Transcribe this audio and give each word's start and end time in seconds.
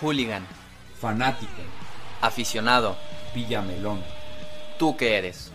Hooligan. 0.00 0.46
Fanático. 1.00 1.62
Aficionado. 2.20 2.96
Villamelón. 3.34 4.02
¿Tú 4.78 4.96
qué 4.96 5.16
eres? 5.16 5.52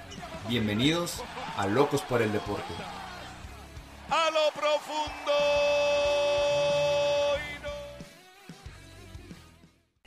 Bienvenidos 0.47 1.23
a 1.57 1.67
Locos 1.67 2.01
por 2.01 2.21
el 2.21 2.31
Deporte. 2.31 2.73
A 4.09 4.29
lo 4.31 4.51
profundo. 4.51 5.62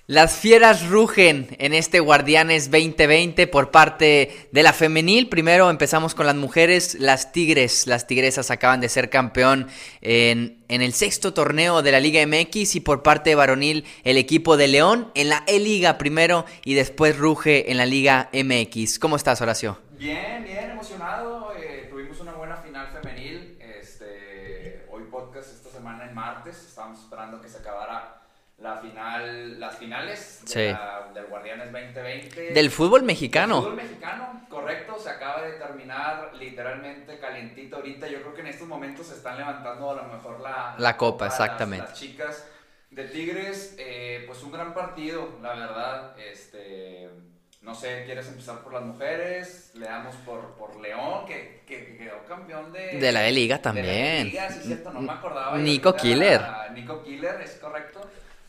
Las 0.08 0.38
fieras 0.38 0.88
rugen 0.88 1.48
en 1.58 1.74
este 1.74 1.98
Guardianes 1.98 2.70
2020 2.70 3.48
por 3.48 3.72
parte 3.72 4.48
de 4.52 4.62
la 4.62 4.72
femenil. 4.72 5.28
Primero 5.28 5.68
empezamos 5.68 6.14
con 6.14 6.26
las 6.26 6.36
mujeres, 6.36 6.94
las 7.00 7.32
Tigres. 7.32 7.88
Las 7.88 8.06
Tigresas 8.06 8.52
acaban 8.52 8.80
de 8.80 8.88
ser 8.88 9.10
campeón 9.10 9.66
en, 10.02 10.64
el 10.68 10.92
sexto 10.92 11.34
torneo 11.34 11.82
de 11.82 11.90
la 11.90 11.98
Liga 11.98 12.24
MX 12.24 12.76
y 12.76 12.80
por 12.80 13.02
parte 13.02 13.30
de 13.30 13.34
varonil 13.34 13.84
el 14.04 14.16
equipo 14.16 14.56
de 14.56 14.68
León 14.68 15.10
en 15.16 15.28
la 15.28 15.42
E-Liga 15.48 15.98
primero 15.98 16.46
y 16.64 16.74
después 16.74 17.18
ruge 17.18 17.72
en 17.72 17.76
la 17.76 17.84
Liga 17.84 18.30
MX. 18.32 19.00
¿Cómo 19.00 19.16
estás, 19.16 19.40
Horacio? 19.40 19.80
Bien, 19.98 20.44
bien, 20.44 20.70
emocionado. 20.70 21.52
Eh, 21.58 21.88
tuvimos 21.90 22.20
una 22.20 22.34
buena 22.34 22.58
final 22.58 22.86
femenil. 22.92 23.58
Este, 23.58 24.86
hoy 24.88 25.02
podcast 25.10 25.52
esta 25.52 25.70
semana 25.70 26.04
en 26.08 26.14
martes. 26.14 26.64
Estábamos 26.68 27.00
esperando 27.00 27.40
que 27.40 27.48
se 27.48 27.58
la 28.66 28.76
final, 28.80 29.60
las 29.60 29.78
finales 29.78 30.42
de 30.44 30.48
Sí. 30.48 30.72
la- 30.72 31.10
del 31.14 31.26
Guardianes 31.26 31.70
2020. 31.72 32.52
Del 32.52 32.70
fútbol 32.70 33.00
Del 33.00 33.06
mexicano. 33.06 33.62
fútbol 33.62 33.76
mexicano, 33.76 34.46
correcto. 34.50 34.98
Se 34.98 35.08
acaba 35.10 35.42
de 35.42 35.52
terminar 35.52 36.34
literalmente 36.34 37.18
calientito 37.18 37.76
ahorita. 37.76 38.08
Yo 38.08 38.20
creo 38.22 38.34
que 38.34 38.40
en 38.42 38.48
estos 38.48 38.66
momentos 38.68 39.06
se 39.06 39.14
están 39.14 39.36
levantando 39.36 39.90
a 39.90 39.94
lo 39.94 40.04
mejor 40.04 40.40
la, 40.40 40.74
La 40.78 40.96
copa, 40.96 41.24
las- 41.26 41.34
exactamente. 41.34 41.88
Las, 41.90 41.98
chicas 41.98 42.46
de 42.90 43.04
Tigres, 43.04 43.74
eh, 43.78 44.24
pues 44.26 44.42
un 44.42 44.52
gran 44.52 44.74
partido, 44.74 45.38
la 45.42 45.54
verdad. 45.54 46.18
Este, 46.18 47.08
no 47.62 47.74
sé, 47.74 48.02
¿quieres 48.04 48.28
empezar 48.28 48.60
por 48.62 48.72
las 48.74 48.82
mujeres? 48.84 49.72
Le 49.74 49.86
damos 49.86 50.14
por, 50.16 50.54
por 50.56 50.76
León, 50.80 51.26
que, 51.26 51.62
que- 51.66 51.84
que 51.86 51.96
quedó 51.98 52.24
campeón 52.26 52.72
de... 52.72 52.90
De 52.98 53.12
la 53.12 53.26
E-Liga 53.28 53.56
de 53.56 53.58
la 53.58 53.62
también. 53.62 54.26
E-Liga, 54.28 54.48
sí, 54.50 54.60
cierto, 54.66 54.90
no 54.92 55.00
me 55.00 55.12
acordaba. 55.12 55.56
Nico 55.58 55.94
Killer. 55.96 56.42
Nico 56.72 57.02
Killer, 57.02 57.40
es 57.42 57.52
correcto. 57.56 58.00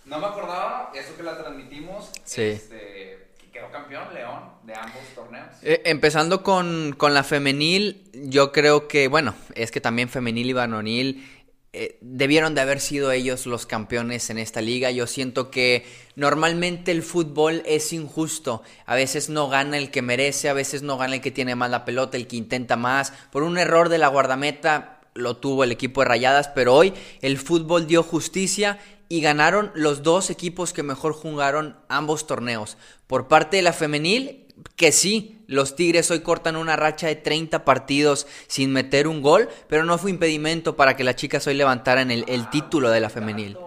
No 0.08 0.19
me 0.19 0.27
acordaba, 0.27 0.91
eso 0.95 1.16
que 1.17 1.23
la 1.23 1.38
transmitimos. 1.38 2.09
Sí. 2.23 2.41
Este, 2.41 3.27
que 3.38 3.52
quedó 3.52 3.69
campeón 3.72 4.14
León 4.14 4.39
de 4.64 4.73
ambos 4.73 5.02
torneos. 5.14 5.47
Eh, 5.61 5.81
empezando 5.86 6.44
con, 6.44 6.95
con 6.97 7.14
la 7.14 7.23
femenil, 7.23 8.09
yo 8.14 8.53
creo 8.53 8.88
que, 8.88 9.09
bueno, 9.09 9.36
es 9.53 9.69
que 9.69 9.81
también 9.81 10.08
femenil 10.08 10.49
y 10.49 10.53
varonil 10.53 11.27
eh, 11.73 11.97
debieron 11.99 12.55
de 12.55 12.61
haber 12.61 12.80
sido 12.80 13.11
ellos 13.11 13.45
los 13.45 13.66
campeones 13.66 14.30
en 14.30 14.38
esta 14.38 14.61
liga. 14.61 14.89
Yo 14.91 15.08
siento 15.08 15.52
que 15.52 15.86
normalmente 16.16 16.92
el 16.92 17.03
fútbol 17.03 17.61
es 17.66 17.92
injusto. 17.92 18.64
A 18.86 18.95
veces 18.95 19.30
no 19.30 19.49
gana 19.49 19.77
el 19.77 19.92
que 19.92 20.02
merece, 20.02 20.47
a 20.47 20.53
veces 20.53 20.83
no 20.83 20.97
gana 20.97 21.16
el 21.16 21.21
que 21.21 21.31
tiene 21.31 21.55
más 21.55 21.69
la 21.69 21.83
pelota, 21.83 22.16
el 22.16 22.27
que 22.27 22.38
intenta 22.38 22.77
más. 22.77 23.11
Por 23.31 23.44
un 23.44 23.58
error 23.58 23.89
de 23.89 23.97
la 23.97 24.08
guardameta 24.08 25.02
lo 25.14 25.38
tuvo 25.38 25.64
el 25.64 25.71
equipo 25.71 26.02
de 26.02 26.08
Rayadas, 26.08 26.47
pero 26.47 26.73
hoy 26.73 26.94
el 27.21 27.38
fútbol 27.38 27.88
dio 27.88 28.03
justicia 28.03 28.80
y 29.09 29.22
ganaron 29.22 29.72
los 29.73 30.03
dos 30.03 30.30
equipos 30.30 30.73
que 30.73 30.83
mejor 30.83 31.13
jugaron 31.13 31.77
ambos 31.89 32.27
torneos. 32.27 32.77
Por 33.08 33.27
parte 33.27 33.58
de 33.58 33.64
la 33.64 33.73
femenil, 33.73 34.45
que 34.75 34.91
sí, 34.91 35.39
los 35.47 35.75
Tigres 35.75 36.11
hoy 36.11 36.22
cortan 36.22 36.55
una 36.55 36.75
racha 36.75 37.08
de 37.08 37.16
30 37.16 37.64
partidos 37.64 38.27
sin 38.47 38.72
meter 38.72 39.08
un 39.08 39.22
gol, 39.22 39.49
pero 39.67 39.86
no 39.86 39.97
fue 39.97 40.11
impedimento 40.11 40.75
para 40.75 40.95
que 40.95 41.03
las 41.03 41.16
chicas 41.16 41.47
hoy 41.47 41.53
levantaran 41.53 42.11
el, 42.11 42.25
el 42.27 42.49
título 42.49 42.89
de 42.89 42.99
la 42.99 43.09
femenil. 43.09 43.58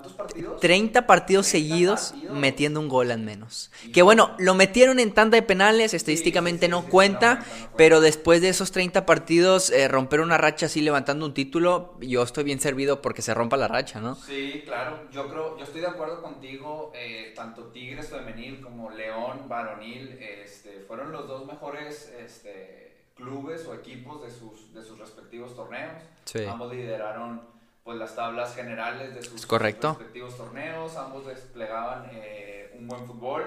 ¿Cuántos 0.00 0.12
partidos? 0.14 0.60
30 0.60 1.06
partidos 1.06 1.46
30 1.46 1.50
seguidos 1.50 2.12
partidos. 2.12 2.36
metiendo 2.38 2.80
un 2.80 2.88
gol 2.88 3.10
al 3.10 3.20
menos. 3.20 3.70
Que 3.92 4.02
bueno, 4.02 4.34
lo 4.38 4.54
metieron 4.54 4.98
en 4.98 5.12
tanda 5.12 5.36
de 5.36 5.42
penales, 5.42 5.94
estadísticamente 5.94 6.66
sí, 6.66 6.70
no 6.70 6.82
sí, 6.82 6.88
cuenta, 6.88 7.34
no 7.36 7.40
no 7.58 7.76
pero 7.76 8.00
después 8.00 8.40
de 8.40 8.48
esos 8.50 8.72
30 8.72 9.06
partidos, 9.06 9.70
eh, 9.70 9.88
romper 9.88 10.20
una 10.20 10.38
racha 10.38 10.66
así 10.66 10.80
levantando 10.80 11.26
un 11.26 11.34
título, 11.34 11.98
yo 12.00 12.22
estoy 12.22 12.44
bien 12.44 12.60
servido 12.60 13.02
porque 13.02 13.22
se 13.22 13.34
rompa 13.34 13.56
la 13.56 13.68
racha, 13.68 14.00
¿no? 14.00 14.14
Sí, 14.14 14.62
claro. 14.64 15.08
Yo 15.12 15.28
creo, 15.28 15.58
yo 15.58 15.64
estoy 15.64 15.80
de 15.80 15.88
acuerdo 15.88 16.22
contigo. 16.22 16.92
eh, 16.94 17.32
tanto 17.36 17.64
Tigres 17.72 18.08
femenil 18.10 18.60
como 18.60 18.90
León 18.90 19.48
varonil, 19.48 20.18
este, 20.20 20.84
fueron 20.86 21.12
los 21.12 21.26
dos 21.28 21.46
mejores, 21.46 22.12
este, 22.18 23.04
clubes 23.14 23.64
o 23.66 23.74
equipos 23.74 24.22
de 24.22 24.30
sus, 24.30 24.72
de 24.74 24.82
sus 24.82 24.98
respectivos 24.98 25.54
torneos. 25.54 26.02
Sí. 26.24 26.40
Ambos 26.46 26.72
lideraron 26.72 27.49
pues 27.84 27.98
las 27.98 28.14
tablas 28.14 28.54
generales 28.54 29.14
de 29.14 29.22
sus 29.22 29.46
correcto. 29.46 29.90
respectivos 29.98 30.36
torneos. 30.36 30.96
Ambos 30.96 31.26
desplegaban 31.26 32.08
eh, 32.12 32.74
un 32.78 32.86
buen 32.86 33.06
fútbol. 33.06 33.44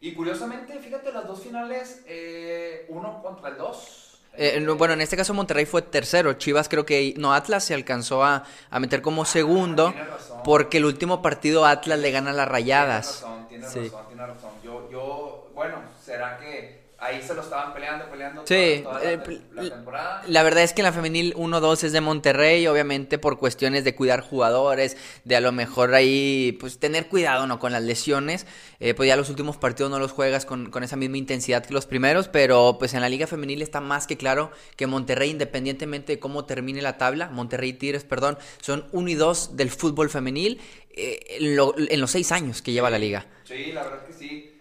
Y 0.00 0.14
curiosamente, 0.14 0.78
fíjate, 0.78 1.12
las 1.12 1.26
dos 1.26 1.42
finales, 1.42 2.02
eh, 2.06 2.86
uno 2.88 3.20
contra 3.22 3.50
el 3.50 3.58
dos. 3.58 4.18
Eh, 4.36 4.60
no, 4.60 4.76
bueno, 4.76 4.94
en 4.94 5.00
este 5.00 5.16
caso 5.16 5.34
Monterrey 5.34 5.66
fue 5.66 5.82
tercero, 5.82 6.32
Chivas 6.34 6.68
creo 6.68 6.86
que, 6.86 7.14
no, 7.18 7.34
Atlas 7.34 7.64
se 7.64 7.74
alcanzó 7.74 8.22
a, 8.24 8.44
a 8.70 8.80
meter 8.80 9.02
como 9.02 9.24
segundo, 9.24 9.92
Ah, 9.94 10.04
razón. 10.04 10.40
porque 10.44 10.78
el 10.78 10.84
último 10.86 11.20
partido 11.20 11.66
Atlas 11.66 11.98
le 11.98 12.10
gana 12.12 12.30
a 12.30 12.32
las 12.34 12.48
rayadas. 12.48 13.22
Razón, 13.22 13.48
tienes 13.48 13.70
Sí. 13.70 13.88
razón, 13.88 14.06
tienes 14.06 14.26
razón. 14.28 14.50
Yo, 14.62 14.88
yo, 14.90 15.50
bueno, 15.52 15.82
¿será 16.02 16.38
que 16.38 16.92
ahí 17.10 17.22
se 17.22 17.34
lo 17.34 17.42
estaban 17.42 17.72
peleando, 17.74 18.08
peleando 18.10 18.42
Sí, 18.46 18.84
toda, 18.84 18.98
toda 19.00 19.04
la, 19.04 19.10
eh, 19.12 19.40
la 19.54 19.70
temporada? 19.70 20.22
La 20.26 20.42
verdad 20.42 20.62
es 20.64 20.72
que 20.72 20.80
en 20.82 20.84
la 20.86 20.92
femenil 20.92 21.34
1-2 21.36 21.84
es 21.84 21.92
de 21.92 22.00
Monterrey, 22.00 22.66
obviamente 22.66 23.18
por 23.18 23.38
cuestiones 23.38 23.84
de 23.84 23.94
cuidar 23.94 24.20
jugadores, 24.20 24.96
de 25.24 25.36
a 25.36 25.40
lo 25.40 25.52
mejor 25.52 25.94
ahí, 25.94 26.56
pues 26.60 26.78
tener 26.78 27.08
cuidado, 27.08 27.46
¿no? 27.46 27.58
Con 27.58 27.72
las 27.72 27.82
lesiones, 27.82 28.46
eh, 28.80 28.94
pues 28.94 29.06
ya 29.08 29.16
los 29.16 29.28
últimos 29.30 29.56
partidos 29.56 29.90
no 29.90 29.98
los 29.98 30.12
juegas 30.12 30.46
con, 30.46 30.70
con 30.70 30.82
esa 30.84 30.96
misma 30.96 31.16
intensidad 31.18 31.64
que 31.64 31.74
los 31.74 31.86
primeros, 31.86 32.28
pero 32.28 32.76
pues 32.78 32.94
en 32.94 33.00
la 33.00 33.08
liga 33.08 33.26
femenil 33.26 33.62
está 33.62 33.80
más 33.80 34.06
que 34.06 34.16
claro 34.16 34.50
que 34.76 34.86
Monterrey, 34.86 35.30
independientemente 35.30 36.14
de 36.14 36.18
cómo 36.18 36.44
termine 36.44 36.82
la 36.82 36.98
tabla, 36.98 37.28
Monterrey 37.30 37.72
Tigres, 37.72 38.04
perdón, 38.04 38.38
son 38.60 38.86
1 38.92 39.08
y 39.10 39.14
2 39.14 39.56
del 39.56 39.70
fútbol 39.70 40.10
femenil 40.10 40.60
eh, 40.90 41.20
en, 41.40 41.56
lo- 41.56 41.74
en 41.78 42.00
los 42.00 42.10
seis 42.10 42.32
años 42.32 42.62
que 42.62 42.72
lleva 42.72 42.90
la 42.90 42.98
liga. 42.98 43.26
Sí, 43.44 43.72
la 43.72 43.82
verdad 43.84 44.04
que 44.06 44.12
sí. 44.12 44.56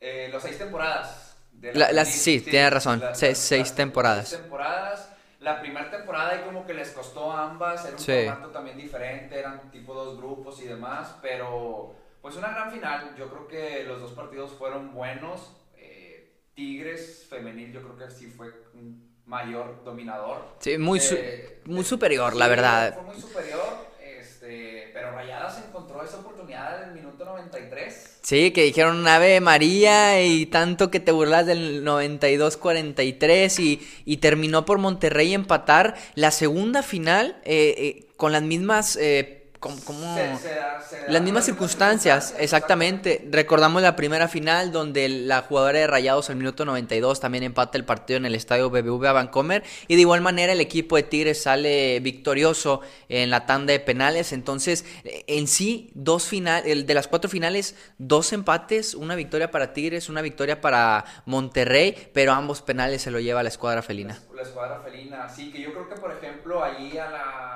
Eh, 0.00 0.28
los 0.32 0.42
seis 0.42 0.58
temporadas. 0.58 1.17
De 1.60 1.72
La- 1.72 1.92
las- 1.92 2.08
femenil, 2.08 2.22
sí, 2.22 2.40
tienes 2.42 2.72
razón, 2.72 3.08
seis- 3.12 3.38
seis 3.38 3.74
temporadas. 3.74 4.28
Seis 4.28 4.40
temporadas. 4.40 5.10
La 5.40 5.60
primera 5.60 5.90
temporada 5.90 6.30
ahí 6.30 6.42
como 6.44 6.66
que 6.66 6.74
les 6.74 6.90
costó 6.90 7.30
a 7.32 7.50
ambas, 7.50 7.84
era 7.84 7.96
un 7.96 8.04
Sí. 8.04 8.12
formato 8.12 8.50
también 8.50 8.76
diferente, 8.76 9.38
eran 9.38 9.70
tipo 9.70 9.94
dos 9.94 10.16
grupos 10.18 10.60
y 10.62 10.64
demás, 10.66 11.16
pero 11.22 11.94
pues 12.20 12.36
una 12.36 12.50
gran 12.50 12.72
final. 12.72 13.14
Yo 13.16 13.28
creo 13.30 13.48
que 13.48 13.84
los 13.84 14.00
dos 14.00 14.12
partidos 14.12 14.52
fueron 14.58 14.92
buenos. 14.94 15.52
Eh, 15.76 16.34
Tigres 16.54 17.26
femenil 17.30 17.72
yo 17.72 17.82
creo 17.82 17.96
que 17.98 18.10
sí 18.14 18.26
fue 18.36 18.48
un 18.74 19.16
mayor 19.26 19.84
dominador. 19.84 20.56
Sí, 20.60 20.76
muy, 20.78 21.00
su- 21.00 21.16
Eh, 21.16 21.60
muy 21.66 21.84
superior, 21.84 22.32
sí, 22.32 22.38
la 22.38 22.48
verdad. 22.48 22.94
Fue 22.94 23.04
muy 23.04 23.20
superior, 23.20 23.97
este, 24.48 24.90
pero 24.94 25.12
Rayadas 25.12 25.62
encontró 25.66 26.02
esa 26.02 26.18
oportunidad 26.18 26.82
en 26.82 26.88
el 26.90 26.94
minuto 26.94 27.24
93. 27.24 28.18
Sí, 28.22 28.50
que 28.50 28.64
dijeron 28.64 29.06
Ave 29.06 29.40
María 29.40 30.24
y 30.24 30.46
tanto 30.46 30.90
que 30.90 31.00
te 31.00 31.12
burlas 31.12 31.46
del 31.46 31.84
92-43 31.84 33.58
y, 33.60 33.86
y 34.04 34.16
terminó 34.18 34.64
por 34.64 34.78
Monterrey 34.78 35.34
empatar 35.34 35.96
la 36.14 36.30
segunda 36.30 36.82
final 36.82 37.40
eh, 37.44 37.74
eh, 37.78 38.06
con 38.16 38.32
las 38.32 38.42
mismas... 38.42 38.96
eh, 38.96 39.34
com- 39.60 39.78
como- 39.80 40.14
Se- 40.16 40.36
se 40.38 40.54
da- 40.54 40.80
se 40.80 41.00
da- 41.00 41.08
las 41.08 41.22
mismas 41.22 41.44
circunstancias, 41.44 42.34
exactamente. 42.38 43.26
Recordamos 43.30 43.82
la 43.82 43.96
primera 43.96 44.28
final 44.28 44.72
donde 44.72 45.08
la 45.08 45.42
jugadora 45.42 45.78
de 45.80 45.86
Rayados 45.86 46.30
al 46.30 46.36
minuto 46.36 46.64
92 46.64 47.20
también 47.20 47.44
empata 47.44 47.76
el 47.78 47.84
partido 47.84 48.16
en 48.18 48.26
el 48.26 48.34
estadio 48.34 48.70
BBVA 48.70 49.12
Vancomer 49.12 49.62
y 49.86 49.94
de 49.96 50.00
igual 50.00 50.20
manera 50.20 50.52
el 50.52 50.60
equipo 50.60 50.96
de 50.96 51.02
Tigres 51.02 51.42
sale 51.42 52.00
victorioso 52.00 52.80
en 53.08 53.30
la 53.30 53.46
tanda 53.46 53.72
de 53.72 53.80
penales. 53.80 54.32
Entonces, 54.32 54.84
en 55.04 55.46
sí, 55.46 55.90
dos 55.94 56.24
finales, 56.26 56.86
de 56.86 56.94
las 56.94 57.08
cuatro 57.08 57.30
finales, 57.30 57.74
dos 57.98 58.32
empates, 58.32 58.94
una 58.94 59.14
victoria 59.14 59.50
para 59.50 59.72
Tigres, 59.72 60.08
una 60.08 60.22
victoria 60.22 60.60
para 60.60 61.04
Monterrey, 61.26 62.10
pero 62.12 62.32
ambos 62.32 62.62
penales 62.62 63.02
se 63.02 63.10
lo 63.10 63.20
lleva 63.20 63.42
la 63.42 63.48
escuadra 63.48 63.82
felina. 63.82 64.18
La 64.34 64.42
escuadra 64.42 64.80
felina. 64.84 65.28
Sí, 65.28 65.50
que 65.50 65.60
yo 65.60 65.72
creo 65.72 65.88
que, 65.88 65.96
por 65.96 66.12
ejemplo, 66.12 66.62
allí 66.62 66.96
a, 66.98 67.10
la, 67.10 67.47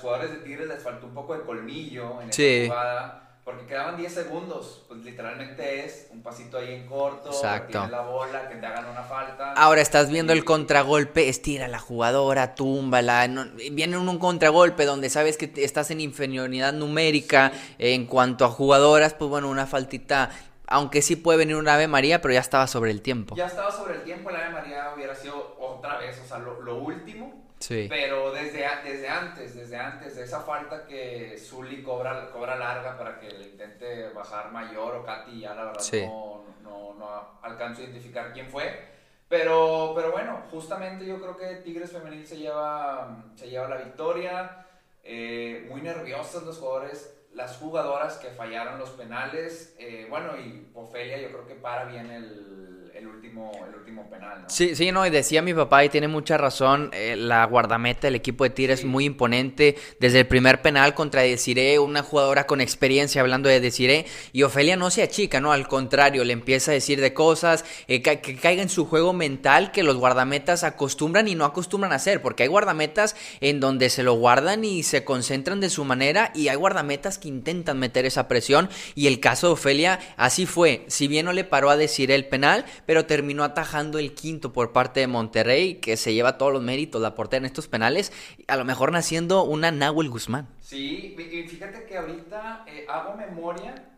jugadoras 0.00 0.30
de 0.30 0.38
Tigres 0.38 0.68
les 0.68 0.82
faltó 0.82 1.06
un 1.06 1.14
poco 1.14 1.34
de 1.36 1.42
colmillo 1.44 2.20
en 2.22 2.32
Sí. 2.32 2.62
esa 2.64 2.72
jugada. 2.74 3.26
Porque 3.42 3.66
quedaban 3.66 3.96
10 3.96 4.12
segundos. 4.14 4.84
Pues 4.86 5.00
literalmente 5.00 5.84
es 5.84 6.08
un 6.12 6.22
pasito 6.22 6.58
ahí 6.58 6.74
en 6.74 6.86
corto. 6.86 7.30
Exacto. 7.30 7.84
La 7.90 8.02
bola, 8.02 8.48
que 8.48 8.54
te 8.56 8.66
hagan 8.66 8.84
una 8.86 9.02
falta. 9.02 9.54
Ahora 9.54 9.80
estás 9.80 10.08
viendo 10.10 10.32
el 10.32 10.44
contragolpe, 10.44 11.28
estira 11.28 11.66
la 11.66 11.78
jugadora, 11.80 12.54
túmbala. 12.54 13.26
no- 13.28 13.46
viene 13.72 13.96
un, 13.96 14.08
un 14.08 14.18
contragolpe 14.18 14.84
donde 14.84 15.08
sabes 15.10 15.36
que 15.36 15.50
estás 15.56 15.90
en 15.90 16.00
inferioridad 16.00 16.72
numérica 16.74 17.50
en 17.78 18.06
cuanto 18.06 18.44
a 18.44 18.48
jugadoras, 18.50 19.14
pues 19.14 19.28
bueno, 19.30 19.48
una 19.48 19.66
faltita. 19.66 20.30
Aunque 20.72 21.02
sí 21.02 21.16
puede 21.16 21.38
venir 21.38 21.56
una 21.56 21.74
Ave 21.74 21.88
María, 21.88 22.20
pero 22.20 22.34
ya 22.34 22.40
estaba 22.40 22.68
sobre 22.68 22.92
el 22.92 23.02
tiempo. 23.02 23.34
Ya 23.34 23.46
estaba 23.46 23.72
sobre 23.72 23.94
el 23.96 24.02
tiempo, 24.04 24.30
la 24.30 24.38
Ave 24.44 24.50
María 24.50 24.92
hubiera 24.94 25.14
sido 25.16 25.56
otra 25.58 25.98
vez, 25.98 26.20
o 26.24 26.28
sea, 26.28 26.38
lo, 26.38 26.60
lo 26.60 26.76
último 26.76 27.39
Sí. 27.60 27.86
Pero 27.88 28.32
desde, 28.32 28.66
desde 28.84 29.08
antes, 29.08 29.54
desde 29.54 29.76
antes 29.76 30.16
de 30.16 30.24
esa 30.24 30.40
falta 30.40 30.86
que 30.86 31.36
Zully 31.38 31.82
cobra, 31.82 32.30
cobra 32.30 32.56
larga 32.56 32.96
para 32.96 33.20
que 33.20 33.30
le 33.30 33.50
intente 33.50 34.08
bajar 34.08 34.50
mayor 34.50 34.96
o 34.96 35.04
Katy, 35.04 35.40
ya 35.40 35.54
la 35.54 35.64
verdad 35.66 35.80
Sí. 35.80 36.02
no, 36.06 36.44
no, 36.62 36.94
no 36.94 37.38
alcanzo 37.42 37.82
a 37.82 37.84
identificar 37.84 38.32
quién 38.32 38.48
fue. 38.48 38.88
Pero, 39.28 39.92
pero 39.94 40.10
bueno, 40.10 40.42
justamente 40.50 41.06
yo 41.06 41.20
creo 41.20 41.36
que 41.36 41.56
Tigres 41.62 41.92
Femenil 41.92 42.26
se 42.26 42.38
lleva, 42.38 43.24
se 43.36 43.48
lleva 43.48 43.68
la 43.68 43.76
victoria. 43.76 44.66
Eh, 45.04 45.66
muy 45.70 45.82
nerviosos 45.82 46.42
los 46.42 46.58
jugadores, 46.58 47.16
las 47.32 47.56
jugadoras 47.58 48.16
que 48.16 48.30
fallaron 48.30 48.78
los 48.78 48.90
penales. 48.90 49.76
Eh, 49.78 50.06
bueno, 50.10 50.36
y 50.36 50.68
Ofelia 50.74 51.18
yo 51.18 51.28
creo 51.28 51.46
que 51.46 51.54
para 51.54 51.84
bien 51.84 52.10
el, 52.10 52.79
el 53.00 53.06
último, 53.06 53.50
el 53.68 53.74
último 53.74 54.10
penal, 54.10 54.42
¿no? 54.42 54.50
Sí, 54.50 54.74
sí, 54.74 54.92
no, 54.92 55.06
y 55.06 55.10
decía 55.10 55.40
mi 55.40 55.54
papá 55.54 55.84
y 55.84 55.88
tiene 55.88 56.08
mucha 56.08 56.36
razón, 56.36 56.90
eh, 56.92 57.16
la 57.16 57.44
guardameta 57.46 58.06
del 58.06 58.16
equipo 58.16 58.44
de 58.44 58.50
Tigres 58.50 58.80
Sí. 58.80 58.86
es 58.86 58.90
muy 58.90 59.04
imponente, 59.06 59.76
desde 59.98 60.20
el 60.20 60.26
primer 60.26 60.60
penal 60.60 60.94
contra 60.94 61.22
Desiree, 61.22 61.78
una 61.78 62.02
jugadora 62.02 62.46
con 62.46 62.60
experiencia 62.60 63.22
hablando 63.22 63.48
de 63.48 63.60
Desiree, 63.60 64.06
y 64.32 64.42
Ofelia 64.42 64.76
no 64.76 64.90
se 64.90 65.02
achica, 65.02 65.40
¿no? 65.40 65.52
Al 65.52 65.66
contrario, 65.66 66.24
le 66.24 66.32
empieza 66.32 66.72
a 66.72 66.74
decir 66.74 67.00
de 67.00 67.14
cosas, 67.14 67.64
eh, 67.88 68.02
que 68.02 68.36
caiga 68.36 68.62
en 68.62 68.68
su 68.68 68.84
juego 68.86 69.12
mental 69.12 69.72
que 69.72 69.82
los 69.82 69.96
guardametas 69.96 70.62
acostumbran 70.62 71.26
y 71.28 71.34
no 71.34 71.44
acostumbran 71.44 71.92
a 71.92 71.96
hacer, 71.96 72.20
porque 72.20 72.42
hay 72.42 72.48
guardametas 72.48 73.16
en 73.40 73.60
donde 73.60 73.88
se 73.88 74.02
lo 74.02 74.14
guardan 74.14 74.64
y 74.64 74.82
se 74.82 75.04
concentran 75.04 75.60
de 75.60 75.70
su 75.70 75.84
manera, 75.84 76.32
y 76.34 76.48
hay 76.48 76.56
guardametas 76.56 77.18
que 77.18 77.28
intentan 77.28 77.78
meter 77.78 78.04
esa 78.04 78.28
presión, 78.28 78.68
y 78.94 79.06
el 79.06 79.20
caso 79.20 79.46
de 79.46 79.52
Ofelia 79.54 80.00
así 80.16 80.44
fue, 80.44 80.84
si 80.88 81.08
bien 81.08 81.24
no 81.24 81.32
le 81.32 81.44
paró 81.44 81.70
a 81.70 81.76
Desiree 81.76 82.14
el 82.14 82.26
penal, 82.26 82.66
pero 82.90 83.06
terminó 83.06 83.44
atajando 83.44 84.00
el 84.00 84.14
quinto 84.14 84.52
por 84.52 84.72
parte 84.72 84.98
de 84.98 85.06
Monterrey, 85.06 85.76
que 85.76 85.96
se 85.96 86.12
lleva 86.12 86.38
todos 86.38 86.52
los 86.52 86.60
méritos 86.60 87.00
la 87.00 87.14
portera 87.14 87.38
en 87.38 87.44
estos 87.44 87.68
penales, 87.68 88.12
a 88.48 88.56
lo 88.56 88.64
mejor 88.64 88.90
naciendo 88.90 89.44
una 89.44 89.70
Nahuel 89.70 90.10
Guzmán. 90.10 90.48
Sí, 90.60 91.14
y 91.16 91.46
fíjate 91.46 91.84
que 91.84 91.96
ahorita 91.96 92.64
eh, 92.66 92.86
hago 92.88 93.14
memoria. 93.14 93.92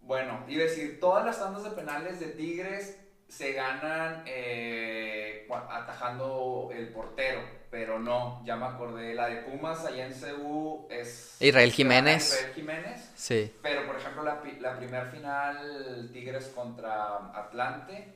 Bueno, 0.00 0.44
iba 0.48 0.64
a 0.64 0.66
decir, 0.66 0.98
todas 0.98 1.24
las 1.24 1.38
tandas 1.38 1.62
de 1.62 1.70
penales 1.70 2.18
de 2.18 2.26
Tigres 2.30 2.98
se 3.30 3.52
ganan 3.52 4.24
eh, 4.26 5.46
atajando 5.70 6.70
el 6.74 6.88
portero, 6.88 7.40
pero 7.70 7.98
no, 7.98 8.42
ya 8.44 8.56
me 8.56 8.66
acordé, 8.66 9.14
la 9.14 9.28
de 9.28 9.36
Pumas 9.42 9.84
allá 9.86 10.06
en 10.06 10.12
CU 10.14 10.88
es... 10.90 11.36
Israel 11.40 11.70
Jiménez. 11.72 12.32
Israel 12.34 12.54
Jiménez, 12.54 13.12
Sí. 13.14 13.54
pero 13.62 13.86
por 13.86 13.96
ejemplo 13.96 14.24
la, 14.24 14.40
la 14.60 14.76
primer 14.76 15.10
final 15.10 16.10
Tigres 16.12 16.48
contra 16.54 17.30
Atlante 17.34 18.14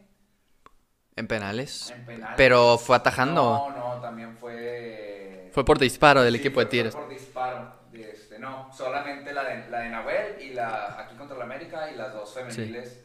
En 1.16 1.28
penales. 1.28 1.90
en 1.90 2.04
penales. 2.04 2.34
Pero 2.36 2.76
fue 2.76 2.96
atajando. 2.96 3.42
No, 3.42 3.70
no, 3.94 4.00
también 4.00 4.36
fue... 4.36 5.48
Fue 5.52 5.64
por 5.64 5.78
disparo 5.78 6.22
del 6.22 6.34
Sí, 6.34 6.40
equipo 6.40 6.58
de 6.58 6.66
Tigres. 6.66 6.94
por 6.96 7.08
disparo. 7.08 7.72
este, 7.92 8.40
no, 8.40 8.72
solamente 8.72 9.32
la 9.32 9.44
de, 9.44 9.70
la 9.70 9.78
de 9.78 9.88
Nahuel 9.90 10.40
y 10.42 10.54
la 10.54 10.98
aquí 11.00 11.14
contra 11.14 11.36
la 11.38 11.44
América 11.44 11.88
y 11.92 11.94
las 11.94 12.12
dos 12.12 12.34
femeniles 12.34 13.03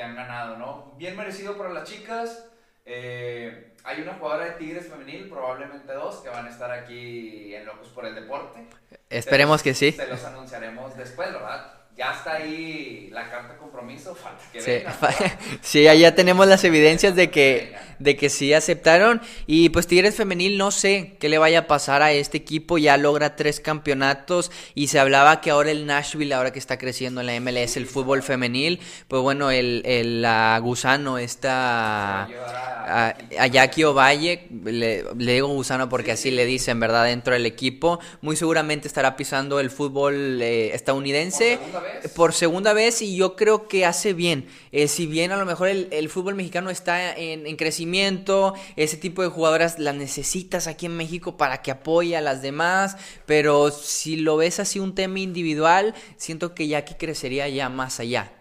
que 0.00 0.04
han 0.04 0.16
ganado, 0.16 0.56
¿no? 0.56 0.94
Bien 0.96 1.14
merecido 1.14 1.58
para 1.58 1.68
las 1.68 1.84
chicas. 1.84 2.46
Eh, 2.86 3.74
hay 3.84 4.00
una 4.00 4.14
jugadora 4.14 4.46
de 4.46 4.52
Tigres 4.52 4.88
femenil, 4.88 5.28
probablemente 5.28 5.92
dos, 5.92 6.22
que 6.22 6.30
van 6.30 6.46
a 6.46 6.48
estar 6.48 6.70
aquí 6.70 7.54
en 7.54 7.66
Locos 7.66 7.88
por 7.88 8.06
el 8.06 8.14
Deporte. 8.14 8.66
Esperemos 9.10 9.62
que 9.62 9.74
sí. 9.74 9.92
Se 9.92 10.06
los 10.06 10.24
anunciaremos 10.24 10.96
después, 10.96 11.30
¿verdad? 11.30 11.79
Ya 12.00 12.12
está 12.12 12.32
ahí 12.36 13.10
la 13.12 13.28
carta 13.30 13.52
de 13.52 13.58
compromiso, 13.58 14.14
falta 14.22 14.42
que 14.50 14.60
Sí, 14.62 14.70
¿verdad? 14.70 15.14
sí, 15.60 15.86
allá 15.86 16.14
tenemos 16.14 16.46
las 16.46 16.64
evidencias 16.64 17.14
de 17.14 17.30
que, 17.30 17.66
Venga. 17.72 17.96
de 17.98 18.16
que 18.16 18.30
sí 18.30 18.54
aceptaron. 18.54 19.20
Y 19.46 19.68
pues 19.68 19.86
Tigres 19.86 20.14
Femenil, 20.16 20.56
no 20.56 20.70
sé 20.70 21.16
qué 21.20 21.28
le 21.28 21.36
vaya 21.36 21.58
a 21.58 21.66
pasar 21.66 22.00
a 22.00 22.10
este 22.12 22.38
equipo. 22.38 22.78
Ya 22.78 22.96
logra 22.96 23.36
tres 23.36 23.60
campeonatos. 23.60 24.50
Y 24.74 24.86
se 24.86 24.98
hablaba 24.98 25.42
que 25.42 25.50
ahora 25.50 25.70
el 25.72 25.84
Nashville, 25.84 26.32
ahora 26.32 26.54
que 26.54 26.58
está 26.58 26.78
creciendo 26.78 27.20
en 27.20 27.26
la 27.26 27.38
MLS, 27.38 27.76
el 27.76 27.84
fútbol 27.86 28.22
femenil, 28.22 28.80
pues 29.06 29.20
bueno, 29.20 29.50
el, 29.50 29.82
el 29.84 30.22
la 30.22 30.58
gusano, 30.62 31.18
esta 31.18 32.22
a 32.22 33.14
a- 33.38 33.46
Jackie 33.46 33.84
Ovalle, 33.84 34.46
le, 34.64 35.04
le 35.18 35.32
digo 35.34 35.48
gusano 35.48 35.88
porque 35.90 36.12
así 36.12 36.30
le 36.30 36.46
dicen, 36.46 36.80
¿verdad? 36.80 37.04
Dentro 37.04 37.34
del 37.34 37.44
equipo, 37.44 38.00
muy 38.22 38.36
seguramente 38.36 38.88
estará 38.88 39.16
pisando 39.16 39.60
el 39.60 39.70
fútbol 39.70 40.40
eh, 40.40 40.74
estadounidense 40.74 41.58
vez. 41.92 42.12
por 42.12 42.32
segunda 42.32 42.72
vez 42.72 43.02
y 43.02 43.16
yo 43.16 43.36
creo 43.36 43.68
que 43.68 43.84
hace 43.84 44.12
bien. 44.12 44.46
Eh, 44.72 44.88
si 44.88 45.06
bien 45.06 45.32
a 45.32 45.36
lo 45.36 45.46
mejor 45.46 45.68
el, 45.68 45.88
el 45.90 46.08
fútbol 46.08 46.34
mexicano 46.34 46.70
está 46.70 47.16
en, 47.16 47.46
en 47.46 47.56
crecimiento, 47.56 48.54
ese 48.76 48.96
tipo 48.96 49.22
de 49.22 49.28
jugadoras 49.28 49.78
las 49.78 49.94
necesitas 49.94 50.66
aquí 50.66 50.86
en 50.86 50.96
México 50.96 51.36
para 51.36 51.62
que 51.62 51.70
apoye 51.70 52.16
a 52.16 52.20
las 52.20 52.42
demás, 52.42 52.96
pero 53.26 53.70
si 53.70 54.16
lo 54.16 54.36
ves 54.36 54.60
así 54.60 54.78
un 54.78 54.94
tema 54.94 55.18
individual, 55.20 55.94
siento 56.16 56.54
que 56.54 56.68
Jackie 56.68 56.94
crecería 56.94 57.48
ya 57.48 57.68
más 57.68 58.00
allá. 58.00 58.32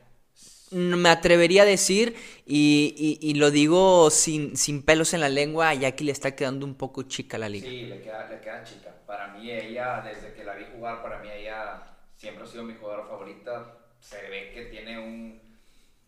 Me 0.71 1.09
atrevería 1.09 1.63
a 1.63 1.65
decir, 1.65 2.15
y, 2.45 2.93
y- 2.95 3.27
y 3.27 3.33
lo 3.33 3.49
digo 3.49 4.11
sin, 4.11 4.55
sin 4.55 4.83
pelos 4.83 5.15
en 5.15 5.21
la 5.21 5.29
lengua, 5.29 5.69
a 5.69 5.73
Jackie 5.73 6.03
le 6.03 6.11
está 6.11 6.35
quedando 6.35 6.63
un 6.63 6.75
poco 6.75 7.01
chica 7.03 7.39
la 7.39 7.49
liga. 7.49 7.67
Sí, 7.67 7.81
le 7.87 8.01
queda, 8.01 8.27
le 8.29 8.39
queda 8.39 8.63
chica. 8.63 8.95
Para 9.07 9.29
mí 9.29 9.49
ella, 9.49 10.03
desde 10.05 10.31
que 10.35 10.43
la 10.43 10.53
vi 10.53 10.65
jugar, 10.75 11.01
para 11.01 11.17
mí 11.23 11.29
ella 11.35 11.81
siempre 12.19 12.43
ha 12.43 12.47
sido 12.47 12.63
mi 12.63 12.73
jugadora 12.75 13.07
favorita. 13.07 13.77
Se 13.99 14.17
ve 14.29 14.51
que 14.53 14.63
tiene 14.63 14.97
un 14.99 15.41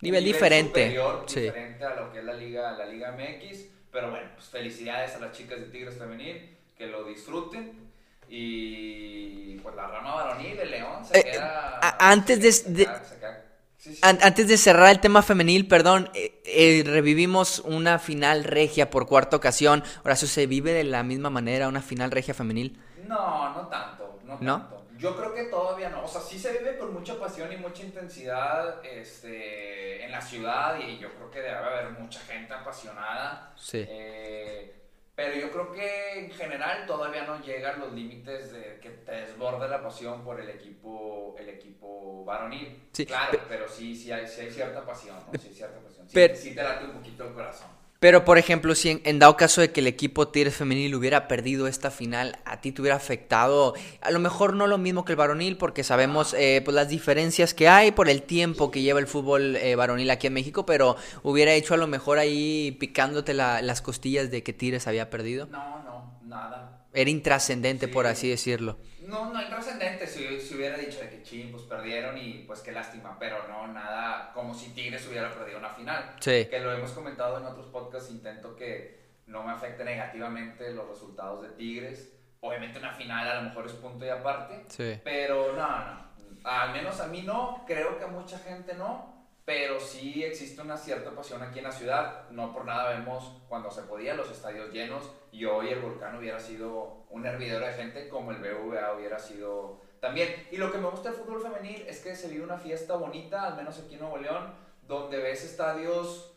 Nivel 0.01 0.23
diferente, 0.23 0.85
superior, 0.91 1.23
sí. 1.27 1.39
diferente 1.41 1.85
a 1.85 1.95
lo 1.95 2.11
que 2.11 2.19
es 2.19 2.25
la 2.25 2.33
liga, 2.33 2.71
la 2.73 2.85
liga 2.85 3.09
MX. 3.15 3.65
Pero 3.91 4.09
bueno, 4.09 4.27
pues 4.35 4.47
felicidades 4.49 5.15
a 5.15 5.19
las 5.19 5.31
chicas 5.37 5.59
de 5.59 5.65
Tigres 5.67 5.97
Femenil, 5.97 6.57
que 6.77 6.87
lo 6.87 7.05
disfruten. 7.05 7.91
Y 8.29 9.55
pues 9.61 9.75
la 9.75 9.87
rama 9.87 10.13
varonil, 10.15 10.59
el 10.59 10.71
León, 10.71 11.05
se 11.05 11.17
Eh, 11.19 11.23
queda... 11.29 11.57
antes 11.99 12.39
de- 12.41 12.51
se 12.53 12.69
de- 12.71 12.85
queda- 12.87 13.03
se 13.03 13.15
queda- 13.19 13.45
sí, 13.77 13.95
sí. 13.95 13.99
An- 14.01 14.19
Antes 14.21 14.47
de 14.47 14.57
cerrar 14.57 14.89
el 14.91 14.99
tema 14.99 15.21
femenil, 15.21 15.67
perdón, 15.67 16.09
eh, 16.13 16.41
eh, 16.45 16.83
revivimos 16.85 17.59
una 17.65 17.99
final 17.99 18.43
regia 18.43 18.89
por 18.89 19.07
cuarta 19.07 19.35
ocasión. 19.37 19.83
Horacio, 20.03 20.27
¿se 20.27 20.47
vive 20.47 20.73
de 20.73 20.83
la 20.83 21.03
misma 21.03 21.29
manera 21.29 21.67
una 21.67 21.81
final 21.81 22.11
regia 22.11 22.33
femenil? 22.33 22.79
No, 22.95 23.53
no 23.53 23.67
tanto, 23.67 24.21
no, 24.25 24.37
¿No? 24.39 24.59
tanto. 24.59 24.80
Yo 25.01 25.15
creo 25.17 25.33
que 25.33 25.45
todavía 25.45 25.89
no. 25.89 26.03
O 26.03 26.07
sea, 26.07 26.21
sí 26.21 26.37
se 26.37 26.51
vive 26.57 26.77
con 26.77 26.93
mucha 26.93 27.19
pasión 27.19 27.51
y 27.51 27.57
mucha 27.57 27.83
intensidad 27.83 28.85
este, 28.85 30.05
en 30.05 30.11
la 30.11 30.21
ciudad 30.21 30.77
y 30.79 30.99
yo 30.99 31.11
creo 31.15 31.31
que 31.31 31.39
debe 31.41 31.55
haber 31.55 31.89
mucha 31.91 32.19
gente 32.21 32.53
apasionada. 32.53 33.53
Sí. 33.57 33.83
Eh, 33.87 34.75
pero 35.15 35.35
yo 35.35 35.51
creo 35.51 35.71
que 35.71 36.19
en 36.19 36.31
general 36.31 36.85
todavía 36.85 37.23
no 37.23 37.39
llegan 37.41 37.79
los 37.79 37.91
límites 37.93 38.51
de 38.53 38.79
que 38.79 38.89
te 38.89 39.11
desborde 39.11 39.67
la 39.67 39.81
pasión 39.83 40.23
por 40.23 40.39
el 40.39 40.49
equipo, 40.49 41.35
el 41.37 41.49
equipo 41.49 42.23
varonil. 42.25 42.87
Sí, 42.93 43.05
Claro, 43.05 43.31
pe- 43.31 43.41
pero 43.49 43.67
sí, 43.67 43.95
sí 43.95 44.11
hay, 44.11 44.27
sí 44.27 44.41
hay 44.41 44.51
cierta 44.51 44.85
pasión, 44.85 45.17
¿no? 45.31 45.39
Sí 45.39 45.47
hay 45.49 45.53
cierta 45.53 45.79
pasión. 45.79 46.07
Sí, 46.07 46.13
Pero- 46.15 46.35
sí 46.35 46.55
te 46.55 46.63
late 46.63 46.85
un 46.85 46.91
poquito 46.93 47.25
el 47.27 47.33
corazón. 47.33 47.67
Pero, 48.01 48.25
por 48.25 48.39
ejemplo, 48.39 48.73
si 48.73 48.89
en, 48.89 49.01
en 49.03 49.19
dado 49.19 49.37
caso 49.37 49.61
de 49.61 49.71
que 49.71 49.79
el 49.79 49.85
equipo 49.85 50.27
Tigres 50.29 50.55
femenil 50.55 50.95
hubiera 50.95 51.27
perdido 51.27 51.67
esta 51.67 51.91
final, 51.91 52.39
a 52.45 52.59
ti 52.59 52.71
te 52.71 52.81
hubiera 52.81 52.97
afectado, 52.97 53.75
a 54.01 54.09
lo 54.09 54.17
mejor 54.17 54.55
no 54.55 54.65
lo 54.65 54.79
mismo 54.79 55.05
que 55.05 55.11
el 55.11 55.17
varonil, 55.17 55.55
porque 55.55 55.83
sabemos 55.83 56.33
eh, 56.33 56.63
pues, 56.65 56.73
las 56.73 56.89
diferencias 56.89 57.53
que 57.53 57.69
hay 57.69 57.91
por 57.91 58.09
el 58.09 58.23
tiempo 58.23 58.71
que 58.71 58.81
lleva 58.81 58.99
el 58.99 59.05
fútbol 59.05 59.55
eh, 59.55 59.75
varonil 59.75 60.09
aquí 60.09 60.25
en 60.25 60.33
México, 60.33 60.65
pero 60.65 60.95
hubiera 61.21 61.53
hecho 61.53 61.75
a 61.75 61.77
lo 61.77 61.85
mejor 61.85 62.17
ahí 62.17 62.75
picándote 62.79 63.35
la- 63.35 63.61
las 63.61 63.83
costillas 63.83 64.31
de 64.31 64.41
que 64.41 64.51
Tigres 64.51 64.87
había 64.87 65.11
perdido. 65.11 65.45
No, 65.45 65.83
no, 65.83 66.19
nada. 66.25 66.87
Era 66.95 67.11
intrascendente, 67.11 67.85
Sí. 67.85 67.91
por 67.93 68.07
así 68.07 68.27
decirlo. 68.29 68.79
No, 69.05 69.31
no, 69.31 69.39
intrascendente. 69.43 70.07
Si, 70.07 70.23
si 70.41 70.55
hubiera 70.55 70.75
dicho 70.75 70.97
ching, 71.31 71.49
pues 71.51 71.63
perdieron 71.63 72.17
y 72.17 72.43
pues 72.45 72.59
qué 72.59 72.71
lástima, 72.73 73.15
pero 73.17 73.47
no, 73.47 73.67
nada 73.67 74.31
como 74.33 74.53
si 74.53 74.71
Tigres 74.73 75.07
hubiera 75.07 75.31
perdido 75.31 75.59
una 75.59 75.69
final. 75.69 76.15
Sí. 76.19 76.45
Que 76.49 76.59
lo 76.59 76.73
hemos 76.73 76.91
comentado 76.91 77.37
en 77.37 77.45
otros 77.45 77.67
podcasts, 77.67 78.11
intento 78.11 78.53
que 78.55 78.99
no 79.27 79.41
me 79.43 79.51
afecte 79.53 79.83
negativamente 79.85 80.71
los 80.73 80.87
resultados 80.89 81.41
de 81.43 81.49
Tigres. 81.49 82.13
Obviamente 82.41 82.79
una 82.79 82.91
final 82.93 83.27
a 83.29 83.35
lo 83.35 83.41
mejor 83.43 83.65
es 83.65 83.73
punto 83.73 84.05
y 84.05 84.09
aparte, 84.09 84.65
Sí. 84.67 84.99
pero 85.03 85.53
no, 85.53 85.67
no. 85.85 86.11
Al 86.43 86.73
menos 86.73 86.99
a 86.99 87.07
mí 87.07 87.21
no, 87.21 87.63
creo 87.65 87.97
que 87.97 88.03
a 88.03 88.07
mucha 88.07 88.37
gente 88.39 88.73
no, 88.73 89.27
pero 89.45 89.79
sí 89.79 90.23
existe 90.23 90.61
una 90.61 90.75
cierta 90.75 91.11
pasión 91.11 91.41
aquí 91.43 91.59
en 91.59 91.65
la 91.65 91.71
ciudad. 91.71 92.29
No 92.31 92.51
por 92.51 92.65
nada 92.65 92.89
vemos 92.89 93.41
cuando 93.47 93.69
se 93.71 93.83
podía 93.83 94.15
los 94.15 94.29
estadios 94.31 94.71
llenos 94.73 95.11
y 95.31 95.45
hoy 95.45 95.69
el 95.69 95.79
volcán 95.79 96.17
hubiera 96.17 96.39
sido 96.39 97.05
un 97.09 97.25
hervidero 97.25 97.65
de 97.65 97.73
gente 97.73 98.09
como 98.09 98.31
el 98.31 98.37
BVA 98.37 98.93
hubiera 98.95 99.19
sido 99.19 99.81
también. 100.01 100.47
Y 100.51 100.57
lo 100.57 100.69
que 100.71 100.79
me 100.79 100.89
gusta 100.89 101.09
del 101.09 101.17
fútbol 101.17 101.41
femenil 101.41 101.85
es 101.87 101.99
que 102.01 102.15
se 102.15 102.27
vive 102.27 102.43
una 102.43 102.57
fiesta 102.57 102.95
bonita, 102.95 103.43
al 103.43 103.55
menos 103.55 103.79
aquí 103.79 103.93
en 103.93 104.01
Nuevo 104.01 104.17
León, 104.17 104.53
donde 104.85 105.17
ves 105.19 105.45
estadios 105.45 106.33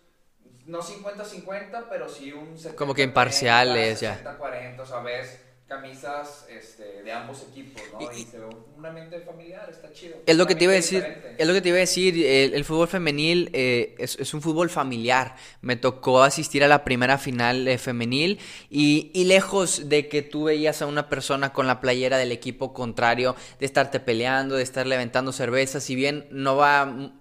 no 0.67 0.81
50-50, 0.81 1.87
pero 1.89 2.09
sí 2.09 2.33
un 2.33 2.57
70 2.57 2.77
Como 2.77 2.95
que 2.95 3.03
imparciales, 3.03 4.01
ya. 4.01 4.23
60-40, 4.23 4.81
o 4.81 4.87
sea, 4.87 5.01
ves 5.01 5.45
camisas 5.75 6.47
este, 6.49 7.03
de 7.03 7.13
ambos 7.13 7.43
equipos, 7.51 7.83
¿no? 7.93 8.13
Y, 8.13 8.25
se 8.25 8.39
ve 8.39 8.47
un 8.77 8.87
ambiente 8.87 9.21
familiar, 9.21 9.69
está 9.69 9.93
chido. 9.93 10.23
Es 10.25 10.37
lo 10.37 10.47
que 10.47 10.55
te 10.55 10.65
iba 10.65 10.73
a 10.73 10.77
decir, 10.77 11.33
es 11.37 11.47
lo 11.47 11.53
que 11.53 11.61
te 11.61 11.71
iba 11.71 11.79
a 11.79 11.81
decir, 11.81 12.25
el, 12.25 12.65
fútbol 12.65 12.87
femenil 12.87 13.51
eh, 13.53 13.97
es, 13.99 14.33
un 14.35 14.41
fútbol 14.41 14.71
familiar. 14.71 15.35
Me 15.63 15.75
tocó 15.77 16.23
asistir 16.23 16.63
a 16.63 16.69
la 16.69 16.85
primera 16.85 17.19
final 17.19 17.67
eh, 17.67 17.79
femenil 17.79 18.39
y, 18.71 19.11
y, 19.15 19.25
lejos 19.25 19.89
de 19.89 20.09
que 20.09 20.23
tú 20.23 20.45
veías 20.45 20.81
a 20.81 20.87
una 20.87 21.09
persona 21.09 21.53
con 21.53 21.67
la 21.67 21.81
playera 21.81 22.19
del 22.19 22.31
equipo 22.31 22.73
contrario, 22.73 23.35
de 23.59 23.67
estarte 23.67 23.99
peleando, 23.99 24.55
de 24.55 24.63
estar 24.63 24.87
levantando 24.87 25.33
cervezas, 25.33 25.83
si 25.83 25.97
bien 25.97 26.29
no 26.31 26.57
va 26.57 27.13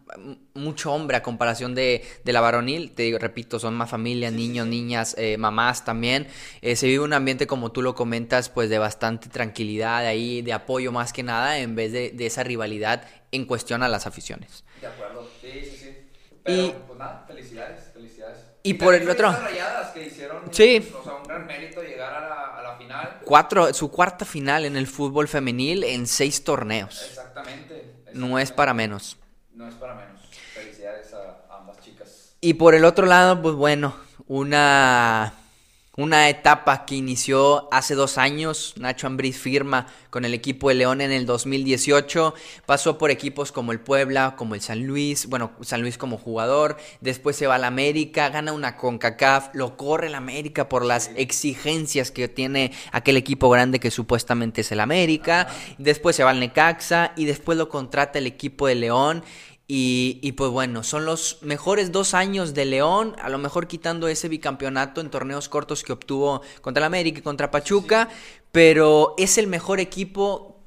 mucho 0.53 0.93
hombre 0.93 1.17
a 1.17 1.23
comparación 1.23 1.75
de, 1.75 2.03
de, 2.23 2.33
la 2.33 2.41
varonil. 2.41 2.91
Te 2.91 3.03
digo, 3.03 3.19
repito, 3.19 3.59
son 3.59 3.73
más 3.73 3.89
familias, 3.89 4.33
niños, 4.33 4.67
niñas, 4.67 5.15
eh, 5.17 5.37
mamás 5.37 5.85
también. 5.85 6.27
Eh, 6.61 6.75
se 6.75 6.87
vive 6.87 7.03
un 7.03 7.13
ambiente, 7.13 7.47
como 7.47 7.71
tú 7.71 7.81
lo 7.81 7.95
comentas, 7.95 8.49
pues 8.49 8.69
de 8.69 8.79
bastante 8.79 9.29
tranquilidad 9.29 10.05
ahí, 10.05 10.41
de 10.41 10.53
apoyo 10.53 10.91
más 10.91 11.13
que 11.13 11.23
nada, 11.23 11.59
en 11.59 11.75
vez 11.75 11.91
de, 11.91 12.11
de 12.11 12.25
esa 12.25 12.43
rivalidad 12.43 13.05
en 13.31 13.45
cuestión 13.45 13.83
a 13.83 13.89
las 13.89 14.07
aficiones. 14.07 14.63
De 14.79 14.87
acuerdo, 14.87 15.27
sí, 15.41 15.51
sí, 15.63 15.77
sí. 15.77 15.97
Pero, 16.43 16.63
y, 16.63 16.75
pues 16.87 16.99
nada, 16.99 17.25
felicidades, 17.27 17.91
felicidades. 17.93 18.37
Y, 18.63 18.75
por 18.75 18.93
el 18.93 19.09
otro... 19.09 19.31
rayadas 19.31 19.91
que 19.91 20.05
hicieron 20.05 20.43
sí. 20.51 20.89
o 20.97 21.03
sea, 21.03 21.15
un 21.15 21.23
gran 21.23 21.45
mérito 21.45 21.81
llegar 21.81 22.13
a 22.13 22.29
la, 22.29 22.57
a 22.57 22.63
la 22.63 22.77
final. 22.77 23.19
Cuatro, 23.25 23.73
su 23.73 23.91
cuarta 23.91 24.23
final 24.23 24.65
en 24.65 24.77
el 24.77 24.87
fútbol 24.87 25.27
femenil 25.27 25.83
en 25.83 26.07
seis 26.07 26.43
torneos. 26.43 27.03
Exactamente. 27.09 27.75
exactamente. 27.75 28.11
No 28.13 28.39
es 28.39 28.51
para 28.51 28.73
menos. 28.73 29.17
No 29.63 29.69
es 29.69 29.75
para 29.75 29.95
menos. 29.95 30.19
Felicidades 30.53 31.13
a 31.13 31.57
ambas 31.57 31.79
chicas. 31.79 32.35
Y 32.41 32.55
por 32.55 32.75
el 32.75 32.83
otro 32.83 33.05
lado, 33.05 33.41
pues 33.41 33.55
bueno, 33.55 33.95
una, 34.27 35.35
una 35.95 36.27
etapa 36.27 36.85
que 36.85 36.95
inició 36.95 37.69
hace 37.71 37.95
dos 37.95 38.17
años. 38.17 38.73
Nacho 38.75 39.07
Ambriz 39.07 39.37
firma 39.37 39.87
con 40.09 40.25
el 40.25 40.33
equipo 40.33 40.67
de 40.67 40.75
León 40.75 40.99
en 40.99 41.13
el 41.13 41.25
2018. 41.25 42.33
Pasó 42.65 42.97
por 42.97 43.09
equipos 43.09 43.53
como 43.53 43.71
el 43.71 43.79
Puebla, 43.79 44.35
como 44.35 44.53
el 44.53 44.59
San 44.59 44.85
Luis. 44.85 45.27
Bueno, 45.27 45.53
San 45.61 45.81
Luis 45.81 45.97
como 45.97 46.17
jugador. 46.17 46.75
Después 46.99 47.37
se 47.37 47.47
va 47.47 47.55
al 47.55 47.63
América, 47.63 48.27
gana 48.27 48.51
una 48.51 48.75
CONCACAF. 48.75 49.55
Lo 49.55 49.77
corre 49.77 50.07
el 50.07 50.15
América 50.15 50.67
por 50.67 50.83
las 50.83 51.11
exigencias 51.15 52.11
que 52.11 52.27
tiene 52.27 52.73
aquel 52.91 53.15
equipo 53.15 53.49
grande 53.49 53.79
que 53.79 53.91
supuestamente 53.91 54.59
es 54.59 54.71
el 54.73 54.81
América. 54.81 55.47
Después 55.77 56.17
se 56.17 56.25
va 56.25 56.31
al 56.31 56.41
Necaxa 56.41 57.13
y 57.15 57.23
después 57.23 57.57
lo 57.57 57.69
contrata 57.69 58.19
el 58.19 58.27
equipo 58.27 58.67
de 58.67 58.75
León. 58.75 59.23
Y, 59.65 60.33
pues 60.33 60.51
bueno, 60.51 60.83
son 60.83 61.05
los 61.05 61.39
mejores 61.41 61.91
dos 61.91 62.13
años 62.13 62.53
de 62.53 62.65
León, 62.65 63.15
a 63.19 63.29
lo 63.29 63.37
mejor 63.37 63.67
quitando 63.67 64.07
ese 64.07 64.27
bicampeonato 64.27 65.01
en 65.01 65.09
torneos 65.09 65.49
cortos 65.49 65.83
que 65.83 65.93
obtuvo 65.93 66.41
contra 66.61 66.81
el 66.81 66.85
América 66.85 67.19
y 67.19 67.23
contra 67.23 67.49
Pachuca, 67.49 68.09
pero 68.51 69.15
es 69.17 69.37
el 69.37 69.47
mejor 69.47 69.79
equipo 69.79 70.59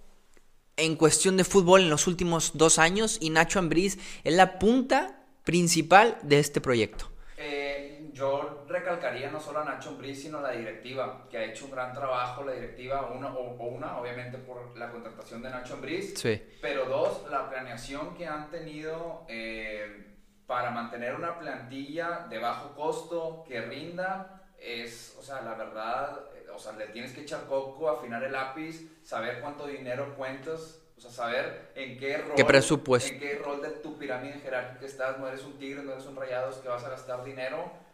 en 0.76 0.96
cuestión 0.96 1.36
de 1.36 1.44
fútbol 1.44 1.82
en 1.82 1.90
los 1.90 2.06
últimos 2.06 2.52
dos 2.54 2.78
años 2.78 3.18
y 3.20 3.30
Nacho 3.30 3.58
Ambriz 3.58 3.98
es 4.24 4.34
la 4.34 4.58
punta 4.58 5.22
principal 5.44 6.18
de 6.22 6.38
este 6.38 6.60
proyecto. 6.60 7.10
Eh, 7.38 7.75
yo 8.16 8.64
recalcaría 8.66 9.30
no 9.30 9.38
solo 9.38 9.60
a 9.60 9.64
Nacho 9.64 9.90
Ambriz, 9.90 10.22
sino 10.22 10.38
a 10.38 10.40
la 10.40 10.52
directiva, 10.52 11.26
que 11.30 11.36
ha 11.36 11.44
hecho 11.44 11.66
un 11.66 11.72
gran 11.72 11.92
trabajo, 11.92 12.42
la 12.42 12.52
directiva, 12.52 13.10
una, 13.14 13.34
o, 13.34 13.52
una, 13.66 13.98
obviamente 13.98 14.38
por 14.38 14.76
la 14.78 14.90
contratación 14.90 15.42
de 15.42 15.50
Nacho 15.50 15.74
Ambriz, 15.74 16.18
sí. 16.18 16.40
pero 16.62 16.86
dos, 16.86 17.30
la 17.30 17.50
planeación 17.50 18.14
que 18.16 18.26
han 18.26 18.50
tenido 18.50 19.26
eh, 19.28 20.14
para 20.46 20.70
mantener 20.70 21.14
una 21.14 21.38
plantilla 21.38 22.26
de 22.30 22.38
bajo 22.38 22.74
costo, 22.74 23.44
que 23.46 23.60
rinda, 23.60 24.48
es, 24.58 25.14
o 25.18 25.22
sea, 25.22 25.42
la 25.42 25.52
verdad, 25.52 26.18
eh, 26.36 26.46
o 26.54 26.58
sea, 26.58 26.72
le 26.72 26.86
tienes 26.86 27.12
que 27.12 27.20
echar 27.20 27.44
coco, 27.44 27.90
afinar 27.90 28.24
el 28.24 28.32
lápiz, 28.32 28.80
saber 29.02 29.42
cuánto 29.42 29.66
dinero 29.66 30.14
cuentas, 30.16 30.82
o 30.96 31.00
sea, 31.02 31.10
saber 31.10 31.72
en 31.74 31.98
qué 31.98 32.16
rol, 32.16 32.32
¿Qué 32.34 32.46
presupuesto? 32.46 33.12
en 33.12 33.20
qué 33.20 33.38
rol 33.44 33.60
de 33.60 33.68
tu 33.68 33.98
pirámide 33.98 34.38
jerárquica 34.38 34.86
estás, 34.86 35.18
no 35.18 35.28
eres 35.28 35.44
un 35.44 35.58
tigre, 35.58 35.82
no 35.82 35.92
eres 35.92 36.06
un 36.06 36.16
rayados 36.16 36.56
que 36.56 36.68
vas 36.68 36.82
a 36.82 36.88
gastar 36.88 37.22
dinero, 37.22 37.84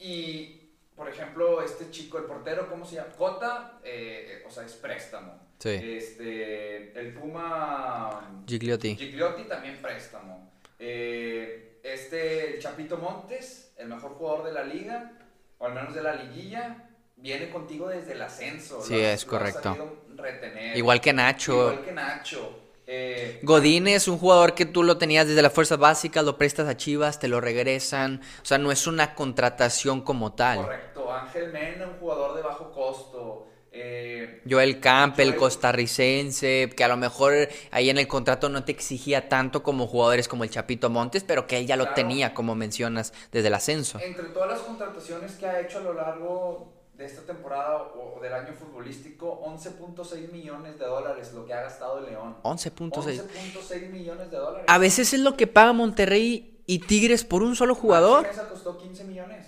y, 0.00 0.72
por 0.96 1.08
ejemplo, 1.08 1.62
este 1.62 1.90
chico, 1.90 2.18
el 2.18 2.24
portero, 2.24 2.68
¿cómo 2.68 2.84
se 2.84 2.96
llama? 2.96 3.10
Cota, 3.16 3.78
eh, 3.84 4.42
o 4.46 4.50
sea, 4.50 4.64
es 4.64 4.72
préstamo. 4.72 5.38
Sí. 5.58 5.68
Este, 5.70 6.98
el 6.98 7.12
Puma... 7.12 8.42
Gigliotti. 8.46 8.96
Gigliotti 8.96 9.44
también 9.44 9.80
préstamo. 9.80 10.50
Eh, 10.78 11.78
este, 11.82 12.54
el 12.54 12.60
Chapito 12.60 12.96
Montes, 12.96 13.74
el 13.76 13.88
mejor 13.88 14.12
jugador 14.14 14.46
de 14.46 14.52
la 14.52 14.64
liga, 14.64 15.12
o 15.58 15.66
al 15.66 15.74
menos 15.74 15.94
de 15.94 16.02
la 16.02 16.14
liguilla, 16.14 16.88
viene 17.16 17.50
contigo 17.50 17.88
desde 17.88 18.14
el 18.14 18.22
ascenso. 18.22 18.82
Sí, 18.82 18.98
es 18.98 19.26
correcto. 19.26 19.98
Retener. 20.16 20.76
Igual 20.76 21.00
que 21.02 21.12
Nacho. 21.12 21.72
Igual 21.72 21.84
que 21.84 21.92
Nacho. 21.92 22.69
Eh, 22.92 23.38
Godín 23.44 23.86
es 23.86 24.08
un 24.08 24.18
jugador 24.18 24.56
que 24.56 24.66
tú 24.66 24.82
lo 24.82 24.98
tenías 24.98 25.28
desde 25.28 25.42
las 25.42 25.52
fuerzas 25.52 25.78
básicas, 25.78 26.24
lo 26.24 26.36
prestas 26.36 26.66
a 26.66 26.76
Chivas, 26.76 27.20
te 27.20 27.28
lo 27.28 27.40
regresan. 27.40 28.20
O 28.42 28.44
sea, 28.44 28.58
no 28.58 28.72
es 28.72 28.88
una 28.88 29.14
contratación 29.14 30.00
como 30.00 30.32
tal. 30.32 30.62
Correcto. 30.62 31.12
Ángel 31.12 31.52
Mena, 31.52 31.86
un 31.86 32.00
jugador 32.00 32.34
de 32.34 32.42
bajo 32.42 32.72
costo. 32.72 33.46
Eh, 33.70 34.42
Joel 34.48 34.80
Campbell, 34.80 35.28
el 35.28 35.36
costarricense, 35.36 36.68
que 36.76 36.82
a 36.82 36.88
lo 36.88 36.96
mejor 36.96 37.48
ahí 37.70 37.90
en 37.90 37.98
el 37.98 38.08
contrato 38.08 38.48
no 38.48 38.64
te 38.64 38.72
exigía 38.72 39.28
tanto 39.28 39.62
como 39.62 39.86
jugadores 39.86 40.26
como 40.26 40.42
el 40.42 40.50
Chapito 40.50 40.90
Montes, 40.90 41.22
pero 41.22 41.46
que 41.46 41.58
él 41.58 41.68
ya 41.68 41.76
lo 41.76 41.94
tenía, 41.94 42.34
como 42.34 42.56
mencionas, 42.56 43.12
desde 43.30 43.46
el 43.46 43.54
ascenso. 43.54 44.00
Entre 44.00 44.24
todas 44.30 44.50
las 44.50 44.60
contrataciones 44.62 45.36
que 45.36 45.46
ha 45.46 45.60
hecho 45.60 45.78
a 45.78 45.82
lo 45.82 45.94
largo 45.94 46.79
de 47.00 47.06
esta 47.06 47.22
temporada 47.22 47.94
o 47.94 48.20
del 48.20 48.34
año 48.34 48.52
futbolístico, 48.52 49.40
11.6 49.46 50.30
millones 50.30 50.78
de 50.78 50.84
dólares 50.84 51.32
lo 51.32 51.46
que 51.46 51.54
ha 51.54 51.62
gastado 51.62 52.00
el 52.00 52.04
León. 52.04 52.36
11.6. 52.42 52.92
11.6 52.92 53.90
millones 53.90 54.30
de 54.30 54.36
dólares. 54.36 54.66
A 54.68 54.76
veces 54.76 55.14
es 55.14 55.20
lo 55.20 55.34
que 55.34 55.46
paga 55.46 55.72
Monterrey 55.72 56.62
y 56.66 56.80
Tigres 56.80 57.24
por 57.24 57.42
un 57.42 57.56
solo 57.56 57.74
jugador. 57.74 58.26
Esa 58.26 58.46
costó 58.50 58.76
15 58.76 59.04
millones. 59.04 59.46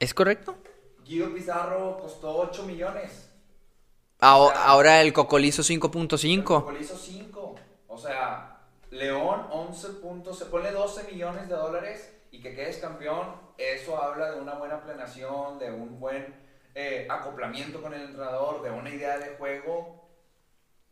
¿Es 0.00 0.12
correcto? 0.12 0.56
Guido 1.04 1.32
Pizarro 1.32 1.96
costó 1.96 2.36
8 2.38 2.64
millones. 2.64 3.30
Ahora, 4.18 4.64
ahora 4.64 5.00
el 5.00 5.12
Cocolizo 5.12 5.62
5.5. 5.62 6.42
Cocolizo 6.42 6.96
5. 6.96 7.54
O 7.86 7.98
sea, 7.98 8.62
León 8.90 9.46
11. 9.52 9.86
se 10.32 10.44
pone 10.46 10.72
12 10.72 11.04
millones 11.12 11.48
de 11.48 11.54
dólares 11.54 12.12
y 12.32 12.40
que 12.40 12.52
quedes 12.52 12.78
campeón, 12.78 13.28
eso 13.58 14.02
habla 14.02 14.32
de 14.32 14.40
una 14.40 14.54
buena 14.54 14.82
planeación, 14.82 15.60
de 15.60 15.70
un 15.70 16.00
buen 16.00 16.49
eh, 16.74 17.06
acoplamiento 17.08 17.82
con 17.82 17.94
el 17.94 18.02
entrenador, 18.02 18.62
de 18.62 18.70
una 18.70 18.90
idea 18.90 19.18
de 19.18 19.36
juego 19.36 20.08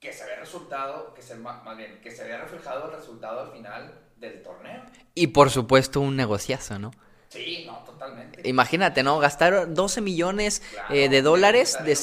que 0.00 0.12
se 0.12 0.24
vea 0.24 0.40
resultado, 0.40 1.12
que 1.14 1.22
se, 1.22 1.34
más 1.36 1.76
bien, 1.76 2.00
que 2.02 2.10
se 2.10 2.24
vea 2.24 2.38
reflejado 2.38 2.86
el 2.86 2.96
resultado 2.96 3.40
al 3.40 3.52
final 3.52 4.00
del 4.16 4.42
torneo. 4.42 4.82
Y 5.14 5.28
por 5.28 5.50
supuesto 5.50 6.00
un 6.00 6.16
negociazo, 6.16 6.78
¿no? 6.78 6.90
Sí, 7.28 7.64
no, 7.66 7.78
totalmente. 7.84 8.48
Imagínate, 8.48 9.02
¿no? 9.02 9.18
Gastar 9.18 9.74
12 9.74 10.00
millones 10.00 10.62
eh, 10.88 11.08
de 11.08 11.22
dólares. 11.22 11.84
De, 11.84 11.94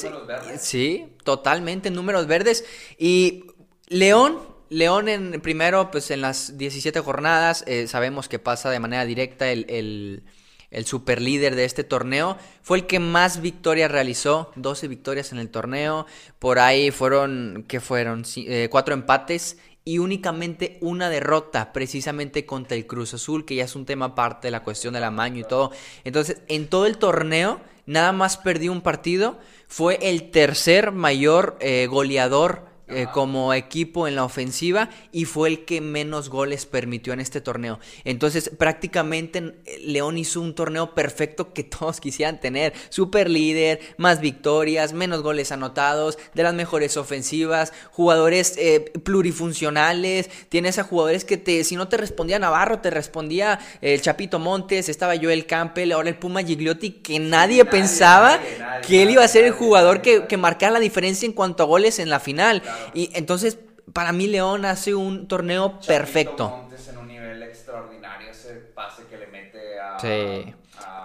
sí, 0.58 1.16
totalmente, 1.24 1.90
números 1.90 2.26
verdes. 2.26 2.64
Y 2.98 3.44
León, 3.88 4.40
León 4.68 5.08
en 5.08 5.40
primero, 5.40 5.90
pues 5.90 6.10
en 6.10 6.20
las 6.20 6.56
17 6.58 7.00
jornadas, 7.00 7.64
eh, 7.66 7.88
sabemos 7.88 8.28
que 8.28 8.38
pasa 8.38 8.70
de 8.70 8.78
manera 8.78 9.04
directa 9.04 9.50
el 9.50 9.66
el 9.68 10.22
super 10.84 11.20
líder 11.20 11.54
de 11.54 11.64
este 11.64 11.84
torneo, 11.84 12.36
fue 12.62 12.78
el 12.78 12.86
que 12.86 12.98
más 12.98 13.40
victorias 13.40 13.90
realizó, 13.90 14.52
12 14.56 14.88
victorias 14.88 15.32
en 15.32 15.38
el 15.38 15.50
torneo, 15.50 16.06
por 16.38 16.58
ahí 16.58 16.90
fueron, 16.90 17.64
¿qué 17.68 17.80
fueron? 17.80 18.24
Eh, 18.36 18.68
cuatro 18.70 18.94
empates 18.94 19.58
y 19.84 19.98
únicamente 19.98 20.78
una 20.80 21.08
derrota, 21.08 21.72
precisamente 21.72 22.44
contra 22.44 22.76
el 22.76 22.86
Cruz 22.86 23.14
Azul, 23.14 23.44
que 23.44 23.54
ya 23.54 23.64
es 23.64 23.76
un 23.76 23.86
tema 23.86 24.06
aparte 24.06 24.48
de 24.48 24.50
la 24.50 24.64
cuestión 24.64 24.94
del 24.94 25.04
amaño 25.04 25.40
y 25.40 25.48
todo. 25.48 25.70
Entonces, 26.02 26.42
en 26.48 26.66
todo 26.66 26.86
el 26.86 26.98
torneo, 26.98 27.60
nada 27.86 28.10
más 28.10 28.36
perdió 28.36 28.72
un 28.72 28.80
partido, 28.80 29.38
fue 29.68 29.98
el 30.02 30.32
tercer 30.32 30.90
mayor 30.90 31.56
eh, 31.60 31.86
goleador 31.86 32.66
eh, 32.88 33.06
como 33.12 33.52
equipo 33.52 34.06
en 34.06 34.14
la 34.14 34.22
ofensiva 34.22 34.90
y 35.10 35.24
fue 35.24 35.48
el 35.48 35.64
que 35.64 35.80
menos 35.80 36.28
goles 36.28 36.66
permitió 36.66 37.12
en 37.12 37.18
este 37.18 37.40
torneo. 37.40 37.80
Entonces 38.04 38.48
prácticamente 38.56 39.56
León 39.80 40.18
hizo 40.18 40.40
un 40.40 40.54
torneo 40.54 40.94
perfecto 40.94 41.52
que 41.52 41.64
todos 41.64 42.00
quisieran 42.00 42.40
tener. 42.40 42.74
Super 42.88 43.28
líder, 43.28 43.80
más 43.96 44.20
victorias, 44.20 44.92
menos 44.92 45.22
goles 45.22 45.50
anotados, 45.50 46.16
de 46.34 46.44
las 46.44 46.54
mejores 46.54 46.96
ofensivas, 46.96 47.72
jugadores 47.90 48.54
eh, 48.56 48.92
plurifuncionales. 49.02 50.30
Tienes 50.48 50.78
a 50.78 50.84
jugadores 50.84 51.24
que 51.24 51.38
te, 51.38 51.64
si 51.64 51.74
no 51.74 51.88
te 51.88 51.96
respondía 51.96 52.38
Navarro, 52.38 52.78
te 52.78 52.90
respondía 52.90 53.58
el 53.80 54.00
Chapito 54.00 54.38
Montes, 54.38 54.88
estaba 54.88 55.16
Joel 55.16 55.46
Campbell, 55.46 55.90
ahora 55.90 56.08
el 56.08 56.18
Puma 56.18 56.44
Gigliotti, 56.44 56.90
que 56.90 57.18
nadie, 57.18 57.64
pensaba 57.64 58.38
que 58.86 59.02
él 59.02 59.10
iba 59.10 59.24
a 59.24 59.28
ser 59.28 59.44
el 59.44 59.50
jugador 59.50 60.02
que, 60.02 60.26
que 60.28 60.36
marcara 60.36 60.74
la 60.74 60.78
diferencia 60.78 61.26
en 61.26 61.32
cuanto 61.32 61.64
a 61.64 61.66
goles 61.66 61.98
en 61.98 62.10
la 62.10 62.20
final. 62.20 62.62
Y 62.94 63.10
entonces, 63.14 63.58
para 63.92 64.12
mí, 64.12 64.26
León 64.26 64.64
hace 64.64 64.94
un 64.94 65.28
torneo 65.28 65.80
perfecto. 65.80 66.48
Montes 66.50 66.88
en 66.88 66.98
un 66.98 67.08
nivel 67.08 67.42
extraordinario, 67.42 68.30
ese 68.30 68.54
pase 68.74 69.04
que 69.10 69.18
le 69.18 69.26
mete 69.26 69.78
a, 69.78 69.96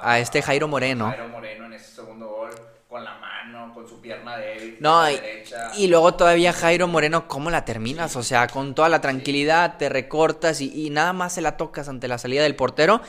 a, 0.01 0.19
este 0.19 0.41
Jairo 0.41 0.67
Moreno. 0.67 1.09
Jairo 1.09 1.29
Moreno 1.29 1.65
en 1.65 1.73
ese 1.73 1.95
segundo 1.95 2.27
gol, 2.27 2.49
con 2.89 3.03
la 3.03 3.15
mano, 3.15 3.73
con 3.73 3.87
su 3.87 4.01
pierna 4.01 4.37
débil. 4.37 4.77
No, 4.79 5.09
y, 5.09 5.15
derecha. 5.15 5.71
y 5.75 5.87
luego 5.87 6.13
todavía 6.15 6.53
Jairo 6.53 6.87
Moreno, 6.87 7.27
¿cómo 7.27 7.49
la 7.49 7.65
terminas? 7.65 8.15
O 8.15 8.23
sea, 8.23 8.47
con 8.47 8.75
toda 8.75 8.89
la 8.89 9.01
tranquilidad 9.01 9.77
te 9.77 9.89
recortas 9.89 10.61
y, 10.61 10.85
y 10.85 10.89
nada 10.89 11.13
más 11.13 11.33
se 11.33 11.41
la 11.41 11.57
tocas 11.57 11.87
ante 11.87 12.07
la 12.07 12.17
salida 12.17 12.43
del 12.43 12.55
portero. 12.55 13.01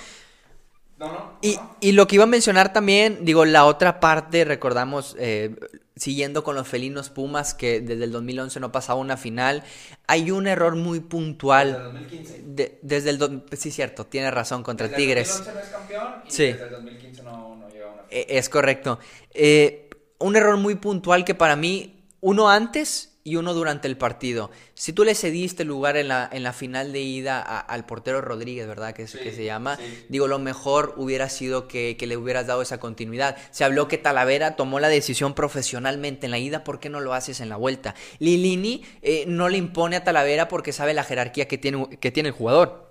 No, 1.02 1.12
no. 1.12 1.32
Y, 1.42 1.56
no. 1.56 1.76
y 1.80 1.92
lo 1.92 2.06
que 2.06 2.14
iba 2.16 2.25
a 2.25 2.28
mencionar 2.28 2.73
también, 2.73 3.25
digo, 3.25 3.44
la 3.44 3.64
otra 3.66 3.99
parte, 4.00 4.44
recordamos, 4.44 5.16
eh, 5.18 5.56
siguiendo 5.97 6.42
con 6.44 6.54
los 6.54 6.66
felinos 6.68 7.11
Pumas, 7.11 7.54
que 7.54 7.80
desde 7.80 8.04
el 8.04 8.12
2011 8.12 8.61
no 8.61 8.73
pasaba 8.73 8.99
una 9.00 9.16
final, 9.16 9.62
hay 10.06 10.30
un 10.30 10.47
error 10.47 10.76
muy 10.76 10.99
Desde 11.00 11.09
puntual. 11.11 11.82
2015. 11.82 12.42
de- 12.47 12.78
desde 12.82 13.11
el... 13.11 13.18
do- 13.18 13.44
sí, 13.56 13.71
cierto, 13.71 14.06
tiene 14.06 14.30
razón, 14.30 14.62
contra 14.62 14.87
Desde 14.88 14.97
Tigres. 15.02 15.30
El 15.40 15.44
2011 15.44 15.54
no 15.54 15.61
es 15.61 15.68
campeón 15.68 16.23
y 16.26 16.30
Sí. 16.30 16.44
desde 16.44 16.64
el 16.64 16.71
2015 16.71 17.23
no, 17.25 17.56
no 17.56 17.68
llega 17.68 17.87
a 17.87 17.88
una 17.92 18.02
final. 18.04 18.06
Eh, 18.11 18.26
Es 18.38 18.49
correcto. 18.49 18.99
Eh, 19.35 19.90
un 20.18 20.37
error 20.37 20.56
muy 20.56 20.76
puntual 20.76 21.25
que 21.25 21.35
para 21.35 21.56
mí, 21.56 22.04
uno 22.21 22.49
antes 22.49 23.12
y 23.24 23.36
uno 23.36 23.54
durante 23.54 23.86
el 23.88 23.96
partido. 23.96 24.50
Si 24.74 24.92
tú 24.92 25.04
le 25.04 25.14
cediste 25.14 25.64
lugar 25.64 25.96
en 25.96 26.08
la, 26.08 26.28
en 26.32 26.42
la 26.42 26.52
final 26.52 26.92
de 26.92 27.00
ida 27.00 27.40
a- 27.40 27.60
al 27.60 27.86
portero 27.86 28.20
Rodríguez, 28.20 28.66
¿verdad? 28.66 28.94
Que, 28.94 29.02
es- 29.04 29.12
Sí, 29.12 29.18
que 29.18 29.32
se 29.32 29.44
llama. 29.44 29.76
sí. 29.76 30.06
Digo, 30.08 30.26
lo 30.26 30.38
mejor 30.38 30.94
hubiera 30.96 31.28
sido 31.28 31.68
que, 31.68 31.96
que 31.96 32.06
le 32.06 32.16
hubieras 32.16 32.46
dado 32.46 32.62
esa 32.62 32.80
continuidad. 32.80 33.36
Se 33.52 33.64
habló 33.64 33.86
que 33.88 33.98
Talavera 33.98 34.56
tomó 34.56 34.80
la 34.80 34.88
decisión 34.88 35.34
profesionalmente 35.34 36.26
en 36.26 36.30
la 36.32 36.38
ida, 36.38 36.64
¿por 36.64 36.80
qué 36.80 36.88
no 36.88 37.00
lo 37.00 37.14
haces 37.14 37.40
en 37.40 37.48
la 37.48 37.56
vuelta? 37.56 37.94
Lilini 38.18 38.82
eh, 39.02 39.24
no 39.28 39.48
le 39.48 39.58
impone 39.58 39.96
a 39.96 40.04
Talavera 40.04 40.48
porque 40.48 40.72
sabe 40.72 40.94
la 40.94 41.04
jerarquía 41.04 41.46
que 41.46 41.58
tiene, 41.58 41.88
que 42.00 42.10
tiene 42.10 42.30
el 42.30 42.34
jugador. 42.34 42.90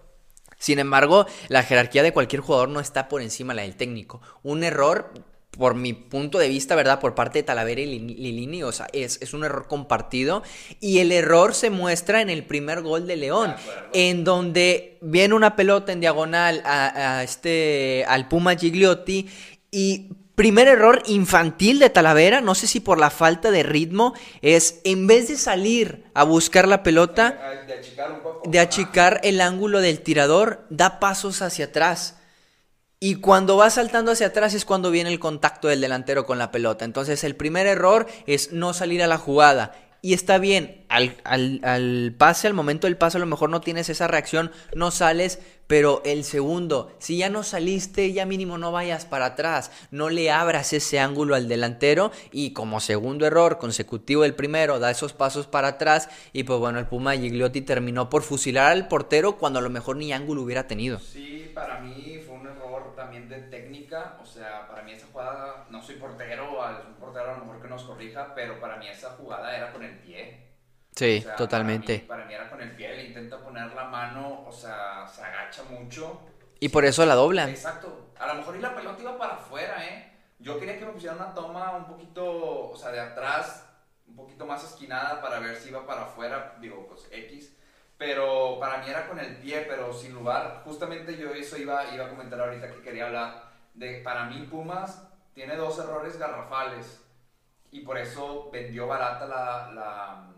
Sin 0.57 0.77
embargo, 0.77 1.25
la 1.47 1.63
jerarquía 1.63 2.03
de 2.03 2.13
cualquier 2.13 2.41
jugador 2.41 2.69
no 2.69 2.79
está 2.79 3.07
por 3.09 3.21
encima 3.23 3.53
de 3.53 3.55
la 3.57 3.61
del 3.63 3.75
técnico. 3.75 4.21
Un 4.43 4.63
error, 4.63 5.11
por 5.51 5.75
mi 5.75 5.91
punto 5.93 6.38
de 6.39 6.48
vista, 6.48 6.75
¿verdad? 6.75 7.00
Por 7.00 7.13
parte 7.13 7.39
de 7.39 7.43
Talavera 7.43 7.81
y 7.81 7.86
Lin- 7.86 8.15
Lilini, 8.17 8.63
o 8.63 8.72
sea, 8.72 8.88
es, 8.93 9.20
es 9.22 9.34
un 9.34 9.43
error 9.43 9.67
compartido. 9.67 10.43
Y 10.79 11.00
el 11.00 11.12
error 11.12 11.53
se 11.53 11.70
muestra 11.70 12.22
en 12.22 12.29
el 12.29 12.46
primer 12.46 12.81
gol 12.81 13.05
de 13.05 13.17
León, 13.17 13.55
De 13.93 14.10
en 14.10 14.24
donde 14.24 14.98
viene 15.01 15.34
una 15.34 15.55
pelota 15.58 15.91
en 15.91 16.00
diagonal 16.00 16.62
a, 16.65 17.17
a 17.20 17.24
este, 17.24 18.05
al 18.08 18.27
Puma 18.27 18.55
Gigliotti 18.55 19.27
y... 19.72 20.10
Primer 20.34 20.70
error 20.70 21.03
infantil 21.08 21.77
de 21.77 21.91
Talavera, 21.91 22.41
no 22.41 22.55
sé 22.55 22.65
si 22.65 22.79
por 22.79 22.98
la 22.98 23.12
falta 23.12 23.51
de 23.51 23.62
ritmo, 23.62 24.13
es 24.41 24.79
en 24.86 25.05
vez 25.05 25.27
de 25.27 25.36
salir 25.36 26.05
a 26.15 26.24
buscar 26.24 26.67
la 26.67 26.81
pelota, 26.81 27.38
De 27.67 27.74
achicar 27.74 28.12
un 28.12 28.20
poco. 28.22 28.50
de 28.50 28.60
achicar 28.60 29.20
el 29.24 29.39
ángulo 29.39 29.81
del 29.81 30.00
tirador, 30.00 30.65
da 30.72 31.00
pasos 31.00 31.43
hacia 31.43 31.65
atrás. 31.65 32.17
Y 33.03 33.15
cuando 33.15 33.58
va 33.58 33.72
saltando 33.72 34.12
hacia 34.12 34.27
atrás 34.27 34.53
es 34.53 34.63
cuando 34.63 34.91
viene 34.91 35.10
el 35.12 35.20
contacto 35.20 35.67
del 35.67 35.81
delantero 35.81 36.27
con 36.27 36.38
la 36.38 36.51
pelota. 36.51 36.86
Entonces 36.86 37.24
el 37.24 37.36
primer 37.36 37.65
error 37.65 38.05
es 38.27 38.51
no 38.51 38.74
salir 38.74 39.01
a 39.01 39.08
la 39.08 39.17
jugada. 39.17 39.74
Y 40.03 40.13
está 40.13 40.38
bien, 40.38 40.86
al, 40.88 41.15
al- 41.24 41.62
al 41.63 42.13
pase, 42.15 42.46
al 42.48 42.53
momento 42.53 42.86
del 42.86 42.98
pase 42.98 43.17
a 43.17 43.20
lo 43.20 43.25
mejor 43.25 43.50
no 43.50 43.62
tienes 43.62 43.89
esa 43.89 44.08
reacción, 44.08 44.51
no 44.75 44.89
sales, 44.91 45.39
pero 45.67 46.01
el 46.05 46.24
segundo, 46.24 46.96
si 47.00 47.17
ya 47.17 47.29
no 47.29 47.41
saliste, 47.43 48.12
ya 48.12 48.25
mínimo 48.25 48.58
no 48.60 48.72
vayas 48.72 49.05
para 49.05 49.25
atrás, 49.27 49.72
no 49.91 50.10
le 50.10 50.31
abras 50.31 50.74
ese 50.74 51.00
ángulo 51.00 51.36
al 51.36 51.48
delantero 51.48 52.12
y 52.31 52.51
como 52.53 52.79
segundo 52.79 53.25
error 53.27 53.60
consecutivo 53.60 54.25
el 54.25 54.34
primero, 54.34 54.79
da 54.79 54.89
esos 54.89 55.13
pasos 55.13 55.46
para 55.46 55.67
atrás 55.70 56.10
y 56.34 56.43
pues 56.43 56.60
bueno, 56.60 56.79
el 56.79 56.88
Puma 56.88 57.13
Gigliotti 57.15 57.62
terminó 57.62 58.10
por 58.10 58.24
fusilar 58.24 58.72
al 58.72 58.88
portero 58.88 59.38
cuando 59.38 59.60
a 59.60 59.62
lo 59.63 59.70
mejor 59.70 59.98
ni 59.98 60.13
ángulo 60.13 60.41
hubiera 60.41 60.65
tenido. 60.67 61.00
Sí, 61.00 61.51
para 61.53 61.79
mí 61.79 62.20
fue 62.25 62.30
de 63.31 63.39
técnica. 63.50 64.17
O 64.21 64.25
sea, 64.25 64.67
para 64.67 64.83
mí 64.83 64.91
esa 64.91 65.07
jugada, 65.11 65.65
no 65.69 65.81
soy 65.81 65.95
portero, 65.95 66.63
es 66.69 66.85
un 66.85 66.93
portero 66.95 67.31
a 67.31 67.38
lo 67.38 67.45
mejor 67.45 67.61
que 67.61 67.67
nos 67.67 67.83
corrija, 67.83 68.33
pero 68.35 68.59
para 68.59 68.77
mí 68.77 68.88
esa 68.88 69.11
jugada 69.11 69.55
era 69.55 69.71
con 69.71 69.83
el 69.83 69.97
pie. 70.00 70.51
Sí, 70.95 71.19
O 71.19 71.21
sea, 71.23 71.35
totalmente. 71.35 72.00
Para 72.00 72.01
mí, 72.01 72.07
para 72.07 72.25
mí 72.25 72.33
era 72.33 72.50
con 72.50 72.61
el 72.61 72.71
pie, 72.75 72.95
le 72.95 73.05
intenta 73.05 73.39
poner 73.39 73.73
la 73.73 73.85
mano, 73.85 74.43
o 74.45 74.51
sea, 74.51 75.07
se 75.07 75.23
agacha 75.23 75.63
mucho. 75.63 76.21
Y 76.59 76.69
por 76.69 76.85
eso 76.85 77.05
la 77.05 77.15
doblan. 77.15 77.50
Exacto. 77.50 78.11
A 78.19 78.27
lo 78.27 78.35
mejor 78.35 78.57
y 78.57 78.59
la 78.59 78.75
pelota 78.75 79.01
iba 79.01 79.17
para 79.17 79.35
afuera, 79.35 79.83
¿eh? 79.83 80.11
Yo 80.38 80.59
quería 80.59 80.77
que 80.77 80.85
me 80.85 80.91
pusieran 80.91 81.17
una 81.17 81.33
toma 81.33 81.75
un 81.75 81.85
poquito, 81.85 82.69
o 82.69 82.75
sea, 82.75 82.91
de 82.91 83.00
atrás, 83.00 83.65
un 84.07 84.15
poquito 84.15 84.45
más 84.45 84.63
esquinada 84.63 85.21
para 85.21 85.39
ver 85.39 85.55
si 85.55 85.69
iba 85.69 85.85
para 85.85 86.03
afuera, 86.03 86.57
digo, 86.59 86.88
pues 86.88 87.07
X. 87.11 87.55
Pero 88.01 88.58
para 88.60 88.79
mí 88.79 88.89
era 88.89 89.08
con 89.08 89.20
el 89.20 89.36
pie, 89.36 89.64
pero 89.70 89.94
sin 89.94 90.16
lugar. 90.16 90.64
Justamente 90.66 91.16
yo 91.18 91.29
eso 91.35 91.55
iba, 91.55 91.85
iba 91.94 92.07
a 92.07 92.09
comentar 92.09 92.42
ahorita 92.42 92.72
que 92.72 92.81
quería 92.81 93.05
hablar. 93.05 93.44
De, 93.75 94.01
para 94.01 94.25
mí 94.25 94.48
Pumas 94.50 95.07
tiene 95.35 95.55
dos 95.55 95.77
errores 95.77 96.18
garrafales 96.18 97.00
y 97.70 97.81
por 97.81 98.00
eso 98.00 98.50
vendió 98.51 98.87
barata 98.87 99.27
la, 99.27 99.72
la, 99.72 100.29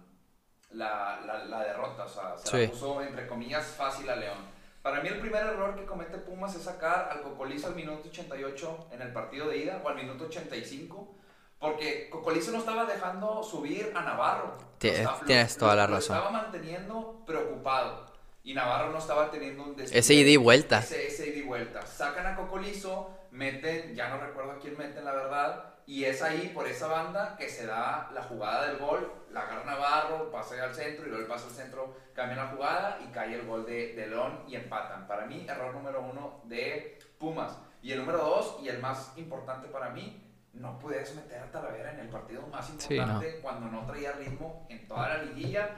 la, 0.71 1.21
la, 1.25 1.45
la 1.45 1.63
derrota. 1.63 2.03
O 2.03 2.09
sea, 2.09 2.37
se 2.37 2.47
Sí. 2.49 2.63
la 2.65 2.69
puso 2.73 3.01
entre 3.01 3.27
comillas 3.27 3.65
fácil 3.77 4.09
a 4.09 4.17
León. 4.17 4.39
Para 4.81 4.99
mí 4.99 5.07
el 5.07 5.21
primer 5.21 5.45
error 5.45 5.73
que 5.77 5.85
comete 5.85 6.17
Pumas 6.17 6.53
es 6.55 6.63
sacar 6.63 7.07
al 7.13 7.21
Cocolizo 7.21 7.67
al 7.67 7.75
minuto 7.75 8.09
88 8.09 8.87
en 8.91 9.01
el 9.03 9.13
partido 9.13 9.47
de 9.47 9.59
ida 9.59 9.79
o 9.81 9.87
al 9.87 9.95
minuto 9.95 10.25
85. 10.25 11.15
Porque 11.63 12.09
Cocolizo 12.09 12.51
no 12.51 12.57
estaba 12.57 12.83
dejando 12.83 13.41
subir 13.41 13.93
a 13.95 14.01
Navarro. 14.01 14.57
Lo 14.81 15.01
lo- 15.03 15.19
tienes 15.25 15.55
toda 15.57 15.75
la 15.75 15.87
lo 15.87 15.95
razón. 15.95 16.17
estaba 16.17 16.29
manteniendo 16.29 17.23
preocupado. 17.25 18.05
Y 18.43 18.53
Navarro 18.53 18.91
no 18.91 18.97
estaba 18.97 19.31
teniendo 19.31 19.63
un 19.63 19.73
despliegue- 19.77 19.97
Ese 19.99 20.13
ida 20.13 20.29
y 20.29 20.35
vuelta. 20.35 20.79
Ese, 20.79 21.07
ese 21.07 21.29
ida 21.29 21.37
y 21.37 21.41
vuelta. 21.43 21.85
Sacan 21.85 22.27
a 22.27 22.35
Cocolizo, 22.35 23.11
meten, 23.31 23.95
ya 23.95 24.09
no 24.09 24.17
recuerdo 24.17 24.51
a 24.51 24.59
quién 24.59 24.77
meten 24.77 25.05
la 25.05 25.13
verdad. 25.13 25.63
Y 25.85 26.03
es 26.03 26.21
ahí, 26.21 26.51
por 26.53 26.67
esa 26.67 26.87
banda, 26.87 27.37
que 27.37 27.47
se 27.47 27.65
da 27.65 28.09
la 28.13 28.23
jugada 28.23 28.67
del 28.67 28.77
gol. 28.79 29.09
La 29.31 29.43
agarra 29.43 29.63
Navarro, 29.63 30.31
pasa 30.31 30.61
al 30.61 30.75
centro 30.75 31.05
y 31.05 31.09
luego 31.11 31.23
el 31.23 31.29
pasa 31.29 31.47
al 31.47 31.53
centro, 31.53 31.95
cambia 32.13 32.35
la 32.43 32.47
jugada 32.47 32.99
y 33.05 33.07
cae 33.13 33.35
el 33.35 33.47
gol 33.47 33.65
de, 33.65 33.93
de 33.93 34.07
León 34.07 34.43
y 34.49 34.55
empatan. 34.57 35.07
Para 35.07 35.25
mí, 35.27 35.45
error 35.47 35.73
número 35.73 36.01
uno 36.01 36.41
de 36.43 36.99
Pumas. 37.17 37.57
Y 37.81 37.93
el 37.93 37.99
número 37.99 38.17
dos, 38.17 38.57
y 38.61 38.67
el 38.67 38.79
más 38.79 39.13
importante 39.17 39.67
para 39.69 39.89
mí, 39.89 40.22
no 40.53 40.77
puedes 40.79 41.15
meter 41.15 41.39
a 41.41 41.51
Talavera 41.51 41.93
en 41.93 41.99
el 41.99 42.09
partido 42.09 42.45
más 42.47 42.67
Sí, 42.77 42.95
importante 42.95 43.39
cuando 43.41 43.67
no 43.67 43.85
traía 43.85 44.11
ritmo 44.13 44.65
en 44.69 44.87
toda 44.87 45.09
la 45.17 45.23
liguilla 45.23 45.69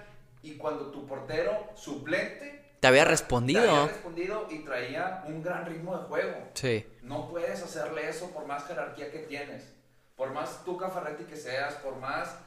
y 0.42 0.58
cuando 0.58 0.92
tu 0.92 1.08
portero 1.08 1.70
suplente 1.76 2.46
Te 2.46 2.52
había 2.52 2.80
te 2.80 2.88
había 2.88 3.06
respondido. 3.06 3.88
respondido 3.88 4.48
y 4.50 4.60
traía 4.60 5.24
un 5.28 5.42
gran 5.42 5.66
ritmo 5.66 5.98
de 5.98 6.04
juego. 6.06 6.50
Sí. 6.54 6.86
No 7.02 7.28
puedes 7.30 7.64
hacerle 7.64 8.10
eso 8.10 8.30
por 8.32 8.46
más 8.46 8.66
jerarquía 8.68 9.12
que 9.12 9.20
tienes. 9.20 9.74
Por 10.16 10.32
más 10.32 10.64
Tuca 10.64 10.90
Ferretti 10.90 11.24
que 11.24 11.36
seas, 11.36 11.74
por 11.76 11.96
más 11.98 12.38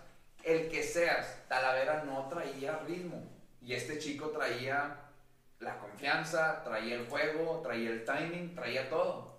el 0.44 0.68
que 0.68 0.82
seas. 0.82 1.42
Talavera 1.48 2.04
no 2.04 2.28
traía 2.28 2.78
ritmo. 2.86 3.22
Y 3.62 3.74
este 3.74 3.98
chico 3.98 4.28
traía 4.28 4.96
la 5.58 5.78
confianza, 5.78 6.62
traía 6.62 6.94
el 6.94 7.08
juego, 7.08 7.60
traía 7.62 7.90
el 7.90 8.04
timing, 8.04 8.54
traía 8.54 8.88
todo. 8.88 9.37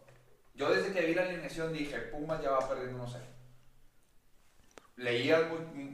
Yo 0.60 0.70
desde 0.70 0.92
que 0.92 1.06
vi 1.06 1.14
la 1.14 1.22
alineación 1.22 1.72
dije, 1.72 1.98
Pumas 2.12 2.44
ya 2.44 2.52
va 2.52 2.68
perdiendo 2.68 3.02
1-0. 3.06 3.18
Leías, 4.98 5.44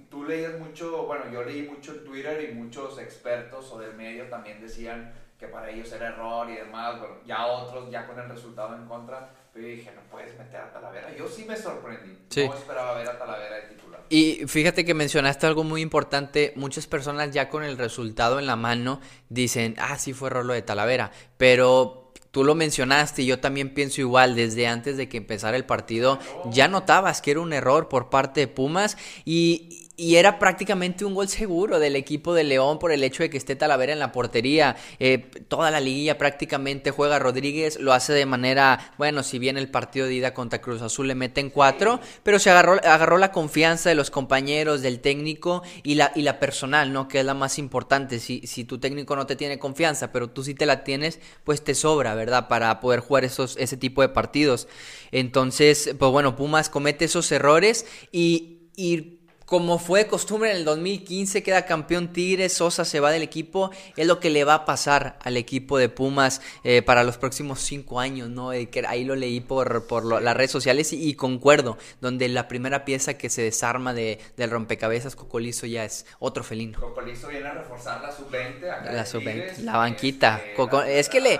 tú 0.09 0.23
leías 0.23 0.57
mucho, 0.57 1.05
bueno, 1.05 1.25
yo 1.31 1.43
leí 1.43 1.61
mucho 1.69 1.91
en 1.93 2.03
Twitter 2.03 2.49
y 2.49 2.55
muchos 2.55 2.97
expertos 2.97 3.71
o 3.71 3.77
del 3.77 3.93
medio 3.93 4.27
también 4.27 4.59
decían 4.59 5.13
que 5.37 5.47
para 5.47 5.69
ellos 5.69 5.91
era 5.91 6.07
error 6.07 6.49
y 6.49 6.55
demás, 6.55 6.97
bueno, 6.99 7.17
ya 7.27 7.45
otros, 7.45 7.91
ya 7.91 8.07
con 8.07 8.17
el 8.19 8.27
resultado 8.27 8.75
en 8.75 8.87
contra, 8.87 9.31
pero 9.53 9.67
yo 9.67 9.75
dije, 9.75 9.91
no 9.93 10.01
puedes 10.09 10.35
meter 10.39 10.61
a 10.61 10.73
Talavera. 10.73 11.15
Yo 11.15 11.27
sí 11.27 11.45
me 11.45 11.55
sorprendí, 11.55 12.17
Sí. 12.29 12.47
no 12.47 12.55
esperaba 12.55 12.95
ver 12.95 13.07
a 13.07 13.19
Talavera 13.19 13.55
de 13.57 13.61
titular. 13.67 14.01
Y 14.09 14.47
fíjate 14.47 14.83
que 14.83 14.95
mencionaste 14.95 15.45
algo 15.45 15.63
muy 15.63 15.81
importante. 15.81 16.53
Muchas 16.55 16.87
personas 16.87 17.29
ya 17.29 17.49
con 17.49 17.63
el 17.63 17.77
resultado 17.77 18.39
en 18.39 18.47
la 18.47 18.55
mano 18.55 18.99
dicen, 19.29 19.75
ah, 19.77 19.99
sí 19.99 20.13
fue 20.13 20.29
error 20.29 20.45
lo 20.45 20.53
de 20.53 20.63
Talavera. 20.63 21.11
Pero 21.37 22.04
tú 22.35 22.43
lo 22.43 22.53
mencionaste 22.53 23.21
y 23.21 23.27
yo 23.27 23.39
también 23.39 23.73
pienso 23.73 24.01
igual. 24.01 24.35
Desde 24.35 24.67
antes 24.67 24.97
de 24.97 25.07
que 25.07 25.15
empezara 25.15 25.55
el 25.55 25.63
partido, 25.63 26.19
ya 26.51 26.67
notabas 26.67 27.21
que 27.21 27.31
era 27.31 27.39
un 27.39 27.53
error 27.53 27.87
por 27.87 28.09
parte 28.09 28.41
de 28.41 28.47
Pumas 28.49 28.97
y, 29.23 29.84
y 29.97 30.15
era 30.15 30.39
prácticamente 30.39 31.05
un 31.05 31.13
gol 31.13 31.29
seguro 31.29 31.79
del 31.79 31.95
equipo 31.95 32.33
de 32.33 32.43
León 32.43 32.79
por 32.79 32.91
el 32.91 33.03
hecho 33.03 33.23
de 33.23 33.29
que 33.29 33.37
esté 33.37 33.55
Talavera 33.55 33.93
en 33.93 33.99
la 33.99 34.11
portería. 34.11 34.75
Eh, 34.99 35.29
toda 35.47 35.71
la 35.71 35.79
liguilla 35.79 36.17
prácticamente 36.17 36.91
juega 36.91 37.17
Rodríguez, 37.17 37.79
lo 37.79 37.93
hace 37.93 38.11
de 38.13 38.25
manera, 38.25 38.93
bueno, 38.97 39.23
si 39.23 39.39
bien 39.39 39.57
el 39.57 39.69
partido 39.69 40.07
de 40.07 40.15
ida 40.15 40.33
contra 40.33 40.59
Cruz 40.59 40.81
Azul 40.81 41.07
le 41.07 41.15
meten 41.15 41.49
cuatro, 41.49 41.99
pero 42.23 42.39
se 42.39 42.49
agarró, 42.49 42.73
agarró 42.73 43.17
la 43.17 43.31
confianza 43.31 43.89
de 43.89 43.95
los 43.95 44.11
compañeros, 44.11 44.81
del 44.81 44.99
técnico 44.99 45.63
y 45.83 45.95
la, 45.95 46.11
y 46.13 46.23
la 46.23 46.39
personal, 46.39 46.91
¿no? 46.91 47.07
Que 47.07 47.21
es 47.21 47.25
la 47.25 47.33
más 47.33 47.57
importante. 47.57 48.19
Si, 48.19 48.45
si 48.47 48.65
tu 48.65 48.79
técnico 48.79 49.15
no 49.15 49.25
te 49.25 49.35
tiene 49.35 49.59
confianza, 49.59 50.11
pero 50.11 50.29
tú 50.29 50.43
sí 50.43 50.53
te 50.55 50.65
la 50.65 50.83
tienes, 50.83 51.19
pues 51.43 51.63
te 51.63 51.73
sobra, 51.73 52.15
¿verdad? 52.15 52.47
Para 52.49 52.79
poder 52.81 52.99
jugar 52.99 53.23
esos, 53.23 53.55
ese 53.57 53.77
tipo 53.77 54.01
de 54.01 54.09
partidos. 54.09 54.67
Entonces, 55.11 55.95
pues 55.97 56.11
bueno, 56.11 56.35
Pumas 56.35 56.69
comete 56.69 57.05
esos 57.05 57.31
errores 57.31 57.85
y... 58.11 58.69
y 58.75 59.14
como 59.45 59.77
fue 59.77 60.07
costumbre 60.07 60.51
en 60.51 60.57
el 60.57 60.65
2015, 60.65 61.43
queda 61.43 61.65
campeón 61.65 62.11
Tigres, 62.11 62.53
Sosa 62.53 62.83
se 62.85 62.99
va 62.99 63.11
del 63.11 63.21
equipo, 63.21 63.71
es 63.95 64.07
lo 64.07 64.19
que 64.19 64.29
le 64.29 64.43
va 64.43 64.55
a 64.55 64.65
pasar 64.65 65.17
al 65.21 65.37
equipo 65.37 65.77
de 65.77 65.89
Pumas 65.89 66.41
eh, 66.63 66.81
para 66.81 67.03
los 67.03 67.17
próximos 67.17 67.61
cinco 67.61 67.99
años, 67.99 68.29
¿no? 68.29 68.53
Eh, 68.53 68.69
que 68.69 68.85
ahí 68.87 69.03
lo 69.03 69.15
leí 69.15 69.41
por, 69.41 69.87
por 69.87 70.05
las 70.21 70.35
redes 70.35 70.51
sociales 70.51 70.93
y, 70.93 71.13
concuerdo, 71.15 71.77
donde 72.01 72.27
la 72.29 72.47
primera 72.47 72.85
pieza 72.85 73.17
que 73.17 73.29
se 73.29 73.41
desarma 73.41 73.93
de, 73.93 74.19
del 74.37 74.49
rompecabezas 74.49 75.15
Cocolizo 75.15 75.65
ya 75.67 75.85
es 75.85 76.05
otro 76.19 76.43
felino. 76.43 76.79
Cocolizo 76.79 77.27
viene 77.27 77.47
a 77.47 77.53
reforzar 77.53 78.01
la 78.01 78.11
sub-20. 78.11 78.91
La 78.91 79.05
sub-20, 79.05 79.57
la 79.59 79.77
banquita. 79.77 80.41
Este, 80.45 80.99
es 80.99 81.09
que 81.09 81.21
le 81.21 81.39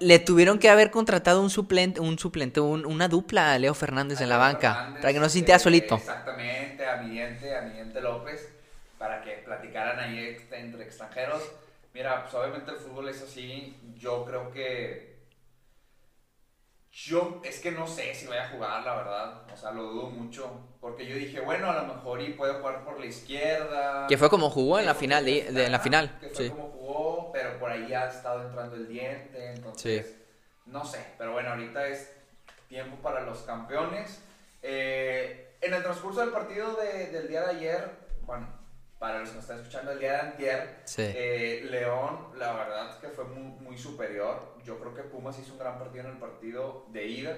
le 0.00 0.18
tuvieron 0.18 0.58
que 0.58 0.68
haber 0.68 0.90
contratado 0.90 1.42
un 1.42 1.50
suplente, 1.50 2.00
un 2.00 2.18
suplente, 2.18 2.60
una 2.60 3.08
dupla 3.08 3.52
a 3.52 3.58
Leo 3.58 3.74
Fernández 3.74 4.20
en 4.20 4.28
la 4.28 4.38
banca, 4.38 4.96
para 5.00 5.12
que 5.12 5.18
no 5.18 5.26
se 5.26 5.34
sintiera 5.34 5.56
este, 5.56 5.64
solito. 5.64 5.96
Exactamente, 5.96 6.86
a 6.86 6.96
mi 6.96 7.10
diente, 7.10 7.56
a 7.56 7.62
mi 7.62 7.74
diente 7.74 8.00
López, 8.00 8.48
para 8.98 9.22
que 9.22 9.32
platicaran 9.44 9.98
ahí 9.98 10.36
entre 10.52 10.84
extranjeros. 10.84 11.42
Mira, 11.92 12.22
pues 12.22 12.34
obviamente 12.34 12.70
el 12.70 12.78
fútbol 12.78 13.08
es 13.08 13.22
así. 13.22 13.76
Yo 13.96 14.24
creo 14.24 14.50
que. 14.52 15.10
Yo 16.92 17.40
es 17.44 17.60
que 17.60 17.70
no 17.70 17.86
sé 17.86 18.14
si 18.14 18.26
voy 18.26 18.36
a 18.36 18.48
jugar, 18.48 18.82
la 18.84 18.96
verdad. 18.96 19.42
O 19.52 19.56
sea, 19.56 19.70
lo 19.72 19.84
dudo 19.84 20.10
mucho. 20.10 20.50
Porque 20.80 21.06
yo 21.06 21.16
dije, 21.16 21.40
bueno, 21.40 21.70
a 21.70 21.82
lo 21.82 21.94
mejor 21.94 22.20
y 22.20 22.32
puedo 22.32 22.54
jugar 22.54 22.84
por 22.84 22.98
la 22.98 23.06
izquierda. 23.06 24.06
Que 24.08 24.16
fue 24.16 24.30
como 24.30 24.50
jugó 24.50 24.78
en 24.78 24.86
la 24.86 24.94
final, 24.94 25.24
de, 25.24 25.68
la 25.68 25.78
final. 25.78 26.18
Que 26.20 26.28
fue 26.28 26.50
como 26.50 26.70
jugó, 26.70 26.79
pero 27.32 27.58
por 27.58 27.70
ahí 27.70 27.92
ha 27.92 28.08
estado 28.08 28.46
entrando 28.46 28.76
el 28.76 28.88
diente. 28.88 29.52
Entonces, 29.52 30.16
no 30.66 30.84
sé. 30.84 31.04
Pero 31.18 31.32
bueno, 31.32 31.50
ahorita 31.50 31.86
es 31.86 32.12
tiempo 32.68 32.96
para 33.02 33.22
los 33.22 33.38
campeones. 33.42 34.20
Eh, 34.62 35.56
en 35.60 35.74
el 35.74 35.82
transcurso 35.82 36.20
del 36.20 36.30
partido 36.30 36.74
del 36.76 37.28
día 37.28 37.42
de 37.42 37.50
ayer, 37.50 37.90
bueno, 38.22 38.48
para 38.98 39.20
los 39.20 39.30
que 39.30 39.36
nos 39.36 39.44
están 39.44 39.58
escuchando 39.58 39.92
el 39.92 39.98
día 39.98 40.12
de 40.12 40.20
antier, 40.20 40.84
eh, 40.98 41.66
León, 41.70 42.28
la 42.36 42.52
verdad 42.52 42.90
es 42.90 42.96
que 42.96 43.08
fue 43.08 43.24
muy, 43.24 43.60
muy, 43.60 43.78
superior. 43.78 44.56
Yo 44.64 44.78
creo 44.78 44.94
que 44.94 45.02
Pumas 45.02 45.38
hizo 45.38 45.52
un 45.52 45.58
gran 45.58 45.78
partido 45.78 46.04
en 46.04 46.10
el 46.12 46.18
partido 46.18 46.86
de 46.88 47.06
ida. 47.06 47.36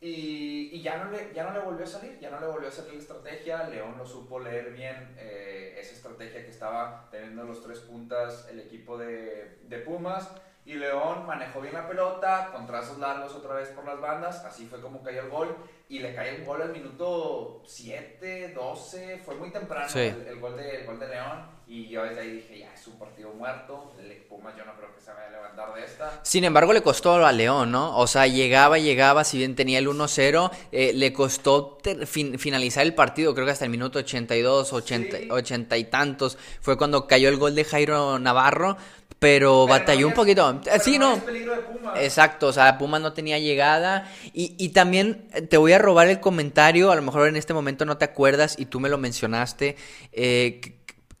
Y, 0.00 0.82
ya, 0.82 1.02
no 1.02 1.10
le, 1.10 1.32
ya 1.32 1.44
no 1.44 1.52
le 1.52 1.60
volvió 1.60 1.84
a 1.84 1.88
salir, 1.88 2.18
ya 2.18 2.30
no 2.30 2.38
le 2.38 2.46
volvió 2.46 2.68
a 2.68 2.72
salir 2.72 2.94
la 2.94 3.00
estrategia. 3.00 3.68
León 3.68 3.96
lo 3.96 4.06
supo 4.06 4.38
leer 4.38 4.72
bien, 4.72 5.14
eh, 5.18 5.76
esa 5.78 5.94
estrategia 5.94 6.44
que 6.44 6.50
estaba 6.50 7.08
teniendo 7.10 7.44
los 7.44 7.62
tres 7.62 7.80
puntas 7.80 8.46
el 8.50 8.60
equipo 8.60 8.98
de, 8.98 9.60
de 9.62 9.78
Pumas. 9.78 10.30
Y 10.66 10.74
León 10.74 11.26
manejó 11.26 11.60
bien 11.60 11.74
la 11.74 11.86
pelota, 11.86 12.48
con 12.50 12.66
trazos 12.66 12.98
largos 12.98 13.34
otra 13.34 13.54
vez 13.54 13.68
por 13.68 13.84
las 13.84 14.00
bandas, 14.00 14.42
así 14.46 14.66
fue 14.66 14.80
como 14.80 15.02
cayó 15.02 15.20
el 15.20 15.28
gol. 15.28 15.56
Y 15.86 15.98
le 15.98 16.14
cae 16.14 16.36
el 16.36 16.44
gol 16.44 16.62
al 16.62 16.72
minuto 16.72 17.62
7, 17.66 18.54
12, 18.54 19.20
fue 19.22 19.34
muy 19.34 19.50
temprano 19.50 19.86
el, 19.94 20.40
gol 20.40 20.56
de, 20.56 20.80
el 20.80 20.86
gol 20.86 20.98
de 20.98 21.08
León. 21.08 21.54
Y 21.66 21.88
yo 21.88 22.04
desde 22.04 22.20
ahí 22.20 22.30
dije, 22.30 22.58
ya 22.60 22.72
es 22.72 22.86
un 22.86 22.98
partido 22.98 23.30
muerto, 23.32 23.92
el 23.98 24.16
Pumas 24.22 24.56
yo 24.56 24.64
no 24.64 24.74
creo 24.74 24.94
que 24.94 25.00
se 25.00 25.10
vaya 25.12 25.28
a 25.28 25.30
levantar 25.30 25.74
de 25.74 25.84
esta. 25.84 26.20
Sin 26.22 26.44
embargo, 26.44 26.72
le 26.72 26.82
costó 26.82 27.24
a 27.24 27.32
León, 27.32 27.70
¿no? 27.70 27.96
O 27.98 28.06
sea, 28.06 28.26
llegaba, 28.26 28.78
llegaba, 28.78 29.24
si 29.24 29.38
bien 29.38 29.54
tenía 29.54 29.78
el 29.78 29.88
1-0, 29.88 30.50
eh, 30.72 30.92
le 30.94 31.12
costó 31.12 31.78
finalizar 32.06 32.84
el 32.84 32.94
partido, 32.94 33.34
creo 33.34 33.46
que 33.46 33.52
hasta 33.52 33.64
el 33.66 33.70
minuto 33.70 33.98
82, 33.98 34.72
80, 34.72 35.16
80 35.34 35.76
y 35.76 35.84
tantos, 35.84 36.38
fue 36.60 36.76
cuando 36.76 37.06
cayó 37.06 37.28
el 37.28 37.36
gol 37.36 37.54
de 37.54 37.64
Jairo 37.64 38.18
Navarro 38.18 38.76
pero, 39.18 39.66
batalló 39.66 40.06
un 40.06 40.14
poquito. 40.14 40.60
sí, 40.80 40.98
no. 40.98 41.20
Exacto, 41.96 42.48
o 42.48 42.52
sea, 42.52 42.78
Puma 42.78 42.98
no 42.98 43.12
tenía 43.12 43.38
llegada. 43.38 44.10
Y, 44.32 44.54
y, 44.58 44.70
también 44.70 45.28
te 45.48 45.56
voy 45.56 45.72
a 45.72 45.78
robar 45.78 46.08
el 46.08 46.20
comentario, 46.20 46.90
a 46.90 46.96
lo 46.96 47.02
mejor 47.02 47.28
en 47.28 47.36
este 47.36 47.54
momento 47.54 47.84
no 47.84 47.96
te 47.96 48.04
acuerdas 48.04 48.56
y 48.58 48.66
tú 48.66 48.80
me 48.80 48.88
lo 48.88 48.98
mencionaste. 48.98 49.76
Eh, 50.12 50.60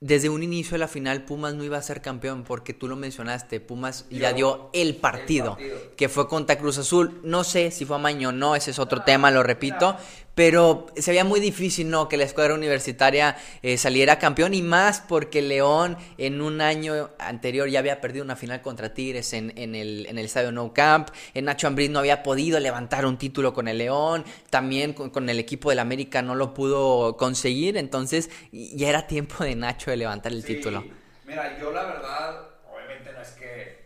desde 0.04 0.28
un 0.28 0.42
inicio 0.42 0.72
de 0.72 0.80
la 0.80 0.88
final 0.88 1.24
Pumas 1.24 1.54
no 1.54 1.64
iba 1.64 1.78
a 1.78 1.82
ser 1.82 2.02
campeón 2.02 2.44
porque 2.44 2.74
tú 2.74 2.88
lo 2.88 2.94
mencionaste, 2.94 3.58
Pumas 3.58 4.04
ya 4.10 4.34
dio 4.34 4.68
el 4.74 4.96
partido, 4.96 5.56
que 5.96 6.10
fue 6.10 6.28
contra 6.28 6.58
Cruz 6.58 6.76
Azul. 6.76 7.20
No 7.22 7.42
sé 7.42 7.70
si 7.70 7.86
fue 7.86 7.96
amaño 7.96 8.28
o 8.28 8.32
no, 8.32 8.54
ese 8.54 8.72
es 8.72 8.78
otro 8.78 9.00
tema, 9.00 9.30
lo 9.30 9.42
repito, 9.42 9.96
pero 10.34 10.86
se 10.96 11.10
veía 11.10 11.24
muy 11.24 11.40
difícil, 11.40 11.88
¿no? 11.88 12.08
Que 12.08 12.16
la 12.16 12.24
escuadra 12.24 12.54
universitaria 12.54 13.36
eh, 13.62 13.76
saliera 13.78 14.18
campeón 14.18 14.54
y 14.54 14.62
más 14.62 15.00
porque 15.00 15.42
León 15.42 15.96
en 16.18 16.40
un 16.40 16.60
año 16.60 17.10
anterior 17.18 17.68
ya 17.68 17.78
había 17.78 18.00
perdido 18.00 18.24
una 18.24 18.36
final 18.36 18.60
contra 18.60 18.92
Tigres 18.92 19.32
en, 19.32 19.52
el, 19.56 20.06
en 20.06 20.18
el 20.18 20.24
estadio 20.24 20.50
No 20.50 20.72
Camp. 20.72 21.10
En 21.34 21.44
Nacho 21.44 21.66
Ambriz 21.66 21.90
no 21.90 22.00
había 22.00 22.22
podido 22.22 22.58
levantar 22.58 23.06
un 23.06 23.16
título 23.16 23.52
con 23.52 23.68
el 23.68 23.78
León. 23.78 24.24
También 24.50 24.92
con, 24.92 25.28
el 25.28 25.38
equipo 25.38 25.70
del 25.70 25.78
América 25.78 26.22
no 26.22 26.34
lo 26.34 26.52
pudo 26.52 27.16
conseguir. 27.16 27.76
Entonces 27.76 28.30
ya 28.52 28.88
era 28.88 29.06
tiempo 29.06 29.44
de 29.44 29.54
Nacho 29.54 29.90
de 29.90 29.96
levantar 29.98 30.32
el 30.32 30.44
título. 30.44 30.84
Mira, 31.26 31.58
yo 31.58 31.70
la 31.72 31.84
verdad, 31.84 32.48
obviamente 32.70 33.12
no 33.12 33.22
es 33.22 33.30
que 33.30 33.84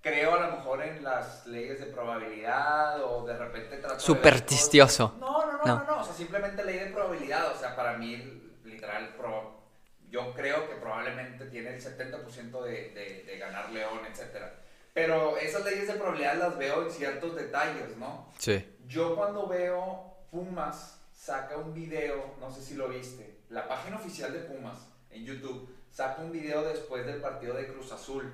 creo 0.00 0.34
a 0.34 0.46
lo 0.46 0.56
mejor 0.56 0.82
en 0.82 1.02
las 1.04 1.46
leyes 1.46 1.80
de 1.80 1.86
probabilidad 1.86 3.02
o 3.04 3.26
de 3.26 3.36
repente 3.36 3.76
trato 3.78 4.00
Supersticioso. 4.00 5.16
No, 5.20 5.46
no, 5.46 5.58
no, 5.58 5.64
no, 5.64 5.84
no, 5.84 6.00
o 6.00 6.04
sea, 6.04 6.14
simplemente 6.14 6.64
ley 6.64 6.78
de 6.78 6.86
probabilidad, 6.86 7.52
o 7.52 7.58
sea, 7.58 7.76
para 7.76 7.98
mí, 7.98 8.56
literal, 8.64 9.14
yo 10.10 10.34
creo 10.34 10.68
que 10.68 10.74
probablemente 10.76 11.46
tiene 11.46 11.74
el 11.74 11.82
70% 11.82 12.62
de, 12.62 13.24
de, 13.26 13.38
ganar 13.38 13.70
León, 13.70 14.00
etcétera. 14.10 14.54
Pero 14.92 15.36
esas 15.36 15.64
leyes 15.64 15.86
de 15.86 15.94
probabilidad 15.94 16.34
las 16.34 16.58
veo 16.58 16.82
en 16.84 16.90
ciertos 16.90 17.36
detalles, 17.36 17.96
¿no? 17.96 18.28
Sí. 18.38 18.76
Yo 18.88 19.14
cuando 19.14 19.46
veo 19.46 20.16
Pumas 20.30 21.00
saca 21.14 21.56
un 21.56 21.72
video, 21.72 22.34
no 22.40 22.50
sé 22.50 22.60
si 22.62 22.74
lo 22.74 22.88
viste, 22.88 23.38
la 23.50 23.68
página 23.68 23.96
oficial 23.96 24.32
de 24.32 24.40
Pumas 24.40 24.78
en 25.10 25.24
YouTube 25.24 25.72
saca 25.90 26.22
un 26.22 26.32
video 26.32 26.62
después 26.62 27.06
del 27.06 27.20
partido 27.20 27.54
de 27.54 27.68
Cruz 27.68 27.92
Azul 27.92 28.32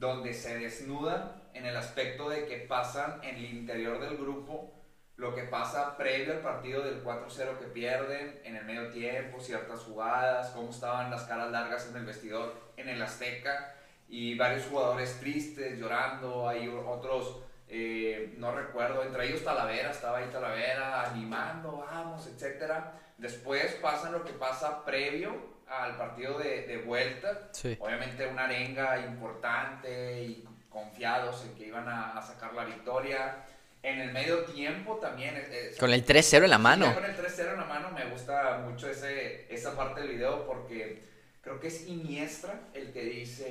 donde 0.00 0.32
se 0.32 0.58
desnudan 0.58 1.30
en 1.52 1.66
el 1.66 1.76
aspecto 1.76 2.30
de 2.30 2.46
que 2.46 2.56
pasan 2.56 3.22
en 3.22 3.36
el 3.36 3.44
interior 3.44 4.00
del 4.00 4.16
grupo 4.16 4.72
lo 5.16 5.34
que 5.34 5.42
pasa 5.42 5.98
previo 5.98 6.32
al 6.32 6.40
partido 6.40 6.82
del 6.82 7.04
4-0 7.04 7.58
que 7.58 7.66
pierden, 7.66 8.40
en 8.42 8.56
el 8.56 8.64
medio 8.64 8.88
tiempo, 8.88 9.38
ciertas 9.38 9.80
jugadas, 9.80 10.52
cómo 10.52 10.70
estaban 10.70 11.10
las 11.10 11.24
caras 11.24 11.50
largas 11.50 11.86
en 11.90 11.96
el 11.96 12.06
vestidor 12.06 12.54
en 12.78 12.88
el 12.88 13.02
Azteca 13.02 13.74
y 14.08 14.38
varios 14.38 14.64
jugadores 14.68 15.20
tristes, 15.20 15.78
llorando, 15.78 16.48
hay 16.48 16.66
otros, 16.68 17.42
eh, 17.68 18.34
no 18.38 18.52
recuerdo, 18.52 19.02
entre 19.02 19.28
ellos 19.28 19.44
Talavera, 19.44 19.90
estaba 19.90 20.18
ahí 20.18 20.30
Talavera 20.32 21.10
animando, 21.10 21.84
vamos, 21.86 22.26
etc. 22.26 22.72
Después 23.18 23.74
pasa 23.82 24.10
lo 24.10 24.24
que 24.24 24.32
pasa 24.32 24.82
previo 24.86 25.49
al 25.70 25.96
partido 25.96 26.38
de, 26.38 26.66
de 26.66 26.78
vuelta. 26.78 27.50
Obviamente 27.78 28.26
una 28.26 28.44
arenga 28.44 28.98
importante 28.98 30.24
y 30.24 30.44
confiados 30.68 31.44
en 31.44 31.54
que 31.54 31.66
iban 31.66 31.88
a, 31.88 32.20
sacar 32.22 32.54
la 32.54 32.64
victoria. 32.64 33.44
En 33.82 33.98
el 33.98 34.12
medio 34.12 34.44
tiempo 34.44 34.96
también. 34.96 35.36
Eh, 35.36 35.48
eh, 35.50 35.76
con 35.78 35.92
el 35.92 36.04
3-0 36.04 36.44
en 36.44 36.50
la 36.50 36.58
mano. 36.58 36.92
con 36.94 37.04
el 37.04 37.16
3-0 37.16 37.52
en 37.52 37.60
la 37.60 37.64
mano 37.64 37.90
me 37.92 38.04
gusta 38.06 38.62
mucho 38.68 38.90
ese, 38.90 39.52
esa 39.52 39.74
parte 39.74 40.00
del 40.00 40.10
video 40.10 40.46
porque 40.46 41.08
creo 41.40 41.58
que 41.58 41.68
es 41.68 41.86
Iniestra 41.86 42.60
el 42.74 42.92
que 42.92 43.04
dice 43.04 43.44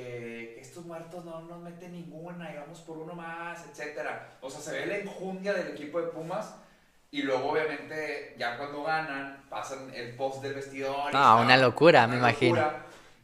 que 0.54 0.62
estos 0.62 0.86
muertos 0.86 1.26
no 1.26 1.42
nos 1.42 1.60
meten 1.62 1.94
ninguna 1.94 2.54
y 2.54 2.58
vamos 2.58 2.82
por 2.82 3.00
uno 3.00 3.16
más, 3.16 3.66
etc. 3.66 4.00
O 4.42 4.50
sea, 4.52 4.62
se 4.62 4.72
ve 4.72 4.86
la 4.86 4.98
enjundia 4.98 5.54
del 5.54 5.70
equipo 5.70 6.00
de 6.00 6.10
Pumas 6.10 6.56
y 7.12 7.24
luego, 7.24 7.52
obviamente, 7.52 8.36
ya 8.38 8.56
cuando 8.58 8.84
ganan, 8.84 9.44
pasan 9.50 9.92
el 9.96 10.16
post 10.16 10.44
del 10.44 10.54
vestidor. 10.54 11.10
Ah, 11.14 11.42
una 11.42 11.58
locura, 11.58 12.06
me 12.06 12.18
imagino. 12.18 12.64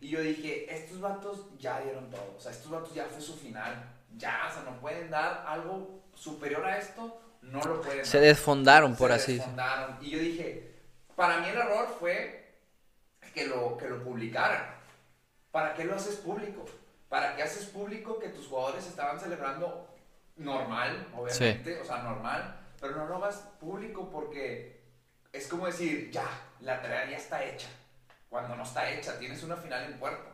Y 0.02 0.10
yo 0.10 0.22
dije, 0.22 0.74
estos 0.74 1.00
vatos 1.00 1.42
ya 1.60 1.80
dieron 1.82 2.10
todo. 2.10 2.34
O 2.36 2.42
sea, 2.42 2.52
estos 2.52 2.72
vatos 2.72 2.94
ya 2.96 3.06
fue 3.06 3.22
su 3.22 3.36
final. 3.36 3.92
Ya, 4.18 4.48
o 4.50 4.54
sea, 4.54 4.64
no 4.64 4.80
pueden 4.80 5.12
dar 5.12 5.46
algo 5.48 6.02
superior 6.16 6.66
a 6.66 6.80
esto. 6.80 7.22
No 7.44 7.62
lo 7.62 7.82
pueden 7.82 8.04
Se 8.04 8.20
desfondaron, 8.20 8.96
por 8.96 9.12
así 9.12 9.38
decirlo. 9.38 9.64
Y 10.02 10.10
yo 10.10 10.20
dije, 10.20 10.74
para 11.16 11.38
mí 11.38 11.50
el 11.50 11.58
error 11.58 11.96
fue 12.00 12.54
que 13.36 13.46
lo, 13.46 13.78
que 13.78 13.88
lo 13.88 14.04
publicaran. 14.04 14.66
¿Para 15.52 15.76
qué 15.76 15.84
lo 15.84 15.96
haces 15.96 16.16
público? 16.16 16.66
¿Para 17.08 17.36
qué 17.36 17.44
haces 17.44 17.66
público 17.66 18.18
que 18.18 18.30
tus 18.30 18.48
jugadores 18.48 18.88
estaban 18.88 19.20
celebrando 19.20 19.88
normal, 20.38 21.08
obviamente? 21.16 21.80
O 21.80 21.86
sea, 21.86 21.98
normal 21.98 22.65
pero 22.80 22.96
no 22.96 23.06
lo 23.06 23.16
hagas 23.18 23.38
público 23.60 24.10
porque 24.10 24.82
es 25.32 25.48
como 25.48 25.66
decir, 25.66 26.10
ya, 26.12 26.28
la 26.62 26.82
tarea 26.82 27.10
ya 27.10 27.18
está 27.18 27.44
hecha. 27.44 27.68
Cuando 28.30 28.56
no 28.56 28.64
está 28.64 28.90
hecha, 28.92 29.20
tienes 29.20 29.44
una 29.44 29.58
final 29.58 29.84
en 29.86 30.00
puerta. 30.00 30.32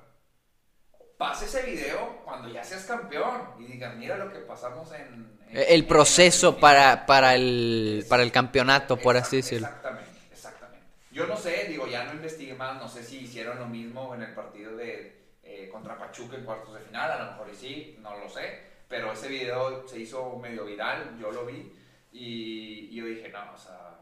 Pase 1.18 1.46
ese 1.46 1.64
video 1.64 2.22
cuando 2.24 2.50
ya 2.50 2.64
seas 2.64 2.86
campeón 2.86 3.42
y 3.60 3.66
digas, 3.66 3.96
mira 3.96 4.18
lo 4.18 4.32
que 4.32 4.40
pasamos 4.40 4.92
en... 4.94 5.40
el 5.50 5.86
proceso 5.86 6.60
para, 6.60 7.06
para, 7.06 7.36
el, 7.36 8.06
para 8.10 8.24
el 8.24 8.32
campeonato, 8.32 8.98
por 8.98 9.18
así 9.18 9.38
decirlo. 9.38 9.68
Exactamente, 9.68 10.12
exactamente. 10.32 10.88
Yo 11.12 11.28
no 11.28 11.38
sé, 11.38 11.66
digo, 11.68 11.88
ya 11.88 12.06
no 12.06 12.14
investigué 12.14 12.56
más, 12.56 12.78
no 12.78 12.88
sé 12.88 13.04
si 13.04 13.20
hicieron 13.20 13.60
lo 13.60 13.68
mismo 13.68 14.16
en 14.16 14.24
el 14.24 14.34
partido 14.34 14.76
de 14.76 15.22
eh, 15.44 15.70
contra 15.72 15.98
Pachuca 15.98 16.38
en 16.38 16.46
cuartos 16.46 16.74
de 16.74 16.80
final, 16.82 17.12
a 17.12 17.24
lo 17.24 17.32
mejor 17.32 17.50
y 17.52 17.56
sí, 17.56 18.00
no 18.02 18.18
lo 18.18 18.30
sé, 18.30 18.60
pero 18.88 19.12
ese 19.12 19.28
video 19.28 19.88
se 19.88 20.00
hizo 20.00 20.38
medio 20.38 20.66
viral, 20.66 21.18
yo 21.20 21.32
lo 21.32 21.46
vi. 21.46 21.72
Y, 22.12 22.94
yo 22.96 23.06
dije, 23.06 23.30
no, 23.30 23.54
o 23.54 23.58
sea, 23.58 24.00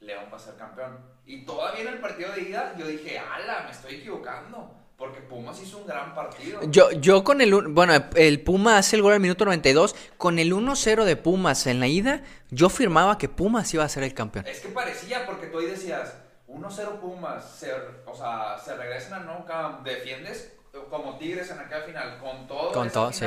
León 0.00 0.24
va 0.32 0.36
a 0.36 0.40
ser 0.40 0.56
campeón. 0.56 0.98
Y 1.24 1.44
todavía 1.44 1.82
en 1.82 1.88
el 1.88 2.00
partido 2.00 2.32
de 2.32 2.42
ida 2.42 2.74
yo 2.76 2.86
dije, 2.86 3.18
ala, 3.18 3.62
me 3.64 3.70
estoy 3.70 3.96
equivocando. 3.96 4.80
Porque 4.96 5.20
Pumas 5.20 5.60
hizo 5.60 5.78
un 5.78 5.86
gran 5.88 6.14
partido. 6.14 6.60
Yo, 6.70 6.92
yo 6.92 7.24
con 7.24 7.40
el, 7.40 7.52
bueno, 7.68 7.92
el 8.14 8.40
Puma 8.42 8.78
hace 8.78 8.94
el 8.94 9.02
gol 9.02 9.14
al 9.14 9.20
minuto 9.20 9.44
92, 9.44 9.96
con 10.16 10.38
el 10.38 10.52
1-0 10.52 11.04
de 11.04 11.16
Pumas 11.16 11.66
en 11.66 11.80
la 11.80 11.88
ida, 11.88 12.22
yo 12.50 12.68
firmaba 12.68 13.18
que 13.18 13.28
Pumas 13.28 13.74
iba 13.74 13.82
a 13.82 13.88
ser 13.88 14.04
el 14.04 14.14
campeón. 14.14 14.46
Es 14.46 14.60
que 14.60 14.68
parecía, 14.68 15.26
porque 15.26 15.48
tú 15.48 15.58
ahí 15.58 15.66
decías, 15.66 16.16
1-0 16.46 17.00
Pumas, 17.00 17.44
se, 17.44 17.72
o 18.06 18.14
sea, 18.14 18.56
se 18.56 18.76
regresan 18.76 19.22
a 19.22 19.24
No 19.24 19.82
defiendes 19.82 20.56
como 20.88 21.18
Tigres 21.18 21.50
en 21.50 21.58
aquella 21.58 21.82
final, 21.82 22.18
con 22.20 22.46
todo. 22.46 22.70
Con 22.72 22.88
todo, 22.88 23.12
sí 23.12 23.26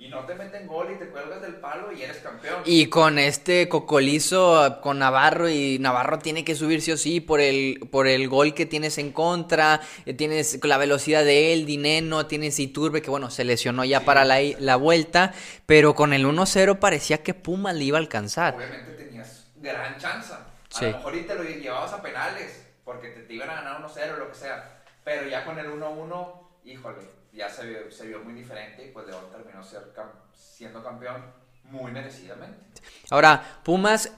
y 0.00 0.06
no 0.08 0.24
te 0.24 0.36
meten 0.36 0.68
gol 0.68 0.92
y 0.92 0.94
te 0.96 1.08
cuelgas 1.08 1.42
del 1.42 1.56
palo 1.56 1.90
y 1.90 2.02
eres 2.02 2.18
campeón. 2.18 2.62
Y 2.64 2.86
con 2.86 3.18
este 3.18 3.68
cocolizo, 3.68 4.80
con 4.80 5.00
Navarro, 5.00 5.48
y 5.48 5.80
Navarro 5.80 6.20
tiene 6.20 6.44
que 6.44 6.54
subir 6.54 6.82
sí 6.82 6.92
o 6.92 6.96
sí 6.96 7.20
por 7.20 7.40
el, 7.40 7.80
por 7.90 8.06
el 8.06 8.28
gol 8.28 8.54
que 8.54 8.64
tienes 8.64 8.98
en 8.98 9.10
contra, 9.10 9.80
eh, 10.06 10.14
tienes 10.14 10.64
la 10.64 10.78
velocidad 10.78 11.24
de 11.24 11.52
él, 11.52 11.66
Dineno, 11.66 12.26
tienes 12.26 12.60
Iturbe, 12.60 13.02
que 13.02 13.10
bueno, 13.10 13.28
se 13.28 13.42
lesionó 13.42 13.84
ya 13.84 14.04
para 14.04 14.24
la, 14.24 14.38
la, 14.60 14.76
vuelta, 14.76 15.34
pero 15.66 15.96
con 15.96 16.12
el 16.12 16.24
1-0 16.26 16.78
parecía 16.78 17.24
que 17.24 17.34
Puma 17.34 17.72
le 17.72 17.82
iba 17.82 17.98
a 17.98 18.00
alcanzar. 18.00 18.54
Obviamente 18.54 18.92
tenías 18.92 19.48
gran 19.56 19.98
chance. 19.98 20.32
A 20.32 20.82
lo 20.82 20.92
mejor 20.92 21.16
y 21.16 21.22
te 21.22 21.34
lo 21.34 21.42
llevabas 21.42 21.92
a 21.92 22.00
penales, 22.00 22.68
porque 22.84 23.08
te, 23.08 23.22
te 23.22 23.34
iban 23.34 23.50
a 23.50 23.54
ganar 23.54 23.82
1-0 23.82 24.14
o 24.14 24.18
lo 24.18 24.28
que 24.28 24.36
sea, 24.36 24.80
pero 25.02 25.28
ya 25.28 25.44
con 25.44 25.58
el 25.58 25.66
1-1, 25.66 26.32
híjole 26.66 27.17
ya 27.38 27.48
se 27.48 27.66
vio, 28.06 28.24
muy 28.24 28.34
diferente 28.34 28.86
y 28.86 28.90
pues 28.90 29.06
León 29.06 29.24
terminó 29.30 29.62
siendo 30.34 30.82
campeón 30.82 31.22
muy 31.64 31.92
merecidamente. 31.92 32.56
Ahora, 33.10 33.60
Pumas, 33.62 34.12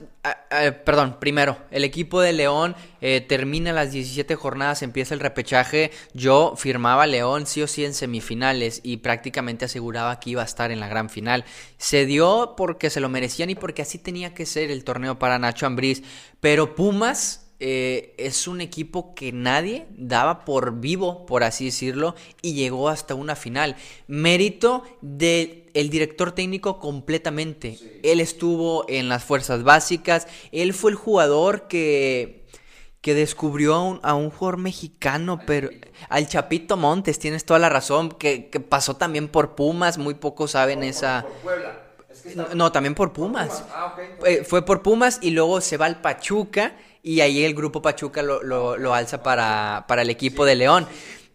perdón, 0.85 1.17
primero, 1.19 1.57
el 1.69 1.83
equipo 1.83 2.19
de 2.19 2.33
León 2.33 2.75
eh, 2.99 3.21
termina 3.21 3.71
las 3.73 3.91
17 3.91 4.35
jornadas, 4.35 4.81
empieza 4.81 5.13
el 5.13 5.19
repechaje. 5.19 5.91
Yo 6.13 6.55
firmaba 6.57 7.07
León 7.07 7.45
sí 7.45 7.61
o 7.61 7.67
sí 7.67 7.85
en 7.85 7.93
semifinales 7.93 8.81
y 8.83 8.97
prácticamente 8.97 9.65
aseguraba 9.65 10.19
que 10.19 10.31
iba 10.31 10.41
a 10.41 10.45
estar 10.45 10.71
en 10.71 10.79
la 10.79 10.87
gran 10.87 11.09
final. 11.09 11.45
Se 11.77 12.05
dio 12.05 12.55
porque 12.57 12.89
se 12.89 12.99
lo 12.99 13.09
merecían 13.09 13.49
y 13.49 13.55
porque 13.55 13.81
así 13.81 13.97
tenía 13.97 14.33
que 14.33 14.45
ser 14.45 14.71
el 14.71 14.83
torneo 14.83 15.19
para 15.19 15.39
Nacho 15.39 15.65
Ambriz. 15.65 16.03
Pero 16.39 16.75
Pumas 16.75 17.50
eh, 17.63 18.15
es 18.17 18.47
un 18.47 18.59
equipo 18.59 19.13
que 19.13 19.31
nadie 19.31 19.85
daba 19.91 20.45
por 20.45 20.79
vivo, 20.79 21.27
por 21.27 21.43
así 21.43 21.65
decirlo, 21.65 22.15
y 22.41 22.53
llegó 22.53 22.89
hasta 22.89 23.13
una 23.13 23.35
final. 23.35 23.75
Mérito 24.07 24.83
del 25.01 25.61
director 25.71 26.31
técnico 26.31 26.79
completamente. 26.79 27.77
Él 28.01 28.19
estuvo 28.19 28.83
en 28.89 29.09
las 29.09 29.23
fuerzas 29.23 29.61
básicas, 29.61 30.25
él 30.51 30.73
fue 30.73 30.89
el 30.89 30.97
jugador 30.97 31.67
que, 31.67 32.47
que 32.99 33.13
descubrió 33.13 33.99
a 34.01 34.15
un, 34.15 34.31
jugador 34.31 34.57
mexicano, 34.57 35.39
pero 35.45 35.69
al 36.09 36.27
Chapito 36.27 36.77
Montes, 36.77 37.19
tienes 37.19 37.45
toda 37.45 37.59
la 37.59 37.69
razón, 37.69 38.09
que, 38.09 38.49
pasó 38.69 38.95
también 38.95 39.27
por 39.27 39.53
Pumas, 39.53 39.99
muy 39.99 40.15
pocos 40.15 40.51
saben 40.51 40.81
esa... 40.81 41.27
no, 42.55 42.71
también 42.71 42.95
por 42.95 43.13
Pumas. 43.13 43.63
Ah, 43.69 43.95
eh, 44.25 44.43
fue 44.43 44.65
por 44.65 44.81
Pumas 44.81 45.19
y 45.21 45.29
luego 45.29 45.61
se 45.61 45.77
va 45.77 45.85
al 45.85 46.01
Pachuca 46.01 46.75
y 47.03 47.21
ahí 47.21 47.43
el 47.43 47.53
grupo 47.53 47.81
Pachuca 47.81 48.21
lo, 48.21 48.43
lo, 48.43 48.93
alza 48.93 49.23
para, 49.23 49.85
para, 49.87 50.01
el 50.01 50.09
equipo 50.09 50.45
de 50.45 50.55
León. 50.55 50.87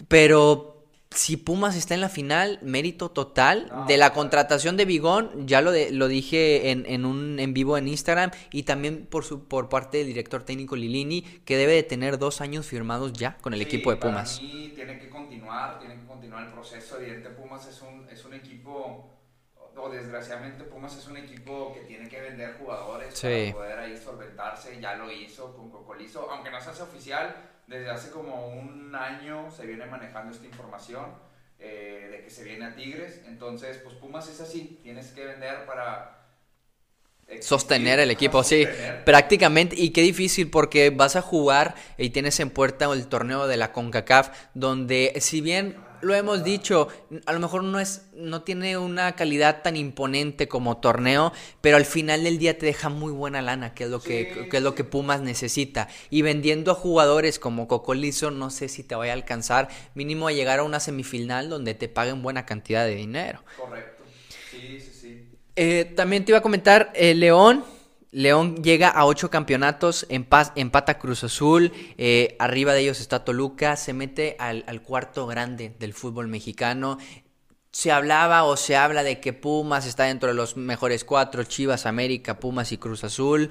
Pero 0.09 0.85
si 1.11 1.37
Pumas 1.37 1.77
está 1.77 1.95
en 1.95 2.01
la 2.01 2.09
final, 2.09 2.59
mérito 2.63 3.11
total 3.11 3.73
de 3.89 3.97
la 3.97 4.13
contratación 4.13 4.77
de 4.77 4.85
Bigón, 4.85 5.47
ya 5.47 5.61
lo, 5.61 5.73
lo 5.91 6.09
dije 6.09 6.71
en, 6.71 6.85
en, 6.87 7.05
un 7.05 7.41
en 7.41 7.55
vivo 7.55 7.79
en 7.79 7.89
Instagram 7.89 8.31
y 8.53 8.65
también 8.65 9.07
por 9.07 9.25
su 9.25 9.45
por 9.45 9.69
parte 9.69 9.99
del 9.99 10.09
director 10.09 10.43
técnico 10.43 10.77
Lilini, 10.77 11.23
que 11.23 11.57
debe 11.57 11.73
de 11.73 11.83
tener 11.83 12.19
dos 12.19 12.41
años 12.41 12.67
firmados 12.67 13.13
ya 13.13 13.37
con 13.39 13.55
el 13.55 13.63
equipo 13.63 13.91
de 13.91 13.97
Pumas. 13.97 14.39
Para 14.39 14.53
mí 14.53 14.73
tiene 14.75 14.99
que 14.99 15.09
continuar, 15.09 15.79
tiene 15.79 15.97
que 15.97 16.07
continuar 16.07 16.47
el 16.47 16.53
proceso. 16.53 16.99
Evidente 16.99 17.31
Pumas 17.31 17.67
es 17.67 17.81
un, 17.81 18.09
es 18.11 18.25
un 18.25 18.35
equipo 18.35 19.16
o 19.77 19.89
desgraciadamente 19.91 20.65
Pumas 20.65 20.97
es 20.97 21.07
un 21.07 21.17
equipo 21.17 21.73
que 21.75 21.81
tiene 21.81 22.09
que 22.09 22.21
vender 22.21 22.57
jugadores 22.59 23.21
para 23.21 23.53
poder 23.53 23.79
ahí 23.79 23.97
solventarse, 23.97 24.81
ya 24.81 24.95
lo 24.95 25.11
hizo 25.11 25.55
con 25.55 25.71
Cocolizo, 25.71 26.31
aunque 26.31 26.51
no 26.51 26.61
se 26.61 26.71
hace 26.71 26.83
oficial, 26.83 27.35
desde 27.67 27.91
hace 27.91 28.11
como 28.11 28.49
un 28.49 28.95
año 28.95 29.51
se 29.51 29.67
viene 29.67 29.87
manejando 29.87 30.33
esta 30.33 30.47
información 30.47 31.05
eh, 31.59 32.09
de 32.11 32.23
que 32.23 32.31
se 32.31 32.45
viene 32.45 32.67
a 32.67 32.75
Tigres, 32.75 33.23
entonces 33.27 33.79
pues 33.79 33.95
Pumas 33.97 34.29
es 34.29 34.41
así, 34.41 34.81
tienes 34.83 35.13
que 35.13 35.27
vender 35.27 35.67
para 35.67 36.26
sostener 37.41 37.99
el 38.01 38.11
equipo, 38.11 38.43
sí, 38.43 38.67
prácticamente, 39.05 39.77
y 39.79 39.91
qué 39.91 40.03
difícil 40.03 40.51
porque 40.51 40.91
vas 40.91 41.17
a 41.17 41.23
jugar 41.23 41.75
y 41.99 42.11
tienes 42.11 42.41
en 42.41 42.51
puerta 42.51 42.87
el 42.93 43.07
torneo 43.07 43.47
de 43.47 43.57
la 43.57 43.73
CONCACAF, 43.73 44.31
donde 44.55 45.15
si 45.21 45.41
bien 45.41 45.87
lo 46.01 46.15
hemos 46.15 46.45
dicho, 46.45 46.89
a 47.25 47.33
lo 47.33 47.41
mejor 47.41 47.65
no 47.65 47.81
es, 47.81 48.07
no 48.15 48.43
tiene 48.43 48.77
una 48.79 49.17
calidad 49.17 49.63
tan 49.63 49.77
imponente 49.77 50.49
como 50.49 50.79
torneo, 50.79 51.33
pero 51.61 51.77
al 51.77 51.85
final 51.85 52.25
del 52.25 52.39
día 52.39 52.59
te 52.59 52.67
deja 52.67 52.89
muy 52.89 53.13
buena 53.13 53.43
lana, 53.43 53.75
que 53.75 53.85
es 53.85 53.91
lo 53.91 54.01
que, 54.01 54.47
es 54.51 54.63
lo 54.63 54.75
que 54.75 54.85
Pumas 54.85 55.21
necesita. 55.21 55.89
Y 56.11 56.23
vendiendo 56.23 56.71
a 56.71 56.75
jugadores 56.75 57.39
como 57.39 57.67
Cocolizo, 57.67 58.31
no 58.31 58.51
sé 58.51 58.69
si 58.69 58.83
te 58.83 58.95
vaya 58.95 59.13
a 59.13 59.17
alcanzar, 59.17 59.69
mínimo 59.95 60.29
a 60.29 60.33
llegar 60.33 60.61
a 60.61 60.65
una 60.65 60.81
semifinal 60.81 61.49
donde 61.49 61.75
te 61.75 61.89
paguen 61.89 62.23
buena 62.23 62.47
cantidad 62.47 62.85
de 62.85 62.95
dinero. 62.95 63.43
Correcto. 63.59 64.05
Sí, 64.51 64.79
sí. 64.81 64.96
Eh, 65.57 65.93
también 65.97 66.25
te 66.25 66.33
iba 66.33 66.39
a 66.39 66.43
comentar, 66.43 66.93
eh, 66.95 67.15
León 67.15 67.65
León 68.17 68.63
llega 68.63 68.89
a 68.89 69.05
ocho 69.05 69.29
campeonatos, 69.29 70.07
empata 70.09 70.99
Cruz 70.99 71.23
Azul, 71.23 71.71
eh, 71.99 72.35
arriba 72.39 72.73
de 72.73 72.81
ellos 72.81 72.99
está 72.99 73.27
Toluca, 73.27 73.77
se 73.77 73.93
mete 73.93 74.37
al, 74.39 74.81
cuarto 74.81 75.27
grande 75.27 75.75
del 75.79 75.93
fútbol 75.93 76.27
mexicano. 76.27 76.97
Se 77.73 77.93
hablaba 77.93 78.45
o 78.45 78.57
se 78.57 78.75
habla 78.75 79.03
de 79.03 79.21
que 79.21 79.35
Pumas 79.35 79.85
está 79.85 80.05
dentro 80.05 80.31
de 80.31 80.35
los 80.35 80.57
mejores 80.57 81.05
cuatro, 81.05 81.45
Chivas, 81.45 81.85
América, 81.85 82.41
Pumas 82.41 82.73
y 82.73 82.79
Cruz 82.79 83.05
Azul. 83.05 83.51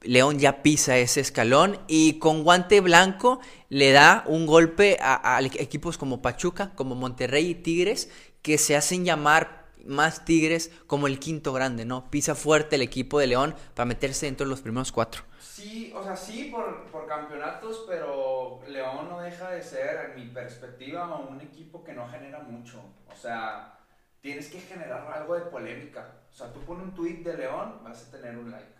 León 0.00 0.38
ya 0.38 0.62
pisa 0.62 0.96
ese 0.96 1.20
escalón 1.20 1.80
y 1.88 2.20
con 2.20 2.44
guante 2.44 2.80
blanco 2.80 3.40
le 3.68 3.90
da 3.90 4.22
un 4.28 4.46
golpe 4.46 4.96
a 5.00 5.40
equipos 5.42 5.98
como 5.98 6.22
Pachuca, 6.22 6.70
como 6.76 6.94
Monterrey 6.94 7.50
y 7.50 7.54
Tigres, 7.56 8.10
que 8.42 8.58
se 8.58 8.76
hacen 8.76 9.04
llamar 9.04 9.63
más 9.86 10.24
Tigres 10.24 10.70
como 10.86 11.06
el 11.06 11.18
quinto 11.18 11.52
grande, 11.52 11.84
¿no? 11.84 12.10
Pisa 12.10 12.34
fuerte 12.34 12.76
el 12.76 12.82
equipo 12.82 13.18
de 13.18 13.26
León 13.26 13.54
para 13.74 13.86
meterse 13.86 14.26
dentro 14.26 14.46
de 14.46 14.50
los 14.50 14.60
primeros 14.60 14.92
cuatro. 14.92 15.22
Sí, 15.40 15.92
o 15.94 16.02
sea, 16.02 16.16
sí 16.16 16.48
por, 16.50 16.84
por 16.86 17.06
campeonatos, 17.06 17.84
pero 17.88 18.60
León 18.68 19.08
no 19.08 19.20
deja 19.20 19.50
de 19.50 19.62
ser, 19.62 20.10
en 20.10 20.16
mi 20.16 20.30
perspectiva, 20.30 21.16
un 21.18 21.40
equipo 21.40 21.84
que 21.84 21.92
no 21.92 22.08
genera 22.08 22.40
mucho. 22.40 22.80
O 23.12 23.16
sea, 23.16 23.78
tienes 24.20 24.48
que 24.50 24.60
generar 24.60 25.06
algo 25.12 25.34
de 25.34 25.42
polémica. 25.42 26.12
O 26.32 26.34
sea, 26.34 26.52
tú 26.52 26.60
pones 26.60 26.84
un 26.84 26.94
tweet 26.94 27.22
de 27.22 27.36
León, 27.36 27.80
vas 27.84 28.08
a 28.08 28.10
tener 28.10 28.36
un 28.36 28.50
like. 28.50 28.74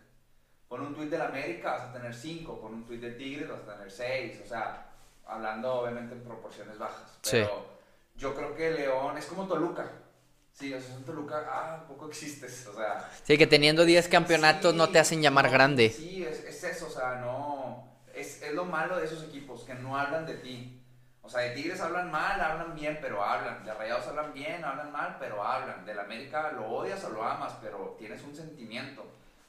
Pon 0.68 0.80
un 0.80 0.94
tweet 0.94 1.08
de 1.08 1.18
la 1.18 1.26
América, 1.26 1.72
vas 1.72 1.82
a 1.82 1.92
tener 1.92 2.14
cinco. 2.14 2.60
Pon 2.60 2.74
un 2.74 2.84
tweet 2.84 2.98
de 2.98 3.12
Tigres, 3.12 3.48
vas 3.48 3.60
a 3.60 3.74
tener 3.74 3.90
seis. 3.90 4.40
O 4.42 4.48
sea, 4.48 4.90
hablando 5.26 5.72
obviamente 5.74 6.14
en 6.14 6.22
proporciones 6.22 6.78
bajas. 6.78 7.18
Pero 7.30 7.66
yo 8.16 8.34
creo 8.34 8.56
que 8.56 8.70
León 8.70 9.16
es 9.18 9.26
como 9.26 9.46
Toluca. 9.46 9.90
Sí, 10.54 10.72
o 10.72 10.80
sea, 10.80 10.96
Toluca, 11.04 11.44
ah, 11.48 11.84
poco 11.88 12.08
existes, 12.08 12.64
o 12.68 12.74
sea... 12.74 13.10
Sí, 13.24 13.36
que 13.36 13.48
teniendo 13.48 13.84
10 13.84 14.06
campeonatos 14.06 14.72
no 14.72 14.88
te 14.88 15.00
hacen 15.00 15.20
llamar 15.20 15.50
grande. 15.50 15.90
Sí, 15.90 16.24
es, 16.24 16.44
es, 16.44 16.62
eso, 16.62 16.86
o 16.86 16.90
sea, 16.90 17.16
no... 17.16 17.88
Es, 18.14 18.40
es 18.40 18.54
lo 18.54 18.64
malo 18.64 18.96
de 18.96 19.04
esos 19.04 19.24
equipos, 19.24 19.64
que 19.64 19.74
no 19.74 19.98
hablan 19.98 20.24
de 20.24 20.34
ti. 20.34 20.80
O 21.22 21.28
sea, 21.28 21.40
de 21.40 21.50
Tigres 21.50 21.80
hablan 21.80 22.08
mal, 22.08 22.40
hablan 22.40 22.72
bien, 22.76 22.98
pero 23.02 23.24
hablan. 23.24 23.64
De 23.64 23.74
Rayados 23.74 24.06
hablan 24.06 24.32
bien, 24.32 24.64
hablan 24.64 24.92
mal, 24.92 25.16
pero 25.18 25.42
hablan. 25.42 25.84
Del 25.84 25.98
América 25.98 26.52
lo 26.52 26.68
odias 26.68 27.02
o 27.02 27.08
lo 27.08 27.24
amas, 27.24 27.54
pero 27.60 27.96
tienes 27.98 28.22
un 28.22 28.36
sentimiento. 28.36 29.04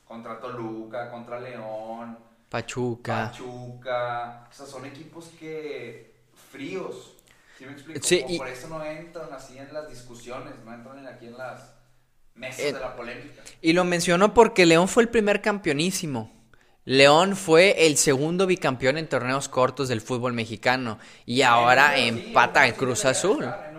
Contra 0.07 0.39
Toluca, 0.39 1.11
contra 1.11 1.39
León. 1.39 2.17
Pachuca. 2.49 3.29
Pachuca. 3.29 4.47
O 4.49 4.53
sea, 4.53 4.65
son 4.65 4.85
equipos 4.85 5.29
que... 5.39 6.15
fríos 6.51 7.14
¿Sí 7.57 7.65
me 7.65 7.71
explico? 7.71 8.25
y... 8.27 8.37
Por 8.37 8.47
eso 8.47 8.67
no 8.67 8.83
entran 8.83 9.31
así 9.33 9.57
en 9.57 9.73
las 9.73 9.89
discusiones, 9.89 10.53
no 10.65 10.73
entran 10.73 11.07
aquí 11.07 11.27
en 11.27 11.37
las 11.37 11.73
mesas 12.35 12.59
eh, 12.59 12.73
de 12.73 12.79
la 12.79 12.95
polémica. 12.95 13.41
Y 13.61 13.73
lo 13.73 13.83
menciono 13.83 14.33
porque 14.33 14.65
León 14.65 14.87
fue 14.87 15.03
el 15.03 15.09
primer 15.09 15.41
campeonísimo. 15.41 16.31
León 16.83 17.35
fue 17.35 17.87
el 17.87 17.97
segundo 17.97 18.45
bicampeón 18.45 18.97
en 18.97 19.09
torneos 19.09 19.49
cortos 19.49 19.87
del 19.87 20.01
fútbol 20.01 20.33
mexicano 20.33 20.99
y 21.25 21.41
ahora 21.41 21.97
empata 21.97 22.67
el 22.67 22.75
Cruz 22.75 23.05
Azul. 23.05 23.43
en. 23.45 23.74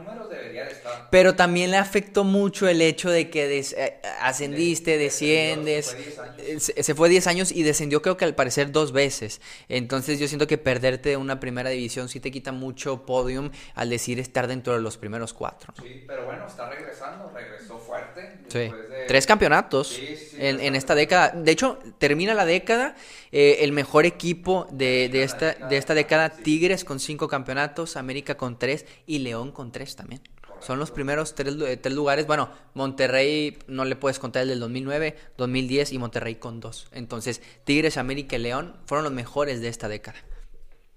Pero 1.11 1.35
también 1.37 1.71
le 1.71 1.77
afectó 1.77 2.25
mucho 2.25 2.69
el 2.69 2.83
hecho 2.83 3.11
de 3.11 3.31
que 3.31 3.47
des- 3.49 3.75
ascendiste, 4.21 4.93
De- 4.93 4.99
desciendes. 4.99 5.87
se 5.87 5.95
fue 5.97 6.03
10 6.05 6.19
años. 6.19 6.63
Se 6.63 6.83
se 6.83 6.95
fue 6.95 7.09
10 7.09 7.27
años 7.27 7.53
y 7.53 7.63
descendió 7.63 8.03
creo 8.03 8.17
que 8.17 8.25
al 8.25 8.35
parecer 8.35 8.73
dos 8.73 8.93
veces. 8.93 9.41
Entonces 9.69 10.19
yo 10.19 10.29
siento 10.29 10.47
que 10.47 10.59
perderte 10.59 11.11
de 11.11 11.17
una 11.17 11.41
primera 11.41 11.71
división 11.71 12.09
sí 12.09 12.21
te 12.21 12.31
quita 12.31 12.53
mucho 12.53 13.07
podium 13.07 13.51
al 13.75 13.91
decir 13.91 14.19
estar 14.19 14.47
dentro 14.47 14.75
de 14.75 14.81
los 14.81 14.97
primeros 14.97 15.33
cuatro. 15.33 15.73
¿no? 15.77 15.83
Sí, 15.85 16.05
pero 16.07 16.25
bueno, 16.27 16.47
está 16.47 16.69
regresando, 16.69 17.31
regresó 17.35 17.79
fuerte. 17.79 18.39
Sí. 18.49 18.59
de- 18.59 18.87
Tres 19.07 19.27
campeonatos 19.27 19.89
Sí, 19.89 20.17
sí, 20.17 20.17
sí, 20.17 20.37
en, 20.41 20.75
esta 20.75 20.95
década. 20.97 21.31
De 21.31 21.53
hecho, 21.53 21.79
termina 21.99 22.35
la 22.35 22.45
década. 22.45 22.97
eh, 23.33 23.59
el 23.61 23.73
mejor 23.73 24.07
equipo 24.07 24.67
de, 24.73 25.05
esta, 25.23 25.47
década, 25.49 25.69
de 25.69 25.77
esta 25.77 25.95
década. 25.95 26.43
Tigres 26.43 26.85
con 26.85 26.99
cinco 27.01 27.29
campeonatos, 27.29 27.97
América 27.97 28.37
con 28.37 28.59
tres 28.59 28.87
y 29.07 29.19
León 29.21 29.53
con 29.53 29.71
tres 29.73 29.95
también. 29.95 30.23
Son 30.61 30.79
los 30.79 30.91
primeros 30.91 31.35
tres, 31.35 31.55
eh, 31.63 31.77
tres 31.77 31.95
lugares. 31.95 32.27
Bueno, 32.27 32.51
Monterrey 32.75 33.59
no 33.67 33.85
le 33.85 33.97
puedes 33.97 34.19
contar 34.19 34.43
el 34.43 34.49
del 34.49 34.61
2009, 34.61 35.17
2010 35.37 35.93
y 35.93 35.99
Monterrey 35.99 36.37
con 36.37 36.61
dos. 36.61 36.89
Entonces, 36.93 37.43
Tigres, 37.65 37.97
América 37.99 38.37
y 38.37 38.41
León 38.41 38.77
fueron 38.87 39.05
los 39.05 39.13
mejores 39.13 39.61
de 39.61 39.69
esta 39.69 39.89
década. 39.89 40.19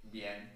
Bien. 0.04 0.54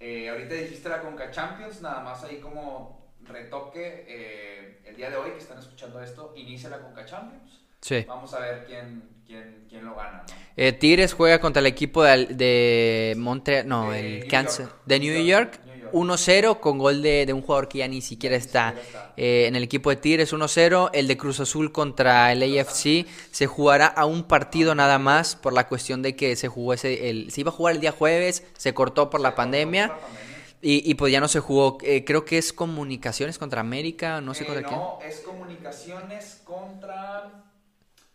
Eh, 0.00 0.28
ahorita 0.28 0.54
dijiste 0.54 0.88
la 0.88 1.00
Conca 1.00 1.30
Champions, 1.30 1.80
nada 1.80 2.00
más 2.02 2.22
ahí 2.24 2.38
como 2.38 3.12
retoque. 3.22 4.04
eh, 4.08 4.80
el 4.84 4.96
día 4.96 5.10
de 5.10 5.16
hoy 5.16 5.30
que 5.32 5.38
están 5.38 5.58
escuchando 5.58 6.00
esto, 6.02 6.34
inicia 6.36 6.68
la 6.68 6.78
Conca 6.80 7.04
Champions. 7.06 7.60
Sí. 7.80 8.04
Vamos 8.06 8.32
a 8.34 8.38
ver 8.40 8.64
quién, 8.66 9.02
quién, 9.26 9.64
quién 9.68 9.84
lo 9.84 9.94
gana, 9.94 10.24
¿no? 10.28 10.34
Eh, 10.56 10.72
Tigres 10.72 11.12
juega 11.14 11.40
contra 11.40 11.60
el 11.60 11.66
equipo 11.66 12.04
de, 12.04 12.26
de 12.26 13.14
Montreal, 13.16 13.66
no, 13.66 13.90
De 13.90 13.98
el 14.00 14.20
New 14.20 14.28
Kansas, 14.28 14.68
York. 14.68 14.80
de 14.84 15.00
New 15.00 15.12
New 15.14 15.26
York, 15.26 15.52
York, 15.54 15.64
New 15.64 15.73
York. 15.73 15.73
1-0 15.94 16.60
con 16.60 16.76
gol 16.78 17.00
de, 17.02 17.24
de 17.24 17.32
un 17.32 17.40
jugador 17.40 17.68
que 17.68 17.78
ya 17.78 17.88
ni 17.88 18.02
siquiera 18.02 18.36
está, 18.36 18.74
eh, 19.16 19.46
en 19.46 19.56
el 19.56 19.62
equipo 19.62 19.90
de 19.90 19.96
Tigres, 19.96 20.32
1-0. 20.32 20.90
El 20.92 21.06
de 21.08 21.16
Cruz 21.16 21.40
Azul 21.40 21.72
contra 21.72 22.30
el 22.32 22.42
AFC 22.42 23.06
se 23.30 23.46
jugará 23.46 23.86
a 23.86 24.04
un 24.04 24.24
partido 24.24 24.74
nada 24.74 24.98
más 24.98 25.36
por 25.36 25.52
la 25.52 25.68
cuestión 25.68 26.02
de 26.02 26.16
que 26.16 26.36
se 26.36 26.48
jugó 26.48 26.74
ese, 26.74 27.08
el, 27.10 27.30
se 27.30 27.40
iba 27.40 27.50
a 27.50 27.54
jugar 27.54 27.74
el 27.76 27.80
día 27.80 27.92
jueves, 27.92 28.42
se 28.58 28.74
cortó 28.74 29.08
por 29.08 29.20
la 29.20 29.34
pandemia. 29.34 29.92
Y, 30.60 30.90
y 30.90 30.94
pues 30.94 31.12
ya 31.12 31.20
no 31.20 31.28
se 31.28 31.40
jugó, 31.40 31.76
eh, 31.82 32.04
creo 32.04 32.24
que 32.24 32.38
es 32.38 32.52
Comunicaciones 32.54 33.38
contra 33.38 33.60
América, 33.60 34.20
no 34.22 34.32
sé 34.34 34.44
Eh, 34.44 34.46
contra 34.46 34.66
quién. 34.66 34.80
No, 34.80 34.98
es 35.06 35.20
comunicaciones 35.20 36.40
contra. 36.44 37.30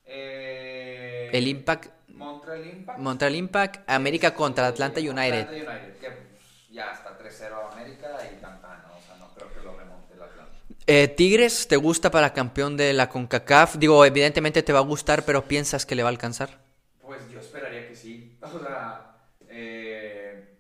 eh, 0.06 1.30
El 1.32 1.48
Impact, 1.48 1.92
Montreal 2.10 2.66
Impact. 2.66 3.00
Montreal 3.00 3.36
Impact, 3.36 3.90
América 3.90 4.34
contra 4.34 4.66
Atlanta 4.68 5.00
United. 5.00 5.42
Atlanta 5.42 5.52
United, 5.54 5.98
que 6.00 6.08
pues, 6.10 6.28
ya 6.72 6.92
está 6.92 7.09
3-0 7.30 7.74
América 7.74 8.08
y 8.32 8.42
tanta, 8.42 8.84
¿no? 8.88 8.98
O 8.98 9.02
sea, 9.02 9.16
no 9.18 9.28
creo 9.36 9.54
que 9.54 9.62
lo 9.62 9.78
remonte 9.78 10.14
el 10.14 10.22
Atlanta. 10.22 10.52
Eh, 10.88 11.08
Tigres, 11.08 11.68
¿te 11.68 11.76
gusta 11.78 12.10
para 12.10 12.34
campeón 12.34 12.76
de 12.76 12.94
la 12.94 13.10
CONCACAF? 13.10 13.76
Digo, 13.76 14.04
evidentemente 14.06 14.64
te 14.64 14.74
va 14.74 14.80
a 14.80 14.84
gustar, 14.84 15.24
pero 15.24 15.48
¿piensas 15.48 15.86
que 15.86 15.96
le 15.96 16.04
va 16.04 16.10
a 16.10 16.12
alcanzar? 16.12 16.60
Pues 17.02 17.30
yo 17.32 17.40
esperaría 17.40 17.88
que 17.88 17.96
sí. 17.96 18.38
O 18.44 18.60
sea, 18.60 19.16
eh, 19.48 20.58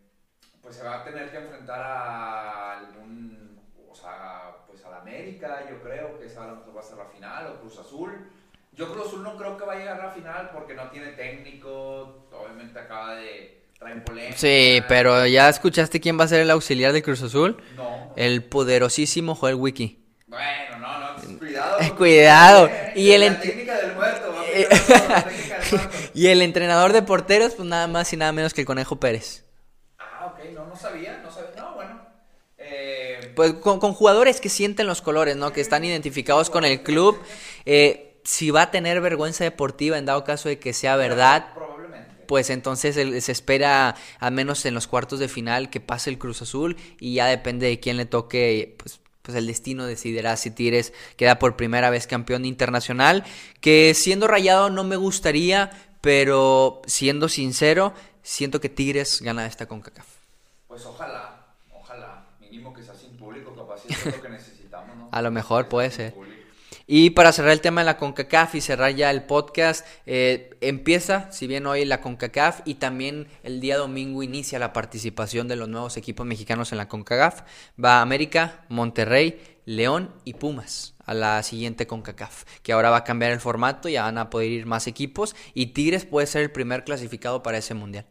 pues 0.61 0.75
se 0.75 0.83
va 0.83 1.01
a 1.01 1.03
tener 1.03 1.31
que 1.31 1.37
enfrentar 1.37 1.81
a 1.81 2.77
algún, 2.77 3.59
o 3.89 3.95
sea, 3.95 4.57
pues 4.67 4.83
a 4.85 4.91
la 4.91 4.97
América, 4.97 5.65
yo 5.69 5.81
creo 5.81 6.19
que 6.19 6.27
esa 6.27 6.43
a 6.43 6.47
lo 6.47 6.55
mejor 6.57 6.77
va 6.77 6.81
a 6.81 6.83
ser 6.83 6.97
la 6.97 7.05
final, 7.05 7.47
o 7.47 7.59
Cruz 7.61 7.79
Azul. 7.79 8.29
Yo 8.73 8.91
Cruz 8.91 9.07
Azul 9.07 9.23
no 9.23 9.35
creo 9.37 9.57
que 9.57 9.65
va 9.65 9.73
a 9.73 9.77
llegar 9.77 9.99
a 9.99 10.05
la 10.07 10.11
final 10.11 10.51
porque 10.53 10.75
no 10.75 10.89
tiene 10.89 11.13
técnico, 11.13 12.27
obviamente 12.31 12.79
acaba 12.79 13.15
de 13.15 13.58
traer 13.79 14.03
polémica. 14.03 14.37
Sí, 14.37 14.83
pero 14.87 15.25
¿ya 15.25 15.49
escuchaste 15.49 15.99
quién 15.99 16.19
va 16.19 16.25
a 16.25 16.27
ser 16.27 16.41
el 16.41 16.51
auxiliar 16.51 16.93
de 16.93 17.01
Cruz 17.01 17.21
Azul? 17.23 17.61
No. 17.75 18.13
El 18.15 18.43
poderosísimo 18.43 19.35
Joel 19.35 19.55
Wiki. 19.55 20.05
Bueno, 20.27 20.77
no, 20.79 20.99
no, 20.99 21.15
pues, 21.15 21.37
cuidado. 21.39 21.79
Eh, 21.79 21.93
cuidado. 21.97 22.69
Y 22.95 23.11
el 23.11 23.21
la 23.21 23.27
ent- 23.27 23.41
técnica 23.41 23.77
del 23.77 23.95
muerto, 23.95 24.31
va 24.33 24.41
a 24.41 24.45
Eh, 24.45 24.67
aplicar 24.71 25.09
la 25.09 25.25
técnica 25.29 25.59
del 25.59 25.79
muerto. 25.79 26.09
Y 26.13 26.27
el 26.27 26.41
entrenador 26.41 26.93
de 26.93 27.01
porteros, 27.01 27.53
pues 27.55 27.67
nada 27.67 27.87
más 27.87 28.11
y 28.13 28.17
nada 28.17 28.31
menos 28.31 28.53
que 28.53 28.61
el 28.61 28.67
Conejo 28.67 28.99
Pérez. 28.99 29.45
Ah, 29.97 30.33
ok, 30.35 30.51
no, 30.53 30.65
no 30.67 30.75
sabía, 30.75 31.19
no 31.23 31.31
sabía. 31.31 31.49
No, 31.57 31.73
bueno. 31.75 31.99
Eh, 32.57 33.31
Pues 33.35 33.53
con, 33.53 33.79
con 33.79 33.93
jugadores 33.93 34.39
que 34.41 34.49
sienten 34.49 34.85
los 34.85 35.01
colores, 35.01 35.35
¿no? 35.35 35.51
Que 35.51 35.61
están 35.61 35.83
identificados 35.83 36.49
con 36.49 36.63
el 36.65 36.83
club. 36.83 37.19
Eh, 37.65 38.19
si 38.23 38.51
va 38.51 38.63
a 38.63 38.71
tener 38.71 39.01
vergüenza 39.01 39.43
deportiva 39.45 39.97
en 39.97 40.05
dado 40.05 40.23
caso 40.23 40.49
de 40.49 40.59
que 40.59 40.73
sea 40.73 40.95
verdad. 40.95 41.47
Pues 42.29 42.51
entonces 42.51 42.95
el- 42.95 43.19
se 43.23 43.31
espera, 43.31 43.95
al 44.19 44.31
menos 44.31 44.63
en 44.67 44.75
los 44.75 44.85
cuartos 44.85 45.17
de 45.17 45.27
final, 45.27 45.71
que 45.71 45.79
pase 45.79 46.11
el 46.11 46.19
Cruz 46.19 46.43
Azul 46.43 46.77
y 46.99 47.15
ya 47.15 47.25
depende 47.25 47.65
de 47.65 47.79
quién 47.79 47.97
le 47.97 48.05
toque, 48.05 48.75
pues, 48.77 48.99
pues 49.23 49.35
el 49.35 49.47
destino 49.47 49.87
decidirá 49.87 50.37
si 50.37 50.51
Tigres 50.51 50.93
queda 51.17 51.39
por 51.39 51.55
primera 51.55 51.89
vez 51.89 52.05
campeón 52.05 52.45
internacional, 52.45 53.23
que 53.61 53.95
siendo 53.95 54.27
rayado 54.27 54.69
no 54.69 54.83
me 54.83 54.95
gustaría, 54.95 55.71
pero 56.01 56.83
siendo 56.85 57.29
sincero, 57.29 57.95
siento 58.21 58.61
que 58.61 58.69
Tigres 58.69 59.23
gana 59.23 59.47
esta 59.47 59.65
CONCACAF. 59.67 60.05
Pues 60.67 60.85
ojalá, 60.85 61.47
ojalá. 61.73 62.25
Mínimo 62.41 62.71
que 62.75 62.83
sea 62.83 62.93
sin 62.93 63.17
público, 63.17 63.55
capaz 63.55 63.81
es 63.89 64.05
lo 64.05 64.21
que 64.21 64.29
necesitamos, 64.29 64.95
¿no? 64.95 65.09
A 65.11 65.21
lo 65.23 65.31
mejor 65.31 65.67
puede 65.67 65.89
ser. 65.89 66.13
público. 66.13 66.28
Y 66.91 67.11
para 67.11 67.31
cerrar 67.31 67.51
el 67.51 67.61
tema 67.61 67.81
de 67.81 67.85
la 67.85 67.97
CONCACAF 67.97 68.55
y 68.55 68.61
cerrar 68.61 68.95
ya 68.95 69.11
el 69.11 69.21
podcast, 69.21 69.85
eh, 70.07 70.57
empieza, 70.59 71.31
si 71.31 71.45
bien 71.45 71.67
hoy 71.67 71.85
la 71.85 72.01
CONCACAF 72.01 72.61
y 72.65 72.75
también 72.75 73.27
el 73.43 73.61
día 73.61 73.77
domingo 73.77 74.23
inicia 74.23 74.57
la 74.57 74.73
participación 74.73 75.47
de 75.47 75.55
los 75.55 75.69
nuevos 75.69 75.97
equipos 75.97 76.25
mexicanos 76.25 76.71
en 76.71 76.79
la 76.79 76.87
CONCACAF. 76.87 77.41
Va 77.79 78.01
América, 78.01 78.65
Monterrey, 78.69 79.39
León 79.65 80.11
y 80.25 80.33
Pumas 80.33 80.95
a 81.05 81.13
la 81.13 81.43
siguiente 81.43 81.85
CONCACAF, 81.85 82.45
que 82.63 82.73
ahora 82.73 82.89
va 82.89 82.97
a 82.97 83.03
cambiar 83.03 83.33
el 83.33 83.39
formato, 83.39 83.87
ya 83.87 84.01
van 84.01 84.17
a 84.17 84.31
poder 84.31 84.49
ir 84.49 84.65
más 84.65 84.87
equipos 84.87 85.35
y 85.53 85.67
Tigres 85.67 86.05
puede 86.05 86.25
ser 86.25 86.41
el 86.41 86.51
primer 86.51 86.85
clasificado 86.85 87.43
para 87.43 87.59
ese 87.59 87.75
mundial. 87.75 88.07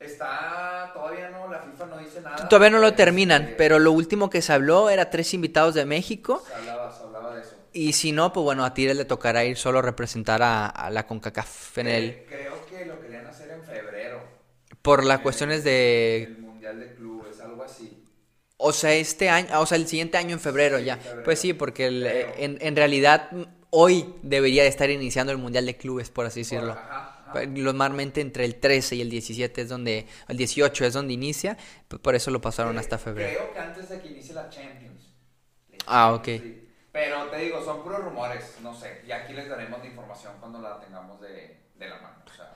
Está, 0.00 0.90
todavía 0.92 1.30
no, 1.30 1.46
la 1.46 1.60
FIFA 1.60 1.86
no 1.86 1.98
dice 1.98 2.20
nada. 2.20 2.48
Todavía 2.48 2.70
no 2.70 2.78
lo 2.80 2.88
Este, 2.88 3.04
terminan, 3.04 3.54
pero 3.56 3.78
lo 3.78 3.92
último 3.92 4.30
que 4.30 4.42
se 4.42 4.52
habló 4.52 4.90
era 4.90 5.10
tres 5.10 5.32
invitados 5.32 5.74
de 5.74 5.86
México. 5.86 6.42
Se 6.44 6.54
hablaba, 6.54 6.92
se 6.92 7.02
hablaba 7.04 7.34
de 7.36 7.42
eso. 7.42 7.54
Y 7.76 7.92
si 7.92 8.10
no, 8.12 8.32
pues 8.32 8.42
bueno, 8.42 8.64
a 8.64 8.72
Tigres 8.72 8.96
le 8.96 9.04
tocará 9.04 9.44
ir 9.44 9.56
solo 9.58 9.80
a 9.80 9.82
representar 9.82 10.42
a, 10.42 10.66
a 10.66 10.88
la 10.90 11.06
CONCACAF 11.06 11.76
en 11.78 11.86
el, 11.88 12.04
Eh, 12.10 12.26
Creo 12.26 12.66
que 12.66 12.86
lo 12.86 12.98
querían 13.00 13.26
hacer 13.26 13.50
en 13.50 13.62
febrero. 13.64 14.22
por 14.80 15.04
las 15.04 15.18
Eh, 15.18 15.22
cuestiones 15.22 15.62
de... 15.62 16.22
El 16.24 16.38
Mundial 16.38 16.80
de 16.80 16.94
Clubes, 16.94 17.38
algo 17.40 17.62
así. 17.62 18.02
O 18.56 18.72
sea, 18.72 18.94
este 18.94 19.28
año, 19.28 19.60
o 19.60 19.66
sea, 19.66 19.76
el 19.76 19.86
siguiente 19.86 20.16
año 20.16 20.32
en 20.32 20.40
febrero 20.40 20.78
Sí, 20.78 20.84
ya. 20.84 20.96
febrero. 20.96 21.22
Pues 21.24 21.38
sí, 21.38 21.52
porque 21.52 21.86
el, 21.88 22.02
Pero- 22.10 22.32
en, 22.38 22.58
en 22.62 22.76
realidad 22.76 23.28
mm, 23.32 23.42
hoy 23.70 24.14
debería 24.22 24.62
de 24.62 24.70
estar 24.70 24.88
iniciando 24.88 25.30
el 25.32 25.38
Mundial 25.38 25.66
de 25.66 25.76
Clubes, 25.76 26.08
por 26.08 26.24
así 26.24 26.40
decirlo. 26.40 26.72
Ajá, 26.72 27.18
ajá. 27.20 27.32
Pues, 27.32 27.46
Normalmente 27.48 28.22
entre 28.22 28.46
el 28.46 28.54
13 28.54 28.96
y 28.96 29.02
el 29.02 29.10
17 29.10 29.60
es 29.60 29.68
donde, 29.68 30.06
el 30.28 30.36
18 30.38 30.86
es 30.86 30.94
donde 30.94 31.12
inicia, 31.12 31.58
pues 31.88 32.00
por 32.00 32.14
eso 32.14 32.30
lo 32.30 32.40
pasaron 32.40 32.78
hasta 32.78 32.96
febrero. 32.96 33.28
Creo 33.38 33.52
que 33.52 33.58
antes 33.58 33.88
de 33.90 34.00
que 34.00 34.08
inicie 34.08 34.32
la 34.34 34.48
Champions. 34.48 35.12
Ah, 35.86 36.14
ok. 36.14 36.28
Pero 36.98 37.24
te 37.26 37.36
digo, 37.36 37.62
son 37.62 37.82
puros 37.82 38.02
rumores, 38.02 38.54
no 38.62 38.74
sé. 38.74 39.02
Y 39.06 39.12
aquí 39.12 39.34
les 39.34 39.48
daremos 39.50 39.80
la 39.80 39.86
información 39.86 40.32
cuando 40.40 40.58
la 40.62 40.80
tengamos 40.80 41.20
de, 41.20 41.60
de 41.78 41.88
la 41.88 41.96
mano. 42.00 42.16
O 42.24 42.34
sea, 42.34 42.54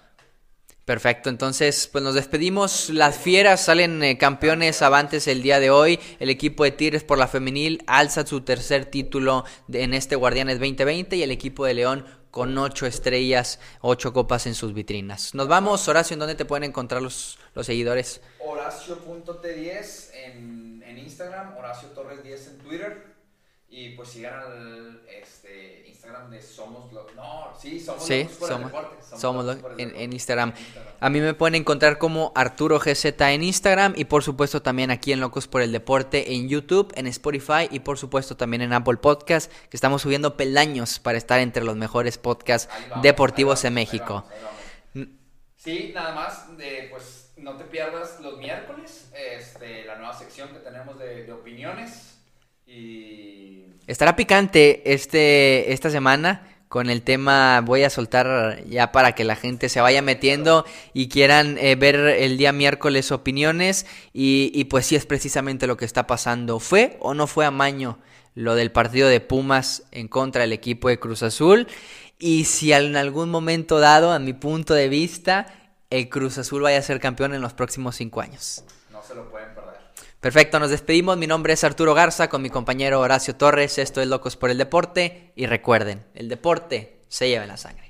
Perfecto, 0.87 1.29
entonces 1.29 1.87
pues 1.93 2.03
nos 2.03 2.15
despedimos. 2.15 2.89
Las 2.89 3.19
fieras 3.19 3.61
salen 3.61 4.03
eh, 4.03 4.17
campeones 4.17 4.81
avantes 4.81 5.29
el 5.29 5.43
día 5.43 5.61
de 5.61 5.69
hoy. 5.71 6.01
El 6.21 6.31
equipo 6.31 6.65
de 6.65 6.71
Tigres 6.71 7.05
por 7.05 7.19
la 7.19 7.29
femenil 7.29 7.85
alza 7.87 8.27
su 8.27 8.41
tercer 8.41 8.87
título 8.87 9.45
de- 9.69 9.83
en 9.83 9.93
este 9.93 10.17
Guardianes 10.17 10.59
2020 10.59 11.17
y 11.17 11.23
el 11.23 11.31
equipo 11.33 11.67
de 11.67 11.75
León 11.75 12.07
con 12.31 12.57
ocho 12.57 12.87
estrellas, 12.87 13.61
ocho 13.83 14.13
copas 14.15 14.47
en 14.47 14.55
sus 14.55 14.73
vitrinas. 14.73 15.35
Nos 15.35 15.49
vamos, 15.49 15.87
Horacio, 15.87 16.15
¿en 16.15 16.21
dónde 16.21 16.35
te 16.37 16.45
pueden 16.47 16.65
encontrar 16.65 17.03
los, 17.03 17.39
los 17.55 17.67
seguidores? 17.67 18.23
Horacio.t10 18.39 20.11
en, 20.15 20.83
en 20.87 20.99
Instagram, 20.99 21.57
Horacio 21.59 21.89
Torres 21.91 22.23
10 22.23 22.47
en 22.49 22.59
Twitter. 22.59 23.10
Y 23.73 23.91
pues 23.91 24.09
sigan 24.09 24.35
al 24.35 25.01
este, 25.09 25.85
Instagram 25.89 26.29
de 26.31 26.43
Somos 26.43 26.93
Locos. 26.93 27.15
No, 27.15 27.53
sí, 27.61 27.79
Somos 27.79 28.05
Sí, 28.05 28.25
Locos 28.25 28.37
por 28.39 28.51
el 28.53 28.65
deporte. 28.65 28.97
somos 29.17 29.45
Locos 29.45 29.63
lo- 29.63 29.79
en, 29.79 30.13
Instagram. 30.13 30.53
A 30.99 31.09
mí 31.09 31.21
me 31.21 31.35
pueden 31.35 31.55
encontrar 31.55 31.97
como 31.99 32.33
Arturo 32.35 32.81
GZ 32.81 33.05
en 33.33 33.45
Instagram 33.45 33.95
y 33.97 34.07
por 34.07 34.25
supuesto 34.25 34.61
también 34.61 34.91
aquí 34.91 35.13
en 35.13 35.21
Locos 35.21 35.47
por 35.47 35.63
el 35.63 35.71
Deporte 35.71 36.35
en 36.35 36.49
YouTube, 36.49 36.93
en 36.97 37.07
Spotify 37.07 37.69
y 37.71 37.79
por 37.79 37.97
supuesto 37.97 38.37
también 38.37 38.61
en 38.63 38.73
Apple 38.73 38.97
Podcast, 38.97 39.53
que 39.71 39.77
estamos 39.77 40.03
subiendo 40.03 40.37
peldaños 40.37 40.99
para 40.99 41.17
estar 41.17 41.39
entre 41.39 41.63
los 41.63 41.77
mejores 41.77 42.19
podcasts 42.19 42.69
vamos, 42.89 43.03
deportivos 43.05 43.65
ahí 43.65 43.69
en 43.69 43.75
vamos, 43.77 43.89
México. 43.93 44.25
ahí 44.29 44.39
vamos, 44.43 44.53
ahí 44.95 45.03
vamos. 45.05 45.09
Sí, 45.57 45.93
nada 45.95 46.15
más, 46.15 46.57
de, 46.59 46.89
pues 46.91 47.33
no 47.37 47.57
te 47.57 47.65
pierdas 47.65 48.19
los 48.21 48.37
miércoles, 48.39 49.11
este, 49.15 49.85
la 49.85 49.97
nueva 49.97 50.13
sección 50.13 50.49
que 50.49 50.59
tenemos 50.59 50.99
de, 50.99 51.25
de 51.25 51.33
opiniones. 51.33 52.17
Y 52.71 53.01
Estará 53.91 54.15
picante 54.15 54.93
este, 54.93 55.73
esta 55.73 55.91
semana 55.91 56.47
con 56.69 56.91
el 56.91 57.03
tema, 57.03 57.61
voy 57.61 57.83
a 57.83 57.91
soltar 57.91 58.63
ya 58.67 58.93
para 58.93 59.17
que 59.17 59.25
la 59.25 59.35
gente 59.35 59.69
se 59.69 59.81
vaya 59.81 60.01
metiendo 60.01 60.65
y 60.95 61.09
quieran 61.09 61.59
eh, 61.59 61.75
ver 61.75 61.97
el 61.97 62.39
día 62.39 62.53
miércoles 62.53 63.11
opiniones 63.11 63.87
y, 64.13 64.53
y 64.55 64.67
pues 64.67 64.87
sí 64.87 64.95
es 64.95 65.07
precisamente 65.07 65.67
lo 65.67 65.77
que 65.77 65.87
está 65.87 66.07
pasando. 66.07 66.61
¿Fue 66.61 66.99
o 67.01 67.15
no 67.15 67.27
fue 67.27 67.47
amaño 67.47 67.99
lo 68.37 68.55
del 68.55 68.71
partido 68.71 69.09
de 69.09 69.19
Pumas 69.19 69.83
en 69.91 70.07
contra 70.07 70.43
del 70.43 70.53
equipo 70.53 70.89
de 70.89 71.01
Cruz 71.01 71.25
Azul? 71.25 71.67
Y 72.17 72.45
si 72.45 72.73
en 72.73 72.95
algún 72.95 73.29
momento 73.29 73.81
dado, 73.81 74.13
a 74.13 74.21
mi 74.21 74.35
punto 74.35 74.73
de 74.73 74.89
vista, 74.89 75.53
el 75.91 76.09
Cruz 76.09 76.39
Azul 76.39 76.63
vaya 76.63 76.79
a 76.79 76.83
ser 76.83 77.01
campeón 77.01 77.35
en 77.35 77.41
los 77.41 77.55
próximos 77.55 77.97
cinco 77.97 78.21
años. 78.21 78.63
No 78.93 79.03
se 79.03 79.17
lo 79.17 79.29
pueden. 79.29 79.60
Perfecto, 80.21 80.61
nos 80.61 80.69
despedimos. 80.69 81.17
Mi 81.17 81.27
nombre 81.27 81.55
es 81.55 81.65
Arturo 81.65 81.95
Garza 81.95 82.29
con 82.29 82.43
mi 82.43 82.51
compañero 82.51 83.01
Horacio 83.01 83.37
Torres. 83.37 83.79
Esto 83.79 84.03
es 84.03 84.07
Locos 84.07 84.37
por 84.37 84.51
el 84.51 84.59
Deporte. 84.59 85.33
Y 85.35 85.47
recuerden, 85.47 86.05
el 86.15 86.29
deporte 86.29 87.01
se 87.09 87.29
lleva 87.29 87.45
en 87.45 87.49
la 87.49 87.57
sangre. 87.57 87.90